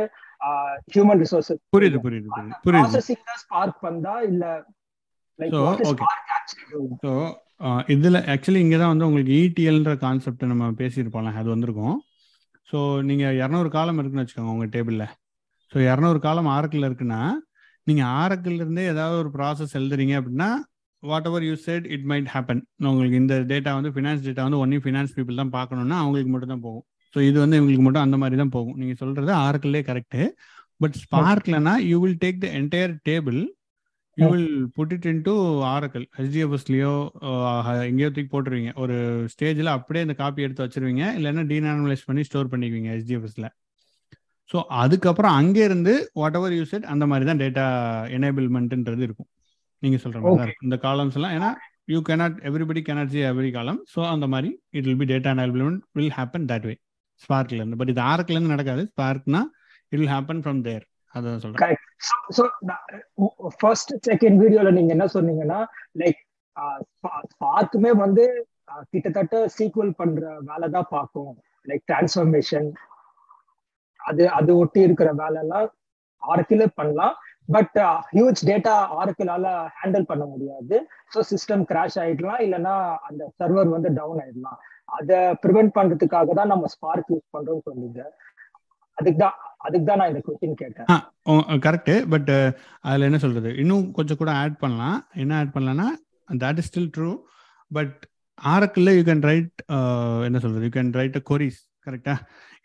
[0.93, 2.29] ஹியூமன் ரிசோர்சஸ் புரியுது புரியுது
[2.65, 4.45] புரியுது ப்ராசஸிங் தான் ஸ்பார்க் பண்ணா இல்ல
[5.39, 5.57] லைக்
[7.95, 11.97] இதில் ஆக்சுவலி இங்கே தான் வந்து உங்களுக்கு இடிஎல்ன்ற கான்செப்ட் நம்ம பேசியிருப்போம்ல அது வந்திருக்கும்.
[12.69, 12.79] ஸோ
[13.09, 15.05] நீங்கள் இரநூறு காலம் இருக்குன்னு வச்சுக்கோங்க உங்கள் டேபிளில்
[15.71, 17.21] ஸோ இரநூறு காலம் ஆரக்கில் இருக்குன்னா
[17.87, 20.49] நீங்கள் ஆரக்கில் இருந்தே ஏதாவது ஒரு ப்ராசஸ் எழுதுறீங்க அப்படின்னா
[21.29, 25.13] whatever you said it might happen உங்களுக்கு இந்த டேட்டா வந்து ஃபினான்ஸ் டேட்டா வந்து ஒன்லி ஃபினான்ஸ்
[25.17, 26.83] பீப்புள் தான் பார்க்கணுன்னா அவங்களுக்கு மட்டும் தான் போகும்.
[27.13, 28.75] ஸோ இது வந்து இவங்களுக்கு மட்டும் அந்த மாதிரி தான் போகும்.
[28.81, 30.21] நீங்கள் சொல்கிறது ஆர்க்கிள்லே correct
[30.83, 33.39] but ஸ்பார்க்லனா you will take the entire table
[34.17, 35.33] you will put it into
[35.73, 36.93] Oracle ஹெச்டிஎஃப்எஸ்லையோ
[37.89, 38.71] எங்கேயோ தூக்கி போட்டுருவீங்க.
[38.83, 38.95] ஒரு
[39.33, 41.05] ஸ்டேஜில் அப்படியே இந்த காப்பி எடுத்து வச்சிருவீங்க.
[41.19, 43.49] இல்லைன்னா டீனானலைஸ் பண்ணி ஸ்டோர் பண்ணிக்குவீங்க ஹெச்டிஎஃப்எஸ்ல
[44.51, 47.65] ஸோ அதுக்கப்புறம் அங்கே இருந்து வாட் எவர் யூ செட் அந்த மாதிரி தான் டேட்டா
[48.17, 49.29] எனேபிள்மெண்ட்ன்றது இருக்கும்.
[49.83, 51.49] நீங்க சொல்ற மாதிரி இந்த காலம்ஸ் எல்லாம் ஏன்னா
[51.93, 55.81] you cannot everybody cannot see every column so அந்த மாதிரி it will be data enablement
[55.99, 56.75] will happen that way
[57.23, 57.79] ஸ்பார்க்ல இருந்து.
[57.79, 58.83] பட் இது ஆர்க்ல இருந்து நடக்காது.
[58.91, 59.41] ஸ்பார்க்னா
[59.91, 60.85] it will happen from there
[61.15, 61.79] அதான் சொல்றேன்.
[62.37, 62.43] ஸோ
[63.61, 65.59] ஃபர்ஸ்ட் செகண்ட் வீடியோல நீங்க என்ன சொன்னீங்கன்னா
[66.01, 66.21] லைக்
[67.33, 68.23] ஸ்பார்க்குமே வந்து
[68.93, 71.33] கிட்டத்தட்ட சீக்வல் பண்ற வேலை தான் பார்க்கும்.
[71.67, 72.67] லைக் டிரான்ஸ்ஃபர்மேஷன்
[74.09, 75.67] அது அது ஒட்டி இருக்கிற வேலை எல்லாம்
[76.21, 77.15] ஆரக்கில பண்ணலாம்
[77.55, 77.77] பட்
[78.15, 79.45] ஹியூஜ் டேட்டா ஆரக்கிளால
[79.79, 80.75] ஹேண்டில் பண்ண முடியாது.
[81.13, 82.41] ஸோ சிஸ்டம் கிராஷ் ஆயிடலாம்.
[82.45, 82.75] இல்லைன்னா
[83.07, 84.59] அந்த சர்வர் வந்து டவுன் ஆயிடலாம்.
[84.97, 88.01] அதை ப்ரிவென்ட் பண்றதுக்காக தான் நம்ம ஸ்பார்க் யூஸ் பண்றோம்னு சொல்லுங்க.
[88.97, 89.37] அதுக்கு தான்
[89.67, 90.87] அதுக்கு தான் நான் இந்த கொஸ்டின் கேட்டேன்.
[91.65, 92.31] கரெக்ட் பட்
[92.87, 93.49] அதில் என்ன சொல்றது?
[93.63, 94.97] இன்னும் கொஞ்சம் கூட ஆட் பண்ணலாம்.
[95.23, 95.89] என்ன ஆட் பண்ணலாம்னா
[96.43, 97.11] that is still true
[97.77, 97.99] but
[98.53, 99.57] Oracle you can write
[100.29, 100.65] என்ன சொல்றது?
[100.67, 102.15] You can write a queries கரெக்டா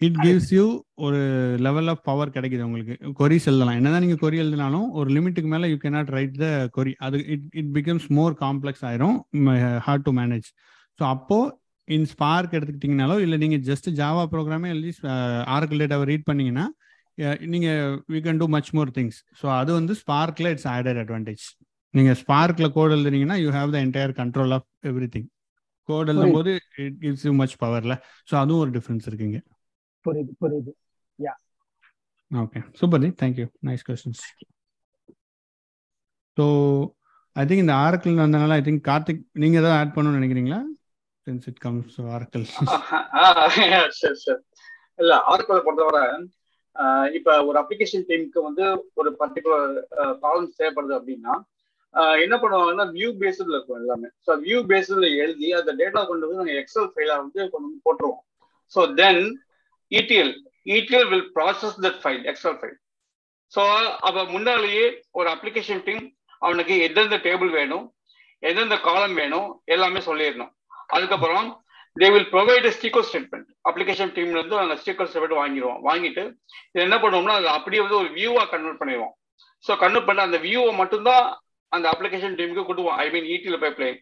[0.00, 0.64] இட் கிவ்ஸ் யூ
[1.06, 1.20] ஒரு
[1.66, 2.94] லெவல் ஆஃப் பவர் கிடைக்குது உங்களுக்கு.
[3.20, 3.76] கொரிஸ் எழுதலாம்.
[3.78, 7.70] என்னதான் நீங்க கொரி எழுதினாலும் ஒரு லிமிட்டுக்கு மேல you cannot write the query அது it it
[7.78, 9.16] becomes more complex ஆயிரும்.
[9.86, 10.48] ஹார்ட் டு மேனேஜ்
[10.98, 11.38] ஸோ அப்போ
[11.88, 14.92] இன் ஸ்பார்க் எடுத்துக்கிட்டிங்கனாலோ இல்லை நீங்கள் ஜஸ்ட் ஜாவா ப்ரோக்ராமே எழுதி
[15.56, 16.66] ஆரக்கிள் டேட்டாவை ரீட் பண்ணீங்கன்னா
[17.52, 17.80] நீங்கள்
[18.14, 21.44] we can do much more things so அது வந்து ஸ்பார்க்கில் இட்ஸ் ஆடட் அட்வான்டேஜ்
[21.94, 24.66] நீங்கள் ஸ்பார்க்கில் code எழுதுனீங்கன்னா you have the entire control of
[25.14, 25.28] everything
[25.88, 26.52] code எழுதும் போது
[26.84, 27.94] இட் கிவ்ஸ் யூ மச் பவர்ல
[28.30, 29.38] ஸோ அதுவும் ஒரு டிஃப்ரென்ஸ் இருக்குங்க.
[30.06, 30.72] புரியுது புரியுது.
[31.18, 31.34] Yeah
[32.30, 34.22] okay super G thank you nice questions
[36.38, 36.46] so
[37.36, 40.60] I think இந்த ஆரக்கிள் வந்தனால ஐ திங்க் கார்த்திக் நீங்கள் ஏதாவது ஆட் பண்ணணும்னு நினைக்கிறீங்களா?
[41.26, 42.44] சின்ஸ் இட் கம்ஸ் ஆரக்கிள்
[44.00, 44.40] சரி சரி.
[44.98, 46.02] இல்ல ஆரக்கிள் பொறுத்தவரை
[47.18, 48.64] இப்ப ஒரு அப்ளிகேஷன் டீமுக்கு வந்து
[49.00, 49.70] ஒரு பர்டிகுலர்
[50.22, 51.34] ப்ராப்ளம் தேவைப்படுது அப்படின்னா
[52.24, 54.08] என்ன பண்ணுவாங்கன்னா வியூ பேஸ்டில் இருக்கும் எல்லாமே.
[54.26, 58.22] ஸோ வியூ பேஸ்டில் எழுதி அந்த டேட்டா கொண்டு வந்து நாங்கள் எக்ஸல் ஃபைலாக வந்து கொண்டு வந்து போட்டுருவோம்.
[58.74, 59.22] So then
[59.92, 60.34] ETL
[60.76, 62.76] ETL will process that file excel file
[63.52, 63.62] so
[64.06, 64.86] அப்போ முன்னாலேயே
[65.18, 66.04] ஒரு அப்ளிகேஷன் டீம்
[66.42, 67.84] அவனுக்கு எந்தெந்த டேபிள் வேணும்
[68.42, 70.50] எந்தெந்த காலம் வேணும் எல்லாமே சொல்லிடணும்.
[70.94, 71.46] அதுக்கப்புறம்
[71.96, 75.80] தே வில் ப்ரொவைட் ஸ்டீக்கல் ஸ்டேட்மெண்ட் அப்ளிகேஷன் டீம்ல இருந்து நாங்கள் ஸ்டீக்கல் ஸ்டேட்மெண்ட் வாங்கிடுவோம்.
[75.88, 76.24] வாங்கிட்டு
[76.72, 79.14] இது என்ன பண்ணுவோம்னா அது அப்படியே வந்து ஒரு வியூவா கன்வெர்ட் பண்ணிடுவோம்.
[79.64, 81.24] ஸோ கன்வெர்ட் பண்ண அந்த வியூவை மட்டும்தான்
[81.72, 83.96] அந்த அப்ளிகேஷன் டீமுக்கு கொடுவோம் I mean ETL pipeline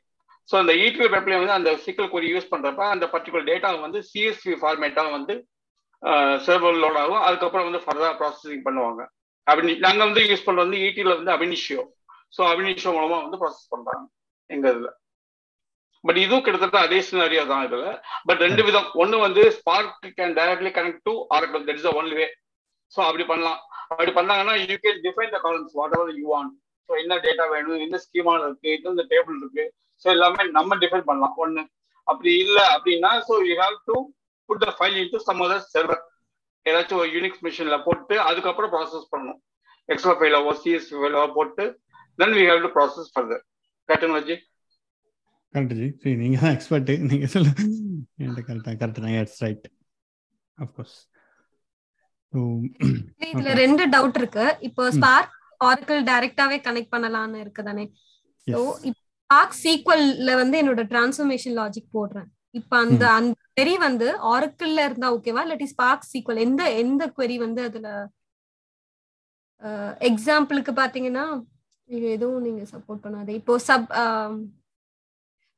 [0.48, 4.56] so அந்த இடிஎல் பைப்லைன் வந்து அந்த சிக்கல் கொரி யூஸ் பண்றப்ப அந்த பர்டிகுலர் டேட்டா வந்து சிஎஸ்வி
[4.62, 5.34] ஃபார்மேட்டாக வந்து
[6.46, 7.22] சர்வர் லோட் ஆகும்.
[7.26, 9.02] அதுக்கப்புறம் வந்து ஃபர்தர் ப்ராசஸிங் பண்ணுவாங்க.
[9.46, 11.82] அபினி நாங்கள் வந்து யூஸ் பண்ணுறது வந்து இடியில் வந்து அபினிஷியோ.
[12.36, 14.04] ஸோ அபினிஷியோ மூலமா வந்து ப்ராசஸ் பண்றாங்க.
[14.50, 14.88] எங்க இதுல.
[16.04, 17.84] பட் இதுவும் கிட்டத்தட்ட அதே சினாரியோ தான் இதுல.
[18.28, 18.88] பட் ரெண்டு விதம்.
[19.02, 22.26] ஒன்னு வந்து Spark can directly connect to Oracle that is only way
[22.94, 23.60] so அப்படி பண்ணலாம்.
[23.92, 26.52] அப்படி பண்ணாங்கன்னா you can define the columns whatever you want
[26.88, 27.80] so என்ன டேட்டா வேணும்?
[27.84, 28.72] என்ன ஸ்கீமா இருக்கு?
[28.92, 29.64] இந்த டேபிள் இருக்கு?
[30.04, 31.34] ஸோ எல்லாமே நம்ம டிஃபைன் பண்ணலாம்.
[31.44, 31.62] ஒன்னு
[32.10, 33.96] அப்படி இல்லை அப்படின்னா so you have to
[34.48, 36.02] put the file into some other server
[36.66, 39.40] ஏதாச்சும் ஒரு யூனிக்ஸ் மிஷின்ல போட்டு அதுக்கப்புறம் ப்ராசஸ் பண்ணணும்
[39.88, 41.64] எக்ஸ்ட்ரா ஃபைலாவோ சிஎஸ்பி ஃபைலாவோ போட்டு
[42.18, 43.42] then we have to process further
[43.88, 44.36] technology
[45.54, 47.50] correct G சரி நீங்க தான் எக்ஸ்பர்ட் நீங்க சொல்ல
[48.20, 49.66] என்கிட்ட கரெக்டா கரெக்ட் தான் இட்ஸ் ரைட்
[50.58, 50.96] அஃப்கோர்ஸ்
[53.28, 54.44] இதுல ரெண்டு டவுட் இருக்கு.
[54.68, 57.84] இப்போ ஸ்பார்க் ஆர்க்கிள் டைரக்டாவே கனெக்ட் பண்ணலாம்னு இருக்கு தானே
[58.46, 62.28] ஸோ ஸ்பார்க் சீக்வல்ல வந்து என்னோட டிரான்ஸ்ஃபர்மேஷன் லாஜிக் போடுறேன்.
[62.58, 67.62] இப்போ அந்த அந்த query வந்து ஆரக்கிள்ல இருந்தா ஓகேவா இல்லாட்டி ஸ்பார்க் சீக்வல் எந்த எந்த query வந்து
[67.68, 67.88] அதுல
[70.08, 71.24] எக்ஸாம்பிளுக்கு பாத்தீங்கன்னா
[71.90, 73.30] இது எதுவும் நீங்க சப்போர்ட் பண்ணாது.
[73.40, 73.88] இப்போ சப்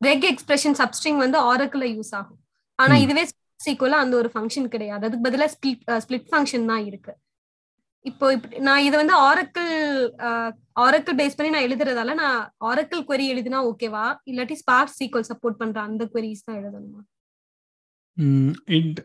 [0.01, 2.41] ரெக் எக்ஸ்பிரஷன் சப்ஸ்ட்ரிங் வந்து ஆரக்கிள் யூஸ் ஆகும்.
[2.79, 3.25] ஆனா இதுவே
[3.65, 5.03] சீக்வலா அந்த ஒரு ஃபங்க்ஷன் கிடையாது.
[5.09, 7.13] அதுக்கு பதிலா ஸ்பிளிட் ஸ்பிளிட் ஃபங்க்ஷன் தான் இருக்கு.
[8.05, 8.27] இப்போ
[8.67, 9.71] நான் இதை வந்து ஆரக்கிள்
[10.85, 12.39] ஆரக்கிள் பேஸ் பண்ணி நான் எழுதுறதால நான்
[12.71, 17.01] ஆரக்கிள் query எழுதினா ஓகேவா இல்லாட்டி ஸ்பார்க் சீக்வல் சப்போர்ட் பண்ற அந்த queries தான் எழுதணுமா?
[18.77, 19.01] இட்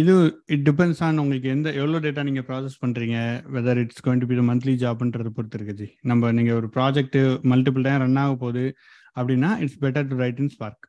[0.00, 0.12] இது
[0.54, 3.16] இட் டிபெண்ட்ஸ் ஆன் உங்களுக்கு எந்த எவ்வளோ டேட்டா நீங்கள் ப்ராசஸ் பண்ணுறீங்க
[3.56, 7.18] whether it's going to be monthly ஜாப்ன்றது பொறுத்து இருக்குது நம்ம நீங்கள் ஒரு ப்ராஜெக்ட்
[7.52, 8.64] மல்டிபிள் டைம் ரன் ஆக போகுது
[9.16, 10.86] அப்படின்னா it's better to write in Spark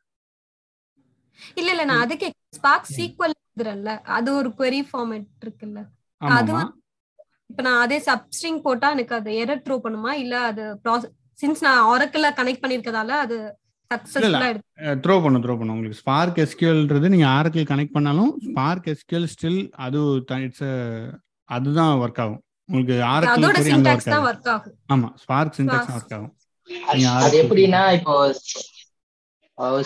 [1.60, 2.26] இல்ல இல்ல நான் அதுக்கு
[2.58, 3.92] ஸ்பார்க் சீக்வல் எழுதுறேன்ல.
[4.16, 5.80] அது ஒரு query ஃபார்மேட் இருக்குல்ல.
[6.20, 6.52] அது
[7.54, 10.12] இப்ப நான் அதே சப்ஸ்ட்ரிங் போட்டா எனக்கு அது எரர் த்ரோ பண்ணுமா?
[10.22, 10.62] இல்ல அது
[11.38, 13.36] சின்ஸ் நான் ஆரக்கிள்ல கனெக்ட் பண்ணிருக்கதால அது
[15.04, 20.00] த்ரோ பண்ணும் த்ரோ பண்ணும் உங்களுக்கு ஸ்பார்க் எஸ்கியூல்ன்றது நீங்கள் ஆரக்கிள் கனெக்ட் பண்ணாலும் ஸ்பார்க் எஸ்கியூல் ஸ்டில் அது
[20.46, 20.64] இட்ஸ்
[21.50, 22.40] அதுதான் ஒர்க் ஆகும்.
[22.68, 24.26] உங்களுக்கு ஆரக்கிள் ஒர்க் தான்
[24.56, 24.74] ஆகும்.
[24.94, 25.94] ஆமாம் ஸ்பார்க் சின்டாக்ஸ்.
[25.98, 26.32] ஒர்க் ஆகும்.
[26.88, 28.16] நீங்க அது எப்படின்னா இப்போ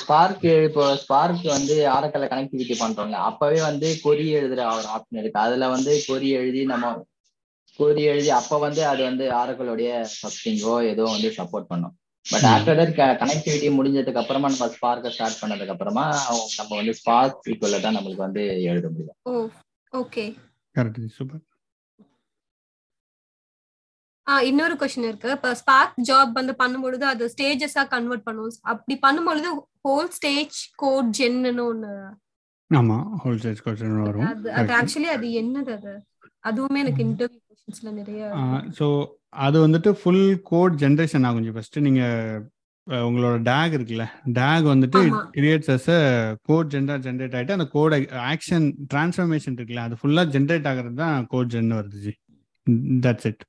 [0.05, 5.39] ஸ்பார்க் இப்போ ஸ்பார்க் வந்து ஆரக்கல்ல கனெக்டிவிட்டி பண்றோம்ல அப்பவே வந்து கொரி எழுதுற ஒரு ஆப்ஷன் இருக்கு.
[5.47, 6.95] அதுல வந்து கொரி எழுதி நம்ம
[7.79, 11.95] கொரி எழுதி அப்ப வந்து அது வந்து ஆரக்கலோடைய சப்ஸ்டிங்கோ ஏதோ வந்து சப்போர்ட் பண்ணும்.
[12.27, 12.47] பட்.
[12.53, 16.05] ஆஃப்டர் தட் கனெக்டிவிட்டி முடிஞ்சதுக்கு அப்புறமா நம்ம ஸ்பார்க்கை ஸ்டார்ட் பண்ணதுக்கு அப்புறமா
[16.59, 19.19] நம்ம வந்து ஸ்பார்க் ஈக்குவல தான் நம்மளுக்கு வந்து எழுத முடியும்.
[19.31, 19.35] Oh
[19.93, 20.25] okay
[20.77, 21.45] correct super
[24.27, 25.29] ah இன்னொரு கொஸ்டின் இருக்கு.
[25.37, 29.51] இப்ப ஸ்பார்க் ஜாப் வந்து பண்ணும்பொழுது அது ஸ்டேஜஸா கன்வெர்ட் பண்ணுவோம் அப்படி பண்ணும்பொழுது
[29.87, 31.93] ஹோல் ஸ்டேஜ் கோட் ஜென்னு ஒண்ணு
[32.71, 34.27] ஆமா ஹோல்சேல் கொஸ்டின் வரும்.
[34.31, 35.95] அது அது ஆக்சுவலி அது என்னது அது?
[36.45, 38.23] அதுவுமே எனக்கு இன்டர்வியூ கொஸ்டின்ஸ்ல நிறைய
[38.79, 38.87] ஸோ
[39.47, 41.51] அது வந்துட்டு ஃபுல் கோட் ஜென்ரேஷன் ஆகும்.
[41.57, 42.03] ஃபர்ஸ்ட் நீங்க
[42.87, 44.05] உங்களோட டேக் இருக்குல்ல
[44.39, 45.01] டேக் வந்துட்டு.
[45.35, 46.01] Creates as a
[46.49, 47.95] code generate generate ஆயிட்டு அந்த கோட்
[48.33, 52.13] ஆக்ஷன் டிரான்ஸ்ஃபர்மேஷன் இருக்குல்ல அது ஃபுல்லா ஜென்ரேட் ஆகிறது தான் கோட் ஜென் வருது ஜி.
[53.07, 53.45] தட்ஸ் இட்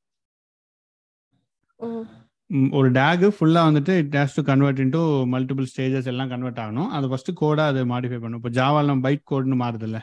[2.80, 5.02] ஒரு டேக் ஃபுல்லா வந்துட்டு it has to convert into
[5.34, 6.90] multiple stages எல்லாம் கன்வெர்ட் ஆகணும்.
[6.98, 10.00] அது ஃபர்ஸ்ட் கோடா அது மாடிஃபை பண்ணும் இப்போ ஜாவால நம்ம பைட் கோட்னு மாறுது இல்ல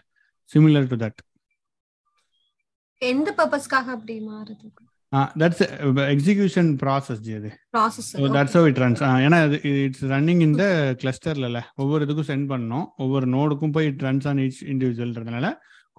[0.50, 1.20] சிமிலர் டு தட்
[3.02, 4.66] எந்த பர்பஸ்க்காக அப்படி மாறுது?
[5.40, 5.62] தட்ஸ்
[6.14, 7.50] எக்ஸிகியூஷன் ப்ராசஸ் ஜி அது.
[7.76, 9.38] Process so that's it runs ஏன்னா
[9.86, 10.64] இட்ஸ் ரன்னிங் இந்த
[11.02, 12.86] கிளஸ்டர்ல ஒவ்வொரு இதுக்கும் சென்ட் பண்ணணும்.
[13.04, 15.50] ஒவ்வொரு நோடுக்கும் போய் இட் ரன்ஸ் ஆன் ஈச் இண்டிவிஜுவல்ன்றதுனால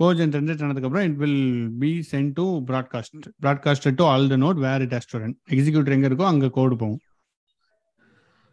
[0.01, 1.41] கோஜன் ஜென்ரேட் ஆனதுக்கப்புறம் it will
[1.83, 5.95] be sent to broadcast broadcast to all the node where it has to run executor
[5.97, 7.01] எங்க இருக்கோ அங்கே கோடு போகும்.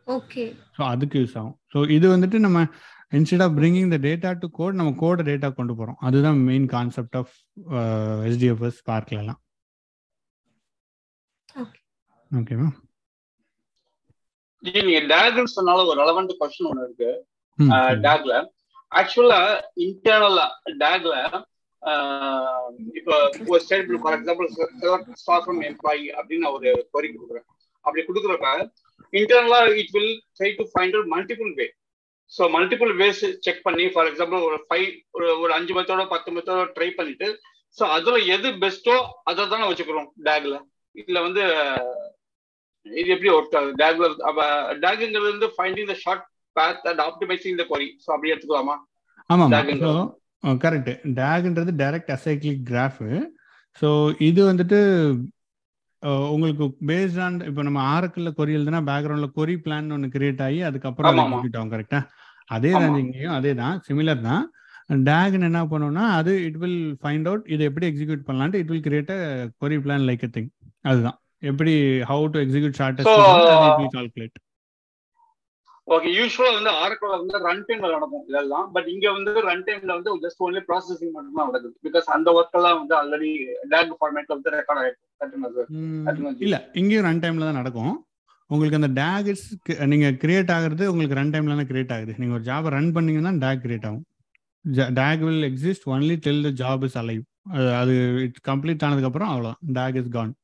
[0.07, 0.45] ஓகே
[0.77, 1.57] ஸோ அதுக்கு யூஸ் ஆகும்.
[1.73, 2.59] ஸோ இது வந்துட்டு நம்ம
[3.17, 7.19] instead of bringing the data to code நம்ம கோட டேட்டா கொண்டு போகிறோம் அதுதான் main concept
[7.23, 7.35] of
[8.31, 8.81] HDFS
[11.57, 11.81] Okay.
[12.31, 12.69] ஓகேவா
[14.63, 17.11] நீங்க டேக்னு சொன்னாலும் ஒரு ரெலவெண்ட் கொஸ்டின் ஒன்று இருக்கு.
[18.07, 18.35] டேக்ல
[18.93, 19.41] ஆக்சுவலா
[19.85, 20.47] இன்டர்னலா
[20.83, 21.15] டேக்ல
[22.99, 23.15] இப்போ
[23.51, 24.49] ஒரு state for example
[25.23, 27.47] start from employee அப்படின்னு ஒரு கொரி கொடுக்குறேன்.
[27.85, 28.51] அப்படி கொடுக்குறப்ப
[29.13, 31.67] இன்டர்னலா it will try to find out multiple way
[32.33, 36.63] so multiple ways check பண்ணி ஃபார் எக்ஸாம்பிள் ஒரு ஃபைவ் ஒரு ஒரு அஞ்சு மெத்தோட பத்து மெத்தோட
[36.77, 37.29] ட்ரை பண்ணிட்டு
[37.79, 40.57] ஸோ அதுல எது பெஸ்ட்டோ அதை தானே வச்சுக்கிறோம் டேக்ல
[40.95, 41.43] இதுல வந்து
[42.87, 43.73] இது எப்படி ஒர்க் ஆகுது?
[43.81, 44.07] டேக்ல
[44.83, 46.25] டேக்குங்கிறது வந்து finding the short
[46.57, 48.77] path and optimizing the query so அப்படி எடுத்துக்கலாமா?
[49.31, 49.53] ஆமாம்
[50.61, 53.09] கரெக்ட் டேக்ன்றது டைரக்ட் அசைக்ளிக் கிராஃபு
[53.83, 53.89] ஸோ
[54.21, 54.79] இது வந்துட்டு
[56.33, 61.11] உங்களுக்கு பேஸ்ட் ஆன் இப்போ நம்ம ஆரக்கில் கொரி எழுதுனா பேக்ரவுண்ட்ல கொரி பிளான் ஒன்று கிரியேட் ஆகி அதுக்கப்புறம்.
[61.25, 62.01] எக்ஸிக்யூட் கரெக்டா
[62.49, 62.73] அதே.
[62.75, 64.45] தான் இங்கேயும் அதே தான் சிமிலர் தான்.
[65.09, 69.13] டேக்னு என்ன பண்ணும்னா அது இட் வில் ஃபைண்ட் அவுட் இதை எப்படி எக்ஸிக்யூட் பண்ணலான்ட்டு it will create
[69.17, 69.21] a
[69.63, 70.51] query plan like a thing
[70.85, 71.19] அதுதான்.
[71.51, 71.73] எப்படி
[72.11, 72.77] how to execute
[73.79, 74.37] will calculate
[75.89, 78.67] okay யூஸ்வலா வந்து ஆரக்கிள் வந்து ரன் டைம்ல நடக்கும் இதெல்லாம்.
[78.75, 81.75] பட் இங்க வந்து ரன் டைம்ல வந்து ஜஸ்ட் ஒன்லி ப்ராசஸிங் மட்டும் தான் நடக்குது.
[81.87, 83.31] பிகாஸ் அந்த ஒர்க் எல்லாம் வந்து ஆல்ரெடி
[83.73, 85.05] டேக் ஃபார்மேட்ல வந்து ரெக்கார்ட் ஆயிருக்கு.
[85.19, 85.69] கரெக்டுங்களா சார்
[86.11, 86.45] அதுதான் ஜி.
[86.47, 87.95] இல்ல இங்கேயும் ரன் டைம்ல தான் நடக்கும்.
[88.51, 89.45] உங்களுக்கு அந்த டேக்ஸ்
[89.93, 92.15] நீங்க கிரியேட் ஆகுறது உங்களுக்கு ரன் டைம்ல தான் கிரியேட் ஆகுது.
[92.23, 94.05] நீங்க ஒரு ஜாப் ரன் பண்ணீங்கன்னா டேக் கிரியேட் ஆகும்.
[95.01, 97.23] DAG will exist only till the job is alive
[97.83, 99.61] அது இட்ஸ் கம்ப்ளீட் ஆனதுக்கு அப்புறம் அவ்வளவுதான்.
[99.79, 100.35] டேக் இஸ் கான்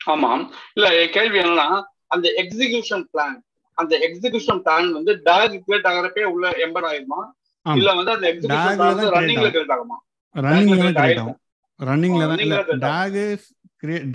[0.00, 0.44] ஆமாம்.
[0.76, 0.88] இல்ல
[1.18, 1.68] கேள்வி என்னன்னா
[2.14, 3.38] அந்த எக்ஸிகியூஷன் பிளான்
[3.80, 7.20] அந்த எக்ஸிகியூஷன் பிளான் வந்து டேக் கிரியேட் ஆகிறப்பே உள்ள எம்பர் ஆயிருமா.
[7.66, 8.80] இல்ல வந்து அந்த எக்ஸிகியூஷன்
[9.16, 9.48] ரன்னிங்ல.
[9.54, 9.98] கிரியேட் ஆகுமா?
[10.34, 11.38] ரன்னிங்ல கிரியேட் ஆகும்.
[11.80, 12.40] ரன்னிங்ல தான்
[12.86, 13.18] டேக்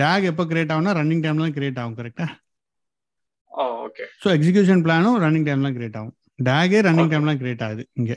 [0.01, 2.25] டேக் எப்போ கிரியேட் ஆகும்னா ரன்னிங் டைம்ல தான் கிரியேட் ஆகும் கரெக்டா
[3.51, 6.15] ஓ ஓகே ஸோ எக்ஸிகியூஷன் பிளானும் ரன்னிங் டைம்ல தான் கிரியேட் ஆகும்.
[6.39, 7.13] டேகே ரன்னிங் Okay.
[7.13, 8.13] டைம்ல தான் கிரியேட் ஆகுது இங்க.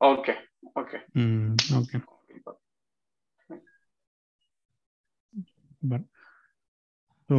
[0.00, 0.32] Okay
[0.80, 1.98] okay hmm okay
[5.82, 6.06] but
[7.30, 7.36] so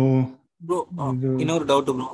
[1.44, 2.08] இன்னொரு டவுட் ப்ரோ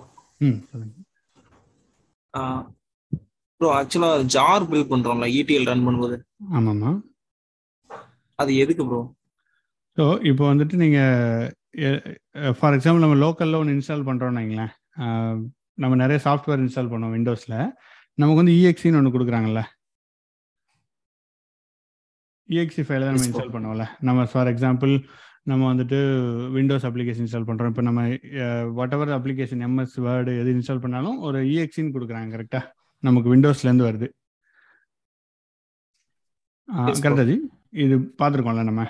[3.61, 6.17] ப்ரோ ஆக்சுவலா ஜார் பில்ட் பண்றோம்ல இடிஎல் ரன் பண்ணும்போது.
[6.57, 6.91] ஆமாம்மா.
[8.39, 9.01] அது எதுக்கு ப்ரோ
[9.97, 14.71] ஸோ இப்போ வந்துட்டு நீங்கள் ஃபார் எக்ஸாம்பிள் நம்ம லோக்கலில் ஒன்று இன்ஸ்டால் பண்ணுறோம்னு வைங்களேன்.
[15.83, 17.57] நம்ம நிறைய சாஃப்ட்வேர் இன்ஸ்டால் பண்ணோம் விண்டோஸில்
[18.21, 19.61] நமக்கு வந்து இஎக்ஸின்னு ஒன்று கொடுக்குறாங்கல்ல.
[22.49, 23.27] இஎக்ஸி ஃபைல தான் நம்ம.
[23.29, 23.85] இன்ஸ்டால் பண்ணுவோம்ல.
[24.07, 24.93] நம்ம ஃபார் எக்ஸாம்பிள்
[25.49, 25.97] நம்ம வந்துட்டு
[26.55, 28.01] விண்டோஸ் அப்ளிகேஷன் இன்ஸ்டால் பண்ணுறோம் இப்போ நம்ம
[28.79, 32.65] whatever application MS Word எது இன்ஸ்டால் பண்ணாலும் ஒரு இஎக்ஸின்னு கொடுக்குறாங்க கரெக்டாக
[33.03, 34.07] நமக்கு விண்டோஸ்லேருந்து வருது.
[36.69, 37.01] Yes, bro.
[37.03, 37.35] கரெக்டா ஜி
[37.83, 38.83] இது பார்த்துருக்கோம்ல நம்ம.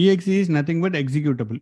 [0.00, 1.60] EXE is nothing but executable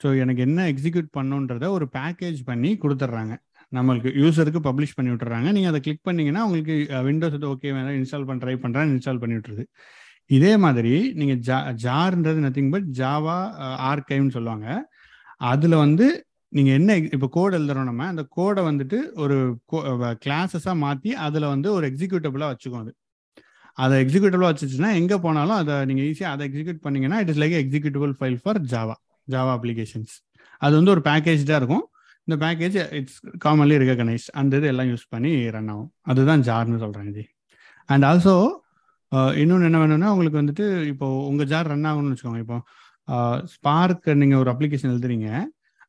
[0.00, 3.34] so எனக்கு என்ன எக்ஸிக்யூட் பண்ணுன்றத ஒரு பேக்கேஜ் பண்ணி கொடுத்துட்றாங்க.
[3.76, 6.76] நம்மளுக்கு யூசருக்கு பப்ளிஷ் பண்ணி விட்டுறாங்க நீங்கள் அதை கிளிக் பண்ணீங்கன்னா உங்களுக்கு
[7.08, 9.64] விண்டோஸ் ஓகே வேணா இன்ஸ்டால் பண்ண ட்ரை பண்ணுறேன் இன்ஸ்டால் பண்ணி விட்டுருது.
[10.36, 13.36] இதே மாதிரி நீங்கள் ஜா ஜார்ன்றது நத்திங் பட் ஜாவா
[13.90, 14.66] ஆர்கைவ்னு சொல்லுவாங்க.
[15.50, 16.06] அதில் வந்து
[16.52, 19.36] நீங்கள் என்ன இப்போ கோட் எழுதுறோம் நம்ம அந்த கோடை வந்துட்டு ஒரு
[20.24, 22.92] கிளாஸஸா மாற்றி அதில் வந்து ஒரு எக்ஸிக்யூட்டபிளா வச்சுக்கோம் அது.
[23.84, 28.14] அதை எக்ஸிக்யூட்டபிளா வச்சுச்சுன்னா எங்கே போனாலும் அதை நீங்கள் ஈஸியாக அதை எக்ஸிக்யூட் பண்ணீங்கன்னா it is like executable
[28.20, 28.96] file for Java
[29.34, 30.14] Java applications
[30.62, 31.84] அது வந்து ஒரு பேக்கேஜாக இருக்கும்.
[32.26, 35.90] இந்த பேக்கேஜ் இட்ஸ் காமன்லி ரெகனைஸ் அந்த இது எல்லாம் யூஸ் பண்ணி ரன் ஆகும்.
[36.10, 37.24] அதுதான் ஜார்னு சொல்கிறாங்க ஜி.
[37.92, 38.34] அண்ட் ஆல்சோ
[39.42, 42.42] இன்னொன்று என்ன வேணும்னா உங்களுக்கு வந்துட்டு இப்போ உங்கள் ஜார் ரன் ஆகணும்னு வச்சுக்கோங்க.
[42.44, 42.58] இப்போ
[43.54, 45.28] ஸ்பார்க் நீங்கள் ஒரு அப்ளிகேஷன் எழுதுறீங்க.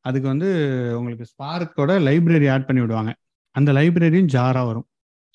[0.07, 0.49] அதுக்கு வந்து
[0.99, 3.11] உங்களுக்கு ஸ்பார்க்கோட லைப்ரரி ஆட் பண்ணி விடுவாங்க.
[3.55, 4.87] அந்த லைப்ரரியும் ஜாராக வரும்.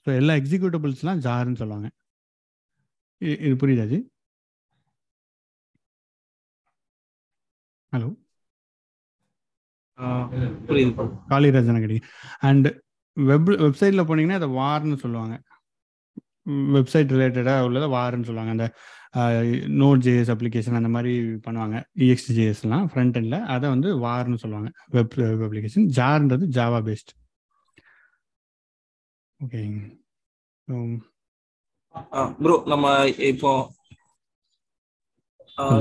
[0.07, 1.89] ஸோ எல்லா எக்ஸிக்யூட்டபிள்ஸ்லாம் ஜார்னு சொல்லுவாங்க.
[3.47, 3.99] இது புரியுதா ஜி?
[7.93, 8.09] ஹலோ
[10.69, 11.05] புரியுது.
[11.33, 11.79] காளிராஜன்
[12.49, 12.69] அண்ட்
[13.17, 15.35] வெப் வெப்சைட்டில் போனீங்கன்னா அதை வார்னு சொல்லுவாங்க.
[16.77, 18.55] வெப்சைட் ரிலேட்டடாக உள்ளதை வார்னு சொல்லுவாங்க.
[18.57, 18.67] அந்த
[19.83, 21.13] நோட் ஜேஎஸ் அப்ளிகேஷன் அந்த மாதிரி
[21.47, 21.77] பண்ணுவாங்க.
[22.05, 24.71] இஎக்ஸ்டி ஜேஎஸ்லாம் ஃப்ரண்ட் எண்டில் அதை வந்து வார்னு சொல்லுவாங்க.
[24.97, 27.13] வெப் வெப் அப்ளிகேஷன் ஜார்ன்றது ஜாவா பேஸ்ட்
[29.41, 29.81] ஓகேங்க
[32.45, 32.93] ப்ரோ நம்ம
[33.33, 33.53] இப்போ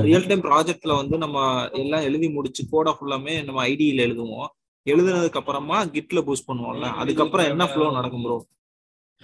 [0.06, 1.38] ரியல் டைம் ப்ராஜெக்ட்ல வந்து நம்ம
[1.82, 4.48] எல்லாம் எழுதி முடிச்சு கோடா ஃபுல்லாமே நம்ம ஐடியில எழுதுவோம்.
[4.86, 6.88] எழுதுனதுக்கு அப்புறமா கிட்ல பூஸ்ட் பண்ணுவோம்ல.
[7.02, 8.36] அதுக்கப்புறம் என்ன ஃப்ளோ நடக்கும் ப்ரோ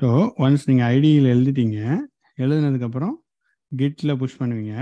[0.01, 0.09] ஸோ
[0.45, 1.79] ஒன்ஸ் நீங்கள் ஐடியில் எழுதிட்டீங்க
[2.43, 3.15] எழுதுனதுக்கப்புறம்
[3.73, 4.75] கிட்டில் புஷ் பண்ணுவீங்க.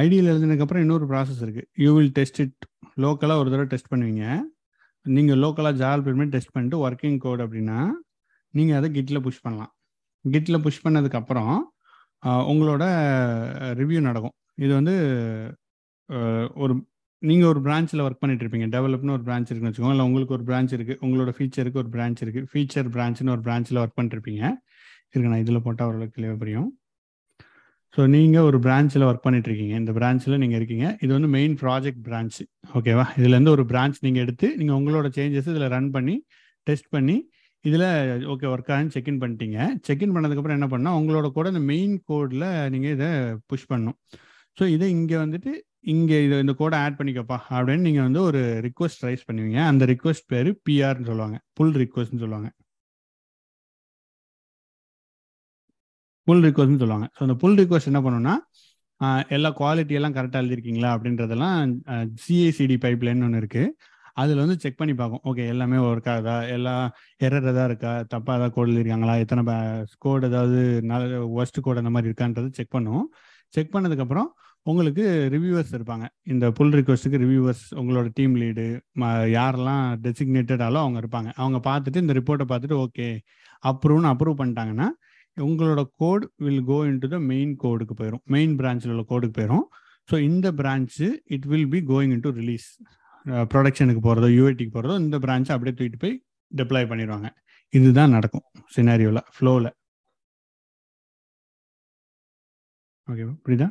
[0.00, 2.66] ஐடியில் எழுதினதுக்கப்புறம் இன்னொரு ப்ராசஸ் இருக்குது யூ வில் டெஸ்ட் இட்
[3.04, 4.24] லோக்கலாக ஒரு தடவை டெஸ்ட் பண்ணுவீங்க.
[5.16, 7.78] நீங்கள் லோக்கலாக ஜால் பண்ணி டெஸ்ட் பண்ணிட்டு ஒர்க்கிங் கோட் அப்படின்னா
[8.58, 9.72] நீங்கள் அதை கிட்டில் புஷ் பண்ணலாம்.
[10.24, 11.54] கிட்டில் புஷ் பண்ணதுக்கப்புறம்
[12.52, 12.84] உங்களோட
[13.80, 14.36] ரிவ்யூ நடக்கும்.
[14.64, 14.96] இது வந்து
[16.64, 16.76] ஒரு
[17.22, 18.66] நீங்கள் ஒரு பிரான்ச்சில் ஒர்க் பண்ணிட்டு இருப்பீங்க.
[18.74, 19.94] டெவலப்னு ஒரு பிரான்ச் இருக்குன்னு வச்சுக்கோங்க.
[19.96, 23.98] இல்லை உங்களுக்கு ஒரு பிரான்ச் இருக்குது உங்களோட ஃபீச்சருக்கு ஒரு பிரான்ச் இருக்குது ஃபீச்சர் பிரான்ச்னு ஒரு பிரான்ச்சில் ஒர்க்
[23.98, 24.42] பண்ணிருப்பீங்க
[25.12, 26.68] இருக்கு நான் இதில் போட்டால் ஓரளவுக்கு தெளிவாக புரியும்.
[27.96, 29.74] ஸோ நீங்கள் ஒரு பிரான்ச்சில் ஒர்க் பண்ணிட்டு இருக்கீங்க.
[29.82, 30.86] இந்த பிரான்ச்சில் நீங்கள் இருக்கீங்க.
[31.04, 32.38] இது வந்து மெயின் ப்ராஜெக்ட் பிரான்ச்
[32.78, 36.16] ஓகேவா இதுலேருந்து ஒரு பிரான்ச் நீங்கள் எடுத்து நீங்கள் உங்களோட சேஞ்சஸ் இதில் ரன் பண்ணி
[36.66, 37.16] டெஸ்ட் பண்ணி
[37.64, 37.86] இதில்
[38.32, 39.58] ஓகே ஒர்க் ஆகுன்னு செக்இன் பண்ணிட்டீங்க.
[39.88, 43.08] செக்இன் பண்ணதுக்கப்புறம் என்ன பண்ணால் உங்களோட கூட இந்த மெயின் கோடில் நீங்கள் இதை
[43.50, 43.98] புஷ் பண்ணணும்.
[44.60, 45.52] ஸோ இதை இங்கே வந்துட்டு
[45.92, 49.60] இங்கே இதை இந்த கோடை ஆட் பண்ணிக்கப்பா அப்படின்னு நீங்கள் வந்து ஒரு ரிக்வஸ்ட் ரைஸ் பண்ணுவீங்க.
[49.70, 51.36] அந்த ரிக்வஸ்ட் பேர் பிஆர்னு சொல்லுவாங்க.
[51.58, 52.48] புல் ரிக்வஸ்ட்னு சொல்லுவாங்க.
[56.26, 57.06] புல் ரிக்வஸ்ட்னு சொல்லுவாங்க.
[57.16, 58.34] ஸோ அந்த புல் ரிக்வஸ்ட் என்ன பண்ணுன்னா
[59.36, 61.70] எல்லா குவாலிட்டி எல்லாம் கரெக்டாக எழுதிருக்கீங்களா அப்படின்றதெல்லாம்
[62.24, 63.72] சிஏசிடி பைப்லைன் ஒன்று இருக்குது
[64.22, 66.34] அதில் வந்து செக் பண்ணி பார்க்கும் ஓகே எல்லாமே ஒர்க் ஆகுதா?
[66.56, 66.74] எல்லா
[67.26, 67.92] எரர் எதாவது இருக்கா?
[68.12, 69.42] தப்பாக ஏதாவது கோட் எழுதிருக்காங்களா எத்தனை
[70.04, 70.58] கோடு ஏதாவது
[70.90, 73.06] நல்ல ஒஸ்ட் கோட் அந்த மாதிரி இருக்கான்றது செக் பண்ணும்
[73.54, 74.28] செக் பண்ணதுக்கப்புறம்
[74.66, 75.04] உங்களுக்கு
[75.34, 76.04] ரிவ்யூவர்ஸ் இருப்பாங்க.
[76.32, 78.64] இந்த புல் ரிக்வஸ்ட்டுக்கு ரிவ்யூவர்ஸ் உங்களோட டீம் லீடு
[79.36, 81.30] யாரெல்லாம் டெசிக்னேட்டடாலோ அவங்க இருப்பாங்க.
[81.42, 83.08] அவங்க பார்த்துட்டு இந்த ரிப்போர்ட்டை பார்த்துட்டு ஓகே
[83.62, 84.88] அப்ரூவ்னு அப்ரூவ் பண்ணிட்டாங்கன்னா
[85.36, 89.64] உங்களோட code will go in to the main கோடுக்கு போயிடும் மெயின் பிரான்ச்சில் உள்ள கோடுக்கு போயிடும்
[90.08, 91.06] ஸோ இந்த branch
[91.36, 92.68] it will be going in to release
[93.52, 96.16] ப்ரொடக்ஷனுக்கு போகிறதோ யூஐடிக்கு போகிறதோ இந்த பிரான்ச்சை அப்படியே தூக்கிட்டு போய்
[96.52, 97.28] டெப்ளாய் பண்ணிடுவாங்க
[97.74, 98.44] இதுதான் நடக்கும்
[98.76, 99.70] சினாரியோவில் ஃப்ளோவில்
[103.08, 103.68] ஓகேவா புரியுதா?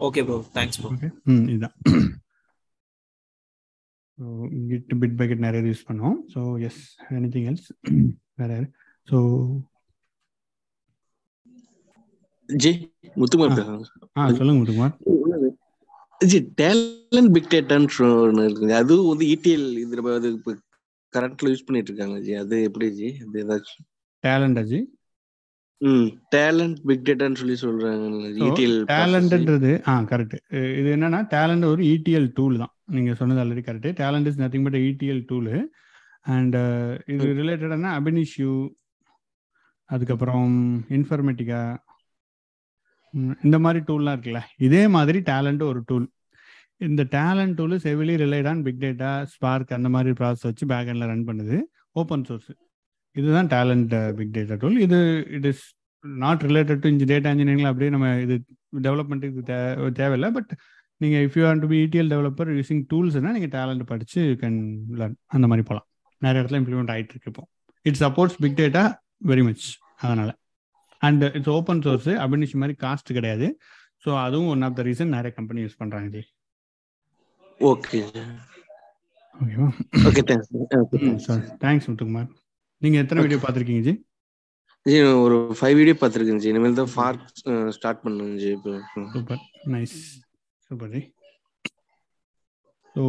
[0.00, 1.76] Okay bro thanks bro okay hmm இதுதான்
[4.18, 4.24] so
[4.68, 6.82] git bit by git நிறைய யூஸ் பண்ணோம் ஸோ எஸ்
[7.14, 7.68] எனிதிங் எல்ஸ்
[8.38, 8.52] வேற
[9.08, 9.18] ஸோ
[12.48, 12.70] ஜி
[13.16, 13.52] முத்துமார்
[14.16, 14.22] ஆ.
[14.30, 14.94] சொல்லுங்க முத்துக்குமார்.
[16.20, 18.74] ஜி டேலண்ட் பிக் டேட்டான்னு ஒன்று இருக்குங்க.
[18.74, 20.52] அதுவும் வந்து இடிஎல் இது நம்ம அது இப்போ
[21.12, 22.32] கரண்ட்ல யூஸ் பண்ணிட்டு இருக்காங்க ஜி.
[22.34, 23.08] அது எப்படி ஜி?
[23.22, 23.86] அது ஏதாச்சும்
[24.24, 24.80] டேலண்ட் ம்
[26.34, 28.28] டேலண்ட் பிக் டேட்டான்னு சொல்லி சொல்றாங்க.
[28.48, 30.36] இடிஎல் டேலண்ட்ன்றது ஆ கரெக்ட்
[30.80, 32.72] இது என்னன்னா டேலண்ட் ஒரு இடிஎல் டூல் தான்.
[32.96, 35.54] நீங்க சொன்னது already correct Talend is nothing but ETL tool
[36.34, 36.56] and
[37.14, 38.52] இது ரிலேட்டடான அபினிஷ்யூ
[39.90, 40.54] அதுக்கப்புறம்
[40.98, 41.62] இன்ஃபர்மேட்டிக்கா
[43.46, 44.40] இந்த மாதிரி டூல்லாம் இருக்குல்ல.
[44.66, 46.06] இதே மாதிரி டேலண்ட் ஒரு டூல்
[46.86, 51.28] இந்த டேலண்ட் டூல் செவிலி relate on big data Spark அந்த மாதிரி ப்ராசஸ் வச்சு பேக் ரன்
[51.28, 51.58] பண்ணுது.
[52.00, 52.50] ஓப்பன் சோர்ஸ்
[53.20, 54.98] இதுதான் டேலண்ட் பிக் டேட்டா டூல் இது
[55.38, 55.64] it is
[56.24, 58.34] not related to இன்ஜி data engineering அப்படியே நம்ம இது
[58.86, 59.58] டெவலப்மெண்ட்டுக்கு தே
[60.00, 60.30] தேவையில்லை.
[60.36, 60.50] பட்
[61.02, 64.58] நீங்கள் if you want to be ETL developer using டூல்ஸ்னால் நீங்கள் டேலண்ட் படித்து கேன்
[65.00, 65.86] லேர்ன் அந்த மாதிரி போகலாம்
[66.22, 67.44] நிறைய இடத்துல இம்ப்ளிமெண்ட் ஆகிட்டு இருக்கு இப்போ.
[67.86, 68.84] It supports big data
[69.30, 69.66] very much
[70.04, 70.34] அதனால்.
[71.06, 73.48] And it's open source Ab Initio மாதிரி காஸ்ட் கிடையாது.
[74.04, 76.22] ஸோ அதுவும் ஒன் ஆஃப் த ரீசன் நிறைய கம்பெனி யூஸ் பண்ணுறாங்க ஜி
[77.60, 78.00] ஓகே
[79.40, 79.68] ஓகேவா
[80.08, 81.30] ஓகே தேங்க்ஸ்
[81.64, 82.30] தேங்க்ஸ் முத்துக்குமார்.
[82.84, 83.94] நீங்கள் எத்தனை வீடியோ பார்த்துருக்கீங்க ஜி?
[84.86, 86.48] ஜி ஒரு ஃபைவ் வீடியோ பார்த்துருக்கேன் ஜி.
[86.52, 87.18] இனிமேல் தான் ஃபார்
[87.76, 88.72] ஸ்டார்ட் பண்ணுங்க ஜி இப்போ.
[89.14, 89.42] Super
[89.74, 89.96] nice
[90.70, 91.02] super ji.
[92.94, 93.02] So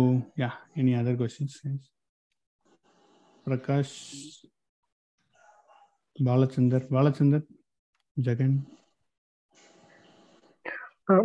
[0.44, 0.50] yeah
[0.82, 1.58] any other questions
[3.48, 3.98] Prakash
[6.16, 7.46] Balachandar Balachandar
[8.18, 8.56] Jegan.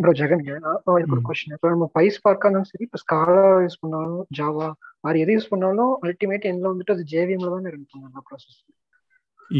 [0.00, 4.24] Bro Jegan எனக்கு ஒரு கொஸ்டின் இப்போ நம்ம பைஸ் பார்க்கா இருந்தாலும் சரி இப்போ ஸ்காலா யூஸ் பண்ணாலும்
[4.38, 4.68] ஜாவா
[5.04, 8.58] அது எது யூஸ் பண்ணாலும் அல்டிமேட் எண்ணில் வந்துட்டு அது ஜேவிஎம்ல தான் ரன் பண்ணுவாங்க ப்ராசஸ்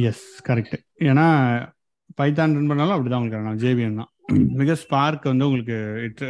[0.04, 0.76] எஸ் கரெக்ட்
[1.08, 1.26] ஏன்னா
[2.18, 4.10] பைத்தான் ரன் பண்ணாலும் அப்படிதான் உங்களுக்கு ஜேவிஎம் தான்.
[4.60, 5.76] பிகாஸ் ஸ்பார்க் வந்து உங்களுக்கு
[6.06, 6.22] it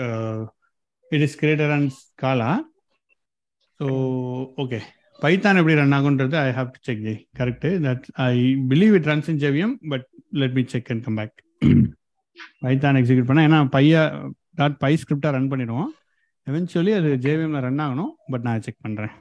[1.12, 2.50] it is greater and Scala
[3.80, 3.86] so
[4.58, 4.80] okay
[5.18, 8.34] Python எப்படி run ஆகுன்றது I have to check ji correct that I
[8.70, 10.06] believe it runs in JVM but
[10.42, 11.36] let me check and come back
[12.64, 14.02] Python execute பண்ண ஏன்னா பையா
[14.60, 15.90] dot py ஸ்கிரிப்டாக run பண்ணிடுவோம்.
[16.46, 19.14] Eventually அது ஜேவிஎம்ல run ஆகணும் but நான் செக் பண்ணுறேன்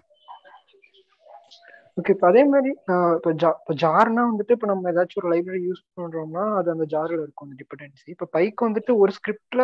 [2.00, 2.72] ஓகே இப்போ அதே மாதிரி
[3.18, 7.24] இப்போ ஜா இப்போ ஜார்னா வந்துட்டு இப்போ நம்ம ஏதாச்சும் ஒரு லைப்ரரி யூஸ் பண்றோம்னா அது அந்த ஜாரில்
[7.24, 9.64] இருக்கும் அந்த டிபெண்டன்சி இப்போ பைக்கு வந்துட்டு ஒரு ஸ்கிரிப்ட்ல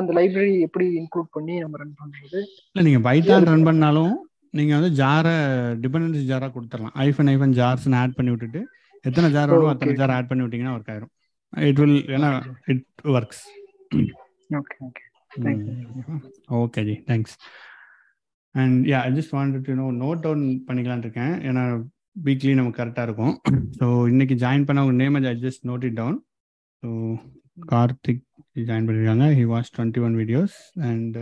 [0.00, 2.40] அந்த லைப்ரரி எப்படி இன்க்ளூட் பண்ணி நம்ம ரன் பண்றது?
[2.70, 4.14] இல்லை நீங்கள் பைத்தான் ரன் பண்ணாலும்
[4.58, 5.34] நீங்கள் வந்து ஜாரை
[5.84, 6.94] டிபெண்டன்சி ஜாராக கொடுத்துடலாம்.
[7.06, 8.60] ஐஃபன் ஐஃபன் ஜார்ஸ்னு ஆட் பண்ணி விட்டுட்டு
[9.08, 9.94] எத்தனை ஜார் வேணுமோ அத்தனை.
[10.00, 11.12] ஜார் ஆட் பண்ணி விட்டீங்கன்னா ஒர்க் ஆயிரும்.
[11.52, 12.30] இட் வில் ஏன்னா
[12.66, 12.84] it
[13.14, 13.42] works
[14.58, 15.04] okay okay
[15.38, 15.74] thank you
[16.60, 17.34] okay ji thanks
[18.54, 21.64] and yeah I just wanted to know note down பண்ணிக்கலாம்னு இருக்கேன் ஏன்னா
[22.26, 23.34] வீக்லி நமக்கு கரெக்டாக இருக்கும்.
[23.78, 26.18] ஸோ இன்னைக்கு ஜாயின் பண்ண உங்க name I just note it down
[26.82, 26.88] so
[27.72, 28.24] Karthik
[28.68, 30.56] join பண்ணியிருக்காங்க he watch twenty one videos
[30.88, 31.18] and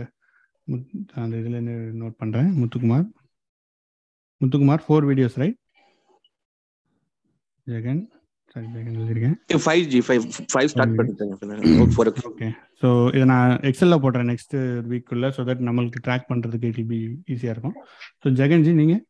[1.21, 1.59] அந்த இதில்
[2.01, 3.05] நோட் பண்ணுறேன் Muthukumar.
[4.41, 5.59] Muthukumar four videos right
[7.67, 8.01] Jegan
[9.63, 10.23] five ji five
[10.53, 11.33] five start பண்ணிட்டேன்
[12.29, 12.47] ஓகே
[12.81, 14.55] ஸோ இதை நான் எக்ஸல்ல போடுறேன் நெக்ஸ்ட்
[14.91, 16.99] வீக்குள்ள ஸோ தட் நம்மளுக்கு ட்ராக் பண்ணுறதுக்கு இட் பி
[17.33, 17.75] ஈஸியாக இருக்கும்.
[18.21, 19.03] ஸோ ஜெகன்ஜி நீங்கள்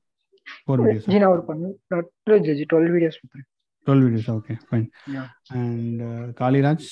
[0.61, 3.19] ஃபோர் வீடியோஸ் ஜி நான் ஒரு பண்ணு ji twelve videos
[3.88, 5.28] twelve videos okay fine Yeah.
[5.57, 6.02] And
[6.40, 6.88] Kaliraj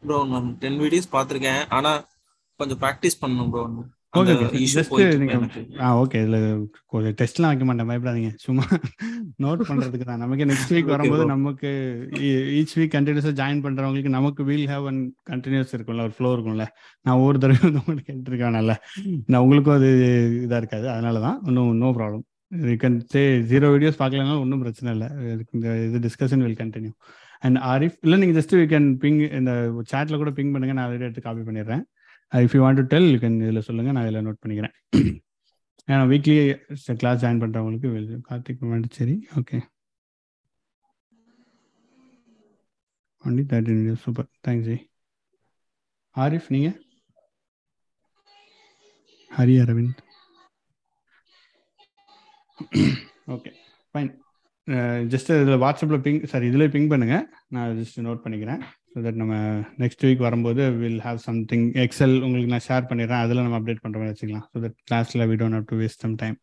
[0.00, 1.62] bro நான் டென் வீடியோஸ் பார்த்துருக்கேன்.
[1.76, 1.90] ஆனா
[2.60, 3.62] கொஞ்சம் ப்ராக்டிஸ் பண்ணணும் ப்ரோ
[4.18, 4.32] ஓகே
[6.22, 6.36] இதில்
[6.92, 7.88] கொஞ்சம் டெஸ்ட்லாம் வைக்க மாட்டேன்.
[7.90, 8.30] பயப்படாதீங்க.
[8.44, 8.64] சும்மா
[9.44, 10.22] நோட் பண்ணுறதுக்கு தான்.
[10.24, 11.24] நமக்கு நெக்ஸ்ட் வீக் வரும்போது.
[11.32, 11.70] நமக்கு
[12.58, 16.66] ஈச் வீக் கண்டினியூஸாக ஜாயின் பண்ணுறவங்களுக்கு நமக்கு வீல் ஹேவ் அண்ட் கண்டினியூஸ் இருக்கும்ல ஒரு ஃப்ளோ இருக்கும்ல.
[17.06, 18.76] நான் ஒவ்வொரு தடவை வந்து உங்களுக்கு கேட்டுருக்கேன்ல.
[19.30, 19.90] நான் உங்களுக்கும் அது
[20.44, 20.88] இதாக இருக்காது.
[20.94, 22.24] அதனால தான் ஒன்றும் நோ ப்ராப்ளம்
[23.52, 25.08] ஜீரோ வீடியோஸ் பார்க்கலனாலும் ஒன்றும் பிரச்சனை இல்லை.
[25.56, 26.92] இந்த இது discussion will continue
[27.46, 29.52] and Arif இல்லை நீங்கள் ஜஸ்ட் யூ கேன் பிங் இந்த
[29.92, 30.74] சேட்டில் கூட பிங் பண்ணுங்க.
[30.76, 31.82] நான் ஆல்ரெடி எடுத்து காப்பி பண்ணிடுறேன்.
[32.32, 34.74] If you want to tell can இதில் சொல்லுங்கள் நான் இதில் நோட் பண்ணிக்கிறேன்.
[35.88, 36.34] ஏன்னா வீக்லி
[36.96, 39.58] கிளாஸ் ஜாயின் பண்ணுறவங்களுக்கு will- Karthik Pondicherry okay
[43.24, 44.76] only thirteen years super thanks ji
[46.16, 46.76] Arif நீங்கள்
[49.30, 50.00] Hari Aravind
[53.26, 53.50] okay
[53.94, 54.10] fine
[55.12, 58.62] just இதில் வாட்ஸ்அப்பில் பிங் சாரி இதில் பிங் பண்ணுங்கள் நான் ஜஸ்ட் நோட் பண்ணிக்கிறேன்.
[58.94, 59.34] ஸோ தட் நம்ம
[59.82, 63.22] நெக்ஸ்ட் வீக் வரும்போது வில் ஹாவ் சம்திங் எக்ஸல் உங்களுக்கு நான் ஷேர் பண்ணிடுறேன்.
[63.24, 64.46] அதில் நம்ம அப்டேட் பண்ணுற மாதிரி வச்சுக்கலாம்.
[64.52, 66.36] ஸோ தட் கிளாஸில் we don't have to waste some time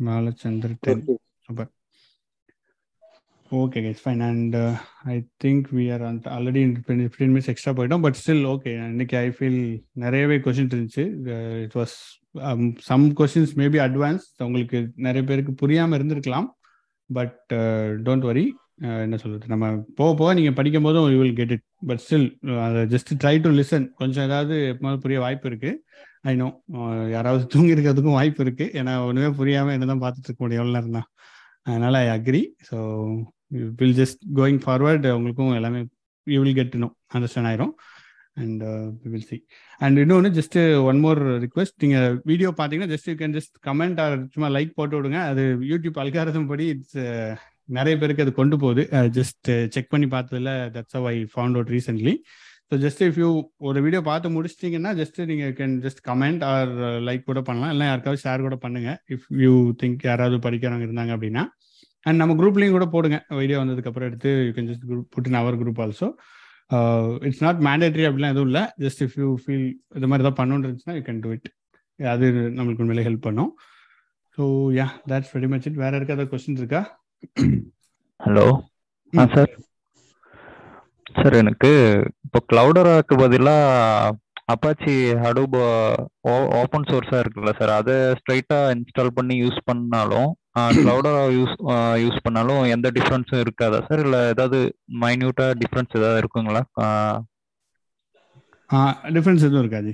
[0.00, 1.04] Balachandar ten
[1.46, 1.70] super
[3.50, 4.54] okay guys fine and
[5.12, 5.14] I
[5.44, 6.02] think we are
[6.36, 9.60] already fifteen minutes extra போயிட்டோம் பட் ஸ்டில் ஓகே இன்னைக்கு ஐ ஃபீல்
[10.04, 11.04] நிறையவே கொஷின் இருந்துச்சு.
[11.66, 11.94] It was
[12.88, 16.48] some questions maybe advance உங்களுக்கு நிறைய பேருக்கு புரியாமல் இருந்திருக்கலாம்.
[17.10, 17.38] But
[18.06, 18.44] don't worry
[19.04, 19.46] என்ன சொல்றது?
[19.52, 19.64] நம்ம
[19.98, 22.26] போக போக நீங்கள் படிக்கும் போதும் you will get it but still
[22.66, 25.70] அதை ஜஸ்ட் ட்ரை டு லிசன் கொஞ்சம் ஏதாவது எப்போது புரிய வாய்ப்பு இருக்கு.
[26.30, 26.48] ஐ நோ
[27.14, 28.66] யாராவது தூங்கி இருக்கிறதுக்கும் வாய்ப்பு இருக்கு.
[28.80, 30.62] ஏன்னா ஒன்றுமே புரியாமல் என்னதான் பார்த்துட்டு இருக்க முடியும்.
[30.62, 31.08] எவ்வளோ நேரம் தான்
[31.68, 32.78] அதனால I agree so
[33.80, 35.82] will just going forward உங்களுக்கும் எல்லாமே
[36.26, 37.74] you will get know understand ஆயிரும்.
[38.42, 38.62] அண்ட்
[39.12, 39.36] வில் சி
[39.84, 40.56] அண்ட் இன்னொன்று ஜஸ்ட்
[40.90, 44.96] ஒன் மோர் ரிக்வெஸ்ட் நீங்கள் வீடியோ பார்த்தீங்கன்னா just you can just comment or சும்மா லைக் போட்டு
[44.98, 45.20] விடுங்க.
[45.32, 45.42] அது
[45.72, 46.96] யூடியூப் அல்காரதம் படி இட்ஸ்
[47.68, 48.82] நிறைய பேருக்கு அது கொண்டு போகுது.
[49.18, 52.14] ஜஸ்ட் செக் பண்ணி பார்த்ததுல that's I found out recently
[52.70, 53.28] so just if you
[53.68, 56.70] ஒரு வீடியோ பார்த்து முடிச்சிட்டிங்கன்னா ஜஸ்ட் நீங்கள் can just comment or
[57.08, 57.72] like கூட பண்ணலாம்.
[57.74, 58.90] இல்லை யாருக்காவது ஷேர் கூட பண்ணுங்க.
[59.14, 61.44] இஃப் யூ திங்க் யாராவது படிக்கிறவங்க இருந்தாங்க அப்படின்னா.
[62.06, 63.18] அண்ட் நம்ம குரூப்லேயும் கூட போடுங்க.
[63.40, 66.08] வீடியோ வந்ததுக்கப்புறம் எடுத்து you can just group put in our group also
[67.28, 68.64] it's not mandatory அப்படிலாம் எதுவும் இல்லை.
[68.84, 69.68] ஜஸ்ட் இஃப் யூ ஃபீல்
[69.98, 71.48] இது மாதிரி தான் பண்ணணுன்னு இருந்துச்சுன்னா யூ கேன் டூ இட்
[72.14, 72.26] அது
[72.58, 73.50] நம்மளுக்கு உண்மையிலே ஹெல்ப் பண்ணும்.
[74.38, 74.44] So
[74.80, 76.82] yeah that's very much it வேற இருக்காத கொஸ்டின் இருக்கா?
[78.20, 78.46] ஹலோ
[79.12, 79.52] ஆ சார்
[81.14, 81.70] சார் எனக்கு
[82.26, 84.12] இப்போ கிளவுடராக்கு பதிலாக
[84.48, 85.56] அப்பாச்சி ஹடூப்
[86.58, 90.30] ஓப்பன் சோர்ஸாக இருக்குல்ல சார் அதை ஸ்ட்ரைட்டாக இன்ஸ்டால் பண்ணி யூஸ் பண்ணாலும்
[90.78, 91.54] கிளவுடரா யூஸ்
[92.02, 94.58] யூஸ் பண்ணாலும் எந்த டிஃப்ரென்ஸும் இருக்காதா சார் இல்லை ஏதாவது
[95.00, 96.62] மைன்யூட்டாக டிஃப்ரென்ஸ் ஏதாவது இருக்குங்களா?
[99.14, 99.92] டிஃப்ரென்ஸ் எதுவும் இருக்காது.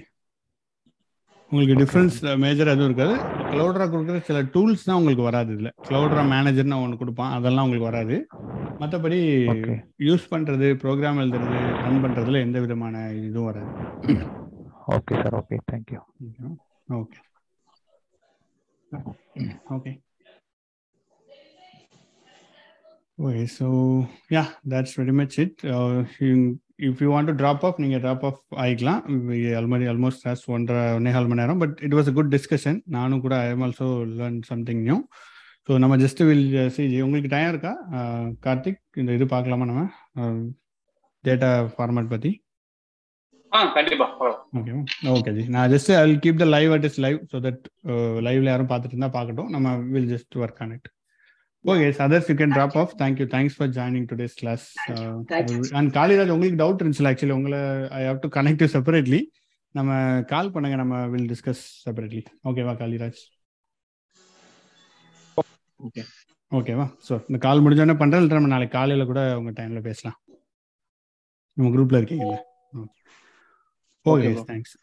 [1.51, 3.15] உங்களுக்கு டிஃப்ரென்ஸ் மேஜர் எதுவும் இருக்காது.
[3.53, 5.73] க்ளவுட்ரா கொடுக்குற சில டூல்ஸ் தான் உங்களுக்கு வராது இதில்.
[5.89, 7.33] க்ளவுட்ரா மேனேஜர்னு ஒன்று கொடுப்பான்.
[7.39, 8.17] அதெல்லாம் உங்களுக்கு வராது.
[8.83, 9.19] மற்றபடி
[10.09, 13.73] யூஸ் பண்ணுறது ப்ரோக்ராம் எழுதுறது ரன் பண்ணுறதுல எந்த விதமான இதுவும் வராது.
[14.97, 16.01] Okay sir okay thank you
[17.01, 17.19] okay
[19.77, 19.93] okay
[23.23, 23.67] Okay, so
[24.35, 25.55] yeah, that's pretty much it.
[25.73, 26.37] Uh, you,
[26.89, 29.01] if you want to drop off, நீங்கள் drop off ஆகிக்கலாம்
[29.61, 31.61] ஆல்மோடி ஆல்மோஸ்ட் ஹாஸ் ஒன்றரை ஒன்னே கால் மணி நேரம்.
[31.63, 33.89] But it was a good discussion நானும் கூட I am also
[34.21, 34.99] learn something new
[35.69, 36.47] so நம்ம ஜஸ்ட் வில்
[36.77, 37.73] சி உங்களுக்கு டைம் இருக்கா?
[38.47, 39.83] கார்த்திக் இந்த இது பார்க்கலாமா நம்ம?
[41.25, 42.33] டேட்டா ஃபார்மேட் பற்றி
[45.17, 45.45] ஓகே ஜி.
[45.55, 47.63] நான் just I will keep the live at is live so that
[48.27, 49.51] லைவ்ல யாரும் பார்த்துட்டு இருந்தா பார்க்கட்டும்.
[49.57, 50.89] நம்ம will just work on it
[51.65, 54.65] okay others you can drop off thank you thanks for joining today's class
[55.79, 57.61] and Kaliraj உங்களுக்கு doubt இருந்துச்சுல actually உங்களை
[57.99, 59.21] I have to connect separately
[59.75, 59.91] நம்ம
[60.33, 63.21] கால் பண்ணுங்க நம்ம வில் டிஸ்கஸ் செப்பரேட்லி ஓகேவா Kaliraj
[65.81, 66.03] okay
[66.53, 70.17] ஓகேவா so இந்த கால் முடிஞ்சோடனே பண்ணுறேன் இல்லை நம்ம நாளைக்கு காலையில் கூட உங்கள் டைமில் பேசலாம்.
[71.57, 72.37] நம்ம குரூப்பில் இருக்கீங்கல்ல.
[74.07, 74.31] Okay.
[74.51, 74.75] Thanks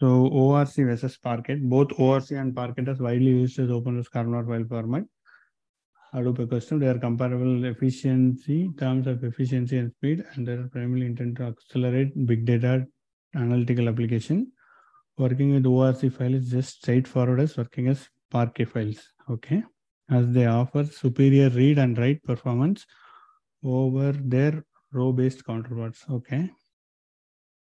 [0.00, 0.08] so
[0.40, 4.66] ORC versus Parquet both ORC and Parquet is widely used as open source kernel file
[4.72, 5.04] format.
[6.15, 11.05] Hadoop ecosystem they are comparable efficiency terms of efficiency and speed and they are primarily
[11.05, 12.85] intended to accelerate big data
[13.33, 14.39] analytical application
[15.17, 18.01] working with ORC file is just straightforward as working as
[18.31, 19.61] Parquet files okay
[20.09, 22.85] as they offer superior read and write performance
[23.63, 24.53] over their
[24.93, 26.41] row based counterparts okay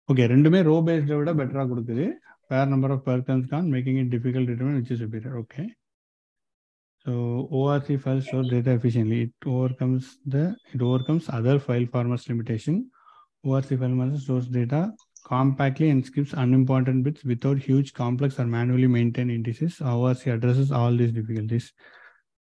[0.09, 2.07] okay ரெண்டுமே row பேஸ்டை விட பெட்டராக கொடுக்குது
[2.51, 5.63] பேர் number of persons con making it difficult determine which is superior okay
[7.06, 9.22] So ORC file stores data efficiently.
[9.24, 12.90] It overcomes the it overcomes other file formats limitation.
[13.44, 14.92] ORC file manager stores data
[15.24, 19.82] compactly and skips unimportant bits without huge complex or manually maintained indices.
[19.82, 21.72] ORC addresses all these difficulties.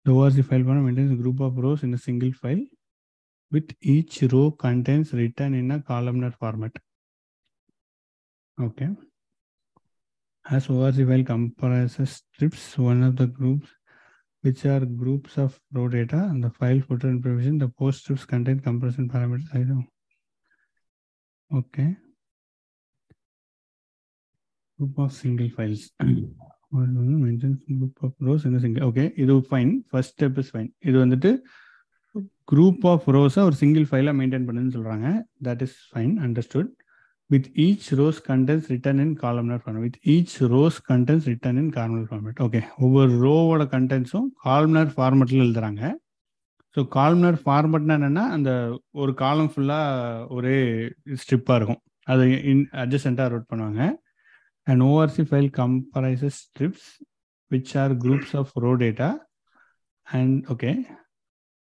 [0.07, 2.63] The ORC file format maintains a group of rows in a single file,
[3.51, 6.73] with each row contains written in a columnar format.
[8.61, 8.89] Okay.
[10.51, 13.69] As ORC file comprises strips, one of the groups
[14.45, 18.25] which are groups of row data and the file footer and provision, the post strips
[18.33, 19.51] contain compression parameters.
[19.59, 19.83] I know.
[21.61, 21.91] Okay.
[24.79, 25.83] Group of single files.
[26.71, 28.83] Mentions group of rows in a single.
[28.89, 29.73] Okay, இது fine.
[29.93, 30.71] First step is fine.
[30.89, 31.31] இது வந்துட்டு
[32.53, 35.09] group of rows ஒரு single file maintain பண்ணுன்னு சொல்றாங்க.
[35.47, 36.69] That is fine, understood.
[37.31, 39.83] With each rows contents written in columnar format.
[39.87, 42.37] With each rows contents written in columnar format.
[42.45, 45.83] Okay ஒவ்வொரு ரோவோட கண்டென்ட்ஸும் கால்ம்னர் ஃபார்மெட்டில் எழுதுறாங்க.
[46.77, 48.51] So கால்ம்னர் ஃபார்மெட்னா என்னென்னா அந்த
[49.03, 50.57] ஒரு காலம் ஃபுல்லாக ஒரே
[51.23, 51.81] ஸ்ட்ரிப்பாக இருக்கும்.
[52.13, 53.83] அது இன் அட்ஜஸ்டண்ட்டாக ரோட் பண்ணுவாங்க.
[54.69, 56.91] And ORC file comprises strips
[57.55, 59.11] which are groups of row data
[60.07, 60.73] and okay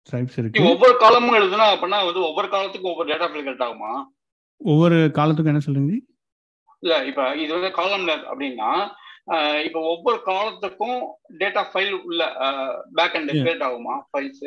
[0.08, 0.68] stripes இருக்கு.
[0.74, 3.94] ஒவ்வொரு காலமும் எழுதுனா அப்படின்னா வந்து ஒவ்வொரு காலத்துக்கும் ஒவ்வொரு டேட்டா ஃபைல் கரெக்ட் ஆகுமா?
[4.62, 5.96] ஒவ்வொரு காலத்துக்கும் என்ன சொல்றீங்க?
[6.84, 8.70] இல்ல இப்ப இது வந்து காலம்னர் அப்படின்னா
[9.68, 11.00] இப்ப ஒவ்வொரு காலத்துக்கும்
[11.42, 12.24] டேட்டா ஃபைல் உள்ள
[12.98, 13.32] பேக் அண்ட்.
[13.40, 14.44] கிரியேட் ஆகுமா ஃபைல்ஸ்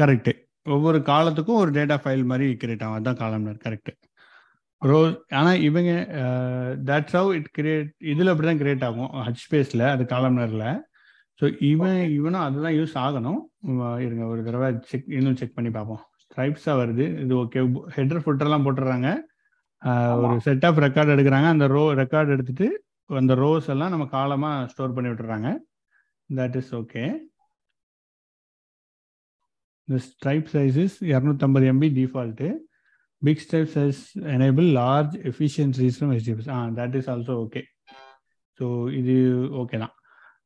[0.00, 0.32] கரெக்ட்
[0.76, 2.98] ஒவ்வொரு காலத்துக்கும் ஒரு டேட்டா ஃபைல் மாதிரி கிரியேட் ஆகும்.
[3.00, 3.92] அதான் காலம்னர் கரெக்ட்
[4.82, 4.98] ரோ
[5.38, 5.92] ஆனால் இவங்க
[6.88, 9.12] தட்ஸ் ஹவ் இட் கிரியேட் இதில் அப்படி தான் கிரியேட் ஆகும்.
[9.26, 10.68] ஹச் ஸ்பேஸில் அது காலம்னரில்
[11.40, 13.40] ஸோ இவன் இவனும் அதுதான் யூஸ் ஆகணும்.
[14.04, 16.02] இருங்க ஒரு தடவை செக் இன்னும் செக் பண்ணி பார்ப்போம்.
[16.24, 17.06] ஸ்ட்ரைப்ஸாக வருது.
[17.24, 17.62] இது ஓகே
[17.96, 19.10] ஹெட்டர் ஃபுட்டர்லாம் போட்டுடுறாங்க.
[20.24, 21.48] ஒரு செட் ஆஃப் ரெக்கார்ட் எடுக்கிறாங்க.
[21.54, 22.68] அந்த ரோ ரெக்கார்ட் எடுத்துட்டு
[23.20, 25.50] அந்த ரோஸ் எல்லாம் நம்ம காலமாக ஸ்டோர் பண்ணி விட்டுறாங்க.
[26.30, 27.04] That is okay
[30.52, 32.40] size is 250 MB default.
[33.22, 34.00] Big stripe size
[34.34, 36.48] enable large efficiencies from HDFS.
[36.48, 37.64] Ah, that is also okay.
[38.58, 38.66] So
[38.98, 39.14] இது
[39.62, 39.94] ஓகே தான்.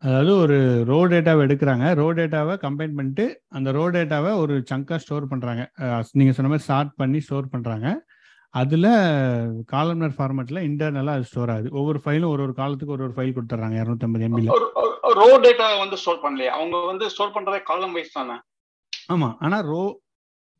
[0.02, 0.56] அதாவது ஒரு
[0.90, 1.86] ரோ டேட்டாவை எடுக்கிறாங்க.
[2.00, 3.24] ரோ டேட்டாவை கம்பைன் பண்ணிட்டு
[3.56, 5.62] அந்த ரோ டேட்டாவை ஒரு சங்காக ஸ்டோர் பண்ணுறாங்க
[6.18, 7.88] நீங்கள் சொன்ன மாதிரி ஸ்டார்ட் பண்ணி ஸ்டோர் பண்ணுறாங்க
[8.54, 8.88] அதில்
[9.72, 11.68] காலம்னர் ஃபார்மேட்டில் இன்டர்னலாக அது ஸ்டோர் ஆகுது.
[11.78, 14.52] ஒவ்வொரு ஃபைலும் ஒரு ஒரு காலத்துக்கு ஒரு ஒரு ஃபைல் கொடுத்துட்றாங்க இரநூத்தம்பது எம்பியில்
[15.20, 16.52] ரோ டேட்டா வந்து ஸ்டோர் பண்ணலையா.
[16.58, 18.36] அவங்க வந்து ஸ்டோர் பண்றதே காலம் வைஸ் தானே?
[19.12, 19.82] ஆமாம் ஆனால் ரோ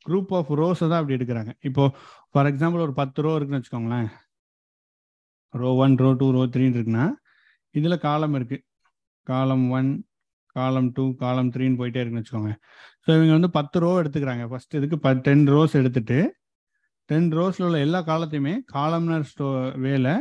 [0.07, 1.53] குரூப் ஆஃப் ரோஸை தான் அப்படி எடுக்கிறாங்க.
[1.69, 1.85] இப்போ
[2.33, 4.09] ஃபார் எக்ஸாம்பிள் ஒரு பத்து ரோ இருக்குன்னு வச்சுக்கோங்களேன்.
[5.55, 7.07] Row one row two row த்ரீன்னு இருக்குன்னா
[7.79, 8.65] இதில் காலம் இருக்குது
[9.31, 9.91] காலம் ஒன்
[10.57, 12.53] காலம் டூ காலம் த்ரீன்னு போயிட்டே இருக்குன்னு வச்சுக்கோங்க.
[13.05, 14.45] ஸோ இவங்க வந்து பத்து ரோ எடுத்துக்கிறாங்க.
[14.51, 16.19] ஃபர்ஸ்ட் இதுக்கு ப டென் ரோஸ் எடுத்துட்டு
[17.11, 19.47] டென் ரோஸில் உள்ள எல்லா காலத்தையுமே காலம்னர் ஸ்டோ
[19.87, 20.15] வேலை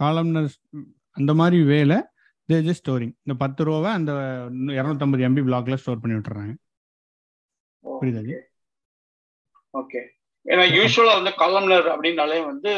[0.00, 0.48] காலம்னர்
[1.16, 1.98] அந்த மாதிரி வேலை
[2.48, 4.12] தே ஜஸ்ட் ஸ்டோரிங் இந்த பத்து ரோவை அந்த
[4.78, 6.52] இரநூத்தம்பது எம்பி பிளாக்ல ஸ்டோர் பண்ணி விட்டுறாங்க.
[7.84, 8.22] புரியுதா
[9.74, 10.00] ஓகே
[10.46, 12.70] ஏன்னா யூஸ்வலா வந்து காலம்னர் அப்படின்னாலே வந்து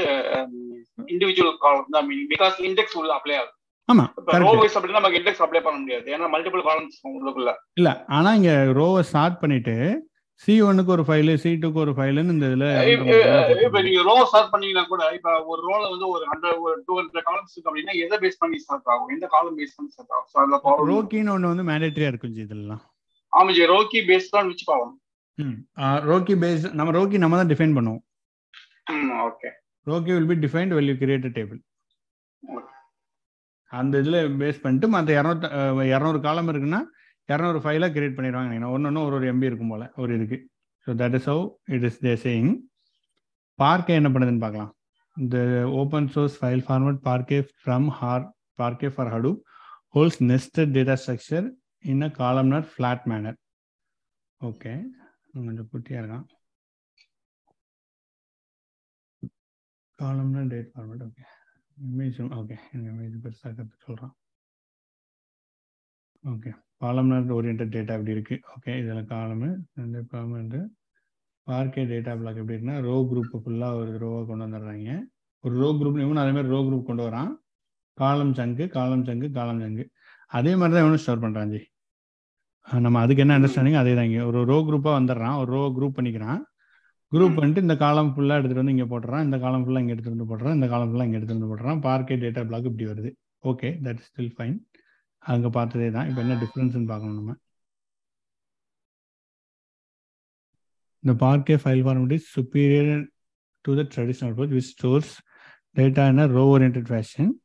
[1.15, 5.21] இண்டிவிஜுவல் காலம் தான் பிகாஸ் இண்டெக்ஸ் உள்ள அப்ளை ஆகும் ஆமா இப்போ ரோ கரெக்ட் வைஸ் அப்படின்னா நமக்கு
[5.21, 6.07] இண்டெக்ஸ் அப்ளை பண்ண முடியாது.
[6.15, 7.53] ஏன்னா மல்டிபிள் காலம்ஸ் உள்ளுக்குள்ள.
[7.79, 9.77] இல்ல ஆனா இங்க ரோவை ஸ்டார்ட் பண்ணிட்டு
[10.43, 12.69] சி ஒன்னுக்கு ஒரு ஃபைல் சி டூக்கு ஒரு ஃபைலுன்னு இந்த இதுல
[13.65, 17.27] இப்ப நீங்க ரோ ஸ்டார்ட் பண்ணீங்கன்னா கூட இப்ப ஒரு ரோல வந்து ஒரு ஹண்ட்ரட் ஒரு டூ ஹண்ட்ரட்
[17.29, 19.11] காலம்ஸ் இருக்கு அப்படின்னா எதை பேஸ் பண்ணி ஸ்டார்ட் ஆகும்?
[19.17, 20.29] எந்த காலம் பேஸ் பண்ணி ஸ்டார்ட் ஆகும்?
[20.33, 22.43] ஸோ அதுல ப்ராப்ளம் ரோக்கின்னு ஒண்ணு வந்து மேண்டேட்டரியா இருக்கும் ஜி.
[22.47, 22.83] இதெல்லாம்
[23.33, 24.95] ஆமாஜி row key based on which பாவம்
[26.11, 28.03] ரோக்கி பேஸ் நம்ம ரோக்கி நம்ம தான் டிஃபைன் பண்ணுவோம்.
[29.29, 29.51] Okay
[29.87, 31.61] row key will be defined well you create table
[33.71, 35.49] அந்த இதுல பேஸ் பண்ணிட்டு மற்ற இரநூத்தி
[35.93, 36.81] இரநூறு காலம் இருக்குன்னா
[37.33, 40.39] இரநூறு ஃபைலாக கிரியேட் பண்ணிடுவாங்க நீங்கள் ஒன்று ஒன்று ஒரு ஒரு எம்பி இருக்கும் போல் ஒரு இதுக்கு.
[40.87, 41.43] So that is how
[41.77, 42.51] it is they saying
[43.59, 44.73] Parquet என்ன பண்ணுதுன்னு பார்க்கலாம்.
[45.17, 45.37] இந்த
[45.81, 48.25] open source file format Parquet from hour
[48.61, 49.41] Parquet for Hadoop
[49.97, 51.47] holds nested data structure
[51.93, 53.39] in a columnar flat manner
[54.41, 54.73] okay
[55.35, 56.25] கொஞ்சம் குட்டியாக இருக்கான்.
[59.99, 61.25] காலம்னர் டேட் ஃபார்மட் ஓகே
[61.79, 64.15] இமேஜும் okay image பெருசாக சொல்கிறான்
[66.25, 66.51] ஓகே.
[66.83, 68.37] காலம்னர் ஓரியன்ட் டேட்டா இப்படி இருக்கு?
[68.55, 70.61] ஓகே இதில் column ரெண்டு காலம் வந்து
[71.47, 74.93] பார்க்கே டேட்டா பிளாக் எப்படி இருக்குன்னா ரோ குரூப் ஃபுல்லாக ஒரு ரோவாக கொண்டு வந்துடுறாங்க.
[75.45, 77.33] ஒரு ரோ குரூப் இவனும் அதே மாதிரி ரோ குரூப் கொண்டு வரான்.
[77.99, 79.85] காலம் சங்கு காலம் சங்கு காலம் சங்கு
[80.39, 81.61] அதே மாதிரி தான் இவனும் ஸ்டோர் பண்ணுறான் ஜி.
[82.85, 84.23] நம்ம அதுக்கு என்ன அண்டர்ஸ்டாண்டிங் அதே தான் இங்கே.
[84.31, 85.37] ஒரு ரோ குரூப்பாக வந்துடுறான்.
[85.43, 86.41] ஒரு ரோ குரூப் பண்ணிக்கிறான்.
[87.13, 89.25] குரூப் பண்ணிட்டு இந்த காலம் ஃபுல்லாக எடுத்துகிட்டு வந்து இங்கே போட்டுறான்.
[89.29, 90.57] இந்த காலம் ஃபுல்லாக இங்கே எடுத்துகிட்டு வந்து போட்டுறான்.
[90.59, 91.81] இந்த காலம் ஃபுல்லாக இங்கே எடுத்துகிட்டு வந்து போட்டுறான்.
[91.89, 93.11] பார்க்கே டேட்டா பிளாக் இப்படி வருது.
[93.51, 94.57] Okay that is still fine
[95.31, 97.35] அங்கே பார்த்ததே தான் இப்போ என்ன டிஃப்ரென்ஸ்னு பார்க்கணும் நம்ம
[101.05, 103.05] The Parquet file format is superior
[103.65, 105.21] to the traditional approach, which stores
[105.75, 107.41] data in a row-oriented fashion.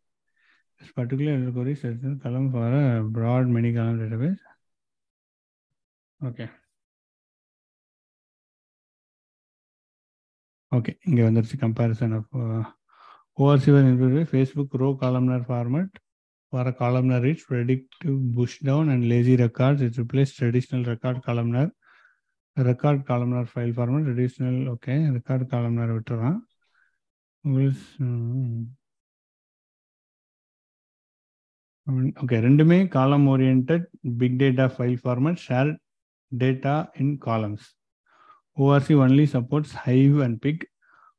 [0.81, 4.37] This particular query sets a column for a broad many-column database.
[6.21, 6.49] Okay.
[10.71, 12.63] Okay, இங்கே வந்துருச்சு comparison of uh,
[13.37, 15.89] ORC was included Facebook row columnar format
[16.53, 19.81] for a columnar reach, predictive push down and lazy records.
[19.81, 21.67] It replaced traditional record columnar.
[22.57, 26.37] Record columnar file format traditional okay record columnar விட்டுறான்
[32.21, 33.73] okay ரெண்டுமே column oriented
[34.21, 35.69] big data file format share
[36.31, 37.67] data in columns
[38.57, 40.63] ORC only supports Hive and Pig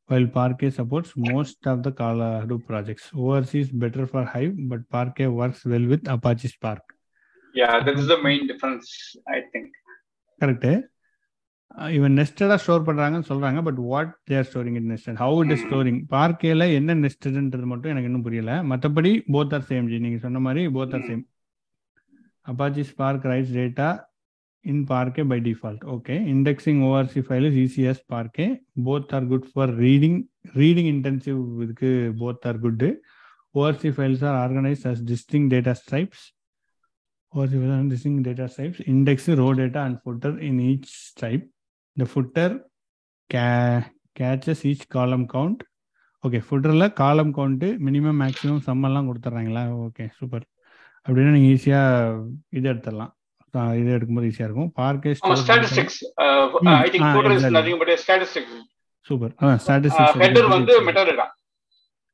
[0.09, 3.11] while Parquet supports most of the Kala Hadoop projects.
[3.15, 6.85] ORC is better for Hive, but Parquet works well with Apache Spark.
[7.55, 8.89] Yeah, that is the main difference,
[9.29, 9.69] I think.
[10.41, 10.73] Correct
[11.97, 15.99] இவன் நெஸ்டடாக ஸ்டோர் பண்ணுறாங்கன்னு சொல்கிறாங்க but what they're storing it nested how it is storing
[16.15, 20.63] பார்க்கேல என்ன நெஸ்டட்ன்றது மட்டும் எனக்கு இன்னும் புரியல மற்றபடி போத் ஆர் சேம் ஜி நீங்கள் சொன்ன மாதிரி
[20.77, 21.23] both are same
[22.47, 23.89] Apache Spark writes data
[24.71, 25.83] in Parquet by default.
[25.97, 26.17] Okay.
[26.33, 28.49] Indexing ORC file is easy as Parquet.
[28.89, 30.17] Both are good for reading.
[30.55, 31.75] Reading intensive with
[32.19, 32.83] both are good.
[33.55, 36.21] ORC files are organized as distinct data types.
[37.33, 38.81] ORC files are distinct data types.
[38.87, 41.47] Index row data and footer in each type.
[41.97, 42.51] The footer
[43.31, 43.85] ca-
[44.17, 45.59] catches each column count.
[46.25, 50.45] Okay ஃபுட்டரில் column count minimum maximum சம்மெல்லாம் கொடுத்துட்றாங்களா okay super
[51.07, 52.17] அப்படின்னா நீங்கள் ஈஸியாக
[52.59, 53.13] இது எடுத்துடலாம்
[53.81, 54.71] இது எடுக்கும்போது ஈஸியா இருக்கும்.
[54.81, 55.99] Parquet statistics
[56.77, 58.57] I think footer is nothing but statistics
[59.07, 61.27] super அதான் ஸ்டாட்டிஸ்டிக்ஸ் வந்து மெட்டாடேட்டா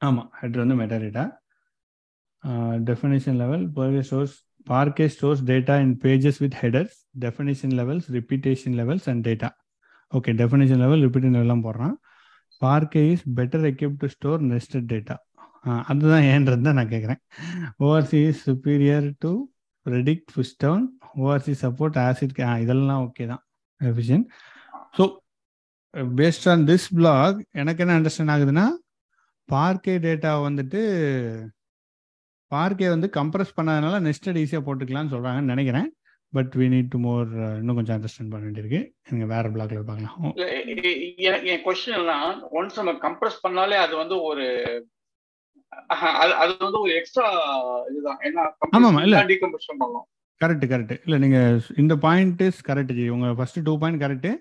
[0.02, 1.24] ஆமா ஹெட்டர் வந்து metadata
[2.88, 4.34] definition level Parquet stores
[4.66, 9.48] Parquet stores data in pages with headers definition levels repetition levels and data
[10.12, 11.94] okay definition level repetition லெவல்லாம் போடுறான்.
[12.62, 15.14] Parquet is better equip to store nested data
[15.88, 17.20] அதுதான் ஏன்றது தான் நான் கேட்குறேன்
[17.80, 19.30] ORC is superior to
[19.86, 20.84] predicate push down
[21.24, 23.42] ORC support ACID இதெல்லாம் okay தான்
[23.80, 24.28] efficient
[24.98, 25.04] so
[26.20, 28.66] based on this block எனக்கு என்ன அண்டர்ஸ்டாண்ட் ஆகுதுன்னா
[29.48, 30.80] பார்க்கே டேட்டா வந்துட்டு
[32.52, 35.88] பார்க்கே வந்து கம்ப்ரஸ் பண்ணாதனால நெஸ்டட் ஈஸியாக போட்டுக்கலாம்னு சொல்கிறாங்கன்னு நினைக்கிறேன்.
[36.32, 37.28] But we need to more
[37.60, 38.80] இன்னும் கொஞ்சம் அண்டர்ஸ்டாண்ட் பண்ண வேண்டியிருக்கு.
[39.10, 40.34] நீங்கள் வேற பிளாக்ல பார்க்கலாம்.
[41.52, 42.28] என் கொஸ்டின் எல்லாம்
[42.58, 44.46] ஒன்ஸ் நம்ம கம்ப்ரஸ் பண்ணாலே அது வந்து ஒரு
[46.42, 47.28] அது வந்து ஒரு எக்ஸ்ட்ரா
[47.92, 48.18] இதுதான்.
[48.28, 48.44] ஏன்னா
[49.32, 50.06] டீகம்ப்ரஷன் பண்ணலாம்
[50.40, 53.06] கரெக்ட் கரெக்ட் இல்லை நீங்கள் இந்த பாயிண்ட் இஸ் கரெக்ட் ஜி.
[53.16, 54.32] உங்கள் first two point correct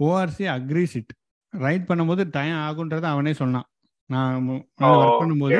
[0.00, 1.12] ORC agrees it
[1.54, 3.66] write பண்ணும்போது டைம் ஆகுன்றதை அவனே சொன்னான்.
[4.10, 4.48] நான்
[4.88, 5.58] ஒர்க் பண்ணும்போது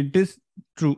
[0.00, 0.34] இட் இஸ்
[0.78, 0.90] ட்ரூ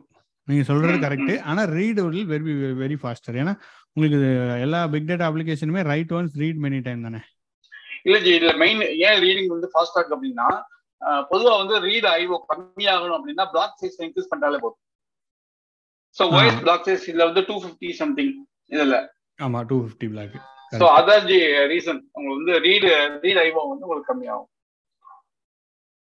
[0.47, 3.53] நீங்கள் சொல்கிறது கரெக்டு ஆனால் read will very very faster ஏன்னா
[3.95, 4.19] உங்களுக்கு
[4.65, 7.21] எல்லா big data அப்ளிகேஷனுமே right once read many time தானே.
[8.07, 10.47] இல்லை ஜி இதில் மெயின் ஏன் ரீடிங் வந்து ஃபாஸ்ட் ஆகும் அப்படின்னா
[11.31, 14.81] பொதுவா வந்து ரீட் ஐஓ கம்மியாகணும் அப்படின்னா பிளாக் சைஸ் இன்க்ரீஸ் பண்ணாலே போதும்.
[16.17, 18.33] ஸோ வாய்ஸ் பிளாக் சைஸ் இதுல வந்து டூ ஃபிஃப்டி சம்திங்
[18.75, 18.97] இதுல.
[19.45, 20.33] ஆமா டூ ஃபிஃப்டி பிளாக்
[20.79, 21.37] ஸோ அதான் ஜி
[21.73, 22.89] ரீசன் உங்களுக்கு வந்து ரீடு
[23.23, 24.49] ரீட் ஐஓ வந்து உங்களுக்கு கம்மியாகும்.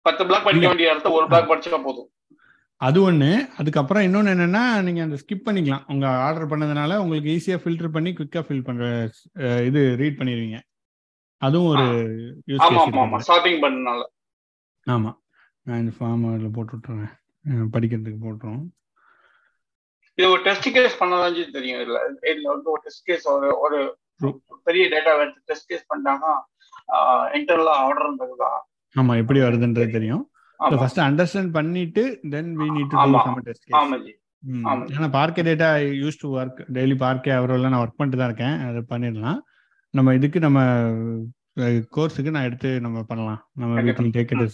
[0.07, 2.09] பத்து பிளாக் படிக்க வேண்டிய இடத்த ஒரு பிளாக் படிச்சா போதும்.
[2.81, 3.29] அது ஒண்ணு.
[3.61, 5.85] அதுக்கப்புறம் இன்னொன்னு என்னன்னா நீங்க அந்த ஸ்கிப் பண்ணிக்கலாம்.
[5.93, 8.87] உங்க ஆர்டர் பண்ணதுனால உங்களுக்கு ஈஸியா ஃபில்டர் பண்ணி குவிக்கா ஃபில் பண்ற
[9.69, 10.59] இது ரீட் பண்ணிடுவீங்க.
[11.43, 11.87] அதுவும் ஒரு
[12.51, 12.65] யூஸ்
[13.31, 14.03] ஷாப்பிங் பண்ணனால.
[14.87, 15.11] ஆமா.
[15.67, 17.13] நான் இந்த ஃபார்ம் அதில் போட்டு விட்டுறேன்.
[17.75, 18.65] படிக்கிறதுக்கு போட்டுரும்.
[20.19, 21.81] இது ஒரு டெஸ்ட் கேஸ் பண்ணதான் தெரியும்.
[21.87, 21.99] இல்ல
[22.31, 23.79] இதுல வந்து ஒரு டெஸ்ட் கேஸ் ஒரு ஒரு
[24.67, 26.35] பெரிய டேட்டா எடுத்து டெஸ்ட் கேஸ் பண்ணிட்டாங்கன்னா
[27.39, 28.51] இன்டர்னலா ஆர்டர்ன்றதுதா
[28.97, 30.25] ஆமா எப்படி வருதுன்றது தெரியும்.
[30.81, 32.03] ஃபர்ஸ்ட் அண்டர்ஸ்டாண்ட் பண்ணிட்டு
[32.35, 34.13] then we need to do some test case ஆமா ஜி.
[34.97, 35.69] ஏன்னா parquet data
[36.03, 38.57] use to work daily parquet அவரெல்லாம் நான் ஒர்க் பண்ணிட்டு தான் இருக்கேன்.
[38.69, 39.41] அதை பண்ணிடலாம்.
[39.95, 40.61] நம்ம இதுக்கு நம்ம
[41.97, 43.51] கோர்ஸுக்கு நான் எடுத்து நம்ம பண்ணலாம்.
[43.53, 43.81] நம்ம.
[43.81, 44.45] வீட்டில் டேக் இட்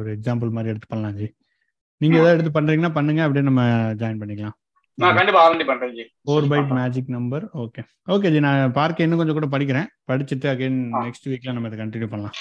[0.00, 1.28] ஒரு எக்ஸாம்பிள் மாதிரி எடுத்து பண்ணலாம் ஜி.
[2.00, 3.62] நீங்க ஏதாவது எடுத்து பண்றீங்கன்னா பண்ணுங்க அப்படியே நம்ம
[4.00, 4.56] ஜாயின் பண்ணிக்கலாம்.
[4.94, 6.04] நான் கண்டிப்பா ஆரண்டி பண்றேன் ji.
[6.26, 9.86] Four byte magic number okay okay ji நான் பார்க்க இன்னும் கொஞ்சம் கூட படிக்கிறேன்.
[10.10, 12.36] படிச்சுட்டு அகைன் நெக்ஸ்ட் வீக்ல நம்ம இதை கண்டினியூ பண்ணலாம்.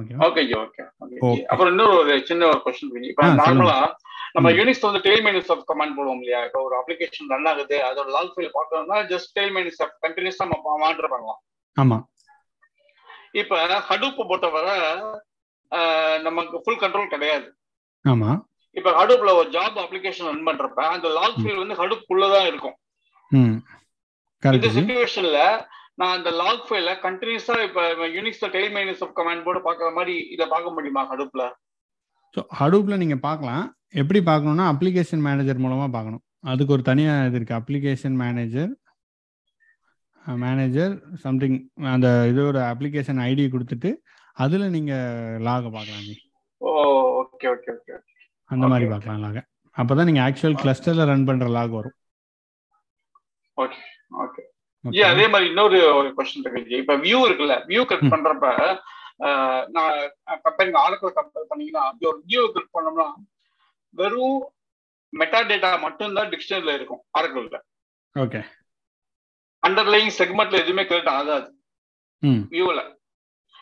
[0.00, 1.42] Okay okay ji okay okay.
[1.44, 3.26] அப்புறம் இன்னொரு ஒரு சின்ன ஒரு கொஸ்டின் இப்ப.
[3.40, 3.76] நார்மலா
[4.34, 4.50] நம்ம.
[4.58, 6.44] யூனிக்ஸ் வந்து டெய்ல் மைனஸ் ஆஃப் கமாண்ட் போடுவோம் இல்லையா?
[6.44, 10.78] இப்போ ஒரு அப்ளிகேஷன் ரன் ஆகுது அதோட லாக் ஃபைல் பார்க்கணும்னா ஜஸ்ட் டெய்ல் மைனஸ் ஆஃப் கண்டினியூஸா நம்ம
[10.78, 11.40] மானிட்டர் பண்ணலாம்.
[11.76, 11.98] ஆமா.
[13.34, 14.76] இப்ப ஹடூப் பொறுத்தவரை
[16.26, 17.46] நமக்கு ஃபுல் கண்ட்ரோல் கிடையாது.
[18.04, 18.30] ஆமா.
[18.76, 22.76] இப்ப ஹடூப்ல ஒரு ஜாப் அப்ளிகேஷன் ரன் பண்றப்ப அந்த லாக் ஃபைல் வந்து ஹடூப் தான் இருக்கும்.
[24.42, 25.40] இந்த சுச்சுவேஷன்ல
[26.00, 30.46] நான் அந்த லாக் ஃபைல கண்டினியூஸா இப்ப யூனிக்ஸ்ல tail minus F command board பாக்குற மாதிரி இதை
[30.54, 31.44] பார்க்க முடியுமா ஹடூப்ல
[32.34, 33.64] ஸோ ஹடூப்ல நீங்க பார்க்கலாம்.
[34.00, 36.22] எப்படி பார்க்கணும்னா அப்ளிகேஷன் மேனேஜர் மூலமா பார்க்கணும்.
[36.52, 37.58] அதுக்கு ஒரு தனியா இது இருக்கு.
[37.58, 38.70] அப்ளிகேஷன் மேனேஜர்
[40.42, 41.56] மேனேஜர் சம்திங்
[41.92, 43.90] அந்த இதோட அப்ளிகேஷன் ஐடி கொடுத்துட்டு
[44.36, 44.92] அதுல நீங்க
[45.42, 46.20] லாக பார்க்கலாம்
[46.60, 46.70] ஓ
[47.22, 47.94] ஓகே ஓகே ஓகே
[48.50, 48.86] அந்த மாதிரி.
[48.90, 49.38] பார்க்கலாம் லாக.
[49.76, 51.96] அப்பதான் நீங்க ஆக்சுவல் கிளஸ்டர்ல ரன் பண்ற லாக் வரும்.
[53.56, 53.80] Okay
[54.24, 54.42] okay.
[54.84, 56.80] ஜி அதே மாதிரி இன்னொரு ஒரு கொஸ்டின் இருக்கு.
[56.82, 58.06] இப்ப வியூ இருக்குல்ல வியூ கட்.
[58.14, 58.46] பண்றப்ப
[59.76, 59.96] நான்
[60.46, 63.08] கம்பேரிங் ஆரக்கிள் கம்பேர் பண்ணீங்கன்னா அப்படி ஒரு வியூ கிளிக் பண்ணோம்னா
[63.94, 64.38] வெறும்
[65.12, 67.58] மெட்டா டேட்டா மட்டும்தான் டிக்ஷனரியில இருக்கும் ஆரக்கிள்ல
[68.16, 68.40] ஓகே
[69.62, 71.48] அண்டர்லைங் செக்மெண்ட்ல எதுவுமே கிரியேட் ஆகாது.
[72.22, 72.42] ம்.
[72.52, 72.80] வியூல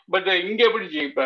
[0.09, 1.23] பட் இங்க எப்படி இப்ப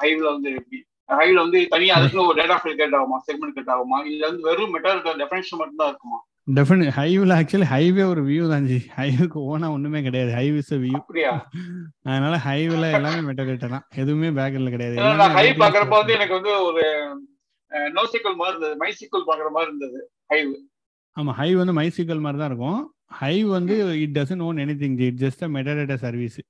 [0.00, 0.78] ஹைவ்ல வந்து எப்படி?
[1.18, 3.18] ஹைவ்ல வந்து தனியா அதுக்குன்னு ஒரு டேட்டா ஃபைல் கிரியேட் ஆகுமா?
[3.28, 3.98] செக்மெண்ட் கிரியேட் ஆகுமா?
[4.10, 6.18] இல்ல வந்து வெறும் மெட்டா டேட்டா டெஃபினேஷன் மட்டும் தான் இருக்குமா
[6.48, 8.78] டெஃபினட் ஹைவில் ஆக்சுவலி ஹைவே ஒரு வியூ தான் ஜி.
[8.96, 10.30] ஹைவுக்கு ஓனா ஒண்ணுமே கிடையாது.
[10.38, 11.32] ஹைவ் இஸ் வியூ அப்படியா?
[12.08, 13.84] அதனால ஹைவில் எல்லாமே மெட்டா தான்.
[14.02, 14.96] எதுவுமே பேக்கெண்ட்ல கிடையாது.
[15.36, 16.84] ஹை பாக்குறப்ப வந்து எனக்கு வந்து ஒரு
[17.98, 18.76] நோசிக்கல் மாதிரி இருந்தது.
[18.82, 20.00] மைசிக்கல் பாக்குற மாதிரி இருந்தது
[20.32, 20.50] ஹைவ்
[21.16, 22.80] ஆமா ஹைவ் வந்து மைசிக்கல் மாதிரி தான் இருக்கும்.
[23.10, 23.74] ஹைவ் வந்து
[24.04, 25.42] it doesn't own anything it just
[25.80, 26.40] metadata service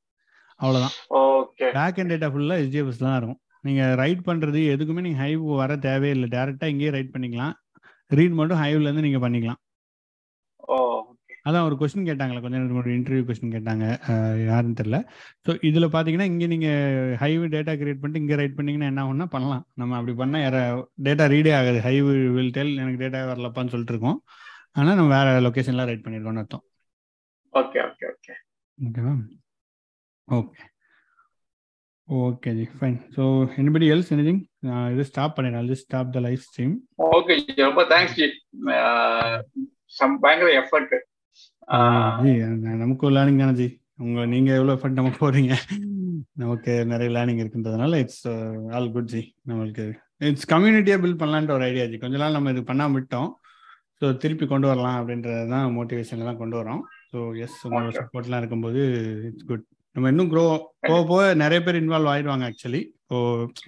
[0.60, 3.40] அவ்வளவுதான் ஓகே பேக் அண்ட் டேட்டா ஃபுல்லா எஸ்டிஎஃப்எஸ் தான் இருக்கும்.
[3.66, 7.54] நீங்க ரைட் பண்றது எதுக்குமே நீங்க ஹைவ் வர தேவையில்லை டேரக்டா இங்கேயே ரைட் பண்ணிக்கலாம்.
[8.18, 9.60] ரீட் மட்டும் ஹைவ்ல இருந்து நீங்க பண்ணிக்கலாம்.
[11.48, 12.40] அதான் ஒரு கொஸ்டின் கேட்டாங்களே.
[12.44, 13.84] கொஞ்ச நேரம் ஒரு இன்டர்வியூ கொஸ்டின் கேட்டாங்க.
[14.48, 14.98] யாருன்னு தெரியல.
[15.44, 19.62] ஸோ இதில் பார்த்தீங்கன்னா இங்கே நீங்கள் ஹைவ் டேட்டா கிரியேட் பண்ணிட்டு இங்கே ரைட் பண்ணீங்கன்னா என்ன ஆகும்னா பண்ணலாம்.
[19.80, 21.80] நம்ம அப்படி பண்ணால் டேட்டா ரீடே ஆகாது.
[21.86, 24.18] ஹைவ் வில் டெல் எனக்கு டேட்டா வரலப்பான்னு சொல்லிட்டு இருக்கோம்.
[24.76, 26.64] ஆனால் நம்ம வேற லொக்கேஷன்லாம் ரைட் பண்ணியிருக்கோம்னு அர்த்தம்.
[27.54, 28.34] ஓகே ஓகே ஓகே
[28.78, 29.14] ஓகேவா
[30.28, 30.62] okay
[32.08, 33.22] okay ji fine so
[33.62, 35.68] anybody else anything நான் இது ஸ்டாப் பண்ணிடுறேன்.
[35.70, 36.74] Just stop the live stream
[37.16, 38.26] okay ji ரொம்ப தேங்க்ஸ் ஜி
[39.98, 40.94] சம் பயங்கர எஃபர்ட்
[42.24, 42.32] ஜி
[42.82, 43.68] நமக்கு லேர்னிங் தானே ஜி
[44.04, 45.52] உங்க நீங்க எவ்வளவு எஃபர்ட் நம்ம போறீங்க?
[46.42, 48.24] நமக்கு நிறைய லேர்னிங் இருக்குன்றதுனால இட்ஸ்
[48.76, 49.84] ஆல் குட் ஜி நம்மளுக்கு
[50.28, 53.30] இட்ஸ் கம்யூனிட்டியா பில்ட் பண்ணலான்ற ஒரு ஐடியா ஜி கொஞ்ச நாள் நம்ம இது பண்ணாம விட்டோம்.
[54.00, 56.80] ஸோ திருப்பி கொண்டு வரலாம் அப்படின்றது தான் மோட்டிவேஷன்ல தான் கொண்டு வரோம்.
[57.12, 57.94] ஸோ எஸ் உங்களோட.
[58.00, 58.82] சப்போர்ட்லாம் இருக்கும்போது
[59.28, 59.66] இட்ஸ் குட்
[59.96, 60.44] நம்ம இன்னும் க்ரோ
[60.88, 63.18] போக போக நிறைய பேர் இன்வால்வ் ஆயிடுவாங்க ஆக்சுவலி இப்போ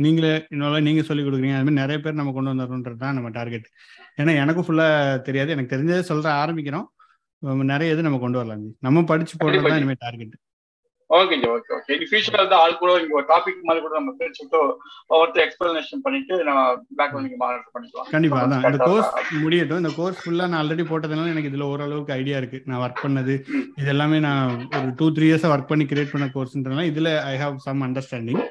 [0.05, 1.57] நீங்களே இன்வால்வ் நீங்க சொல்லி கொடுக்குறீங்க.
[1.59, 3.67] அது மாதிரி நிறைய பேர் நம்ம கொண்டு வந்துடணுன்றது தான் நம்ம டார்கெட்
[4.21, 4.87] ஏன்னா எனக்கும் ஃபுல்லா
[5.29, 5.55] தெரியாது.
[5.55, 6.87] எனக்கு தெரிஞ்சதை சொல்ற ஆரம்பிக்கிறோம்.
[7.73, 9.81] நிறைய இது நம்ம கொண்டு வரலாம் நம்ம படிச்சு போடுறது தான்.
[9.83, 10.35] இனிமேல் target
[11.11, 14.13] okay ji okay okay இனி ஃபியூச்சர்ல வந்து ஆள் கூட இங்க ஒரு டாபிக் மாதிரி கூட நம்ம
[14.21, 14.59] பிரிச்சுட்டு
[15.13, 16.61] ஒவ்வொருத்தர் எக்ஸ்பிளனேஷன் பண்ணிட்டு நம்ம
[16.99, 18.09] பேக் நீங்க மானிட்டர் பண்ணிக்கலாம்.
[18.15, 18.65] கண்டிப்பா அதான்.
[18.71, 19.11] இந்த கோர்ஸ்
[19.45, 19.81] முடியட்டும்.
[19.83, 22.61] இந்த கோர்ஸ் ஃபுல்லா நான் ஆல்ரெடி போட்டதுனால எனக்கு இதுல ஓரளவுக்கு ஐடியா இருக்கு.
[22.67, 23.35] நான் ஒர்க் பண்ணது.
[23.81, 24.45] இது எல்லாமே நான்
[24.81, 28.43] ஒரு டூ த்ரீ இயர்ஸா ஒர்க் பண்ணி கிரியேட் பண்ண கோர்ஸ்ன்றதுனால இதுல ஐ ஹாவ் சம் அண்டர்ஸ்டாண்டிங்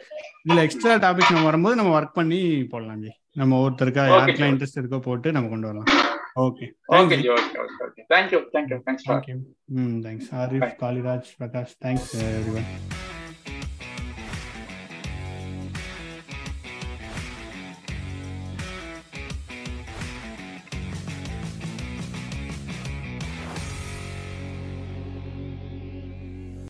[0.45, 3.11] இதுல எக்ஸ்ட்ரா டாபிக் நம்ம வரும்போது நம்ம ஒர்க் பண்ணி போடலாம் ஜி.
[3.34, 4.53] நம்ம ஒருத்தருக்கா யாருக்கெல்லாம்.
[4.53, 5.90] இன்ட்ரெஸ்ட் இருக்கோ போட்டு நம்ம கொண்டு வரலாம்.
[6.38, 6.72] Okay.
[6.90, 7.34] Thank okay, you.
[7.34, 8.03] Okay, okay.
[8.10, 8.45] Thank you.
[8.53, 8.82] Thank you.
[8.86, 9.03] Thanks.
[9.03, 9.45] Thank you.
[9.72, 10.28] Mm, thanks.
[10.28, 11.76] Arif, Kaliraj, Prakash.
[11.82, 12.66] Thanks, everyone.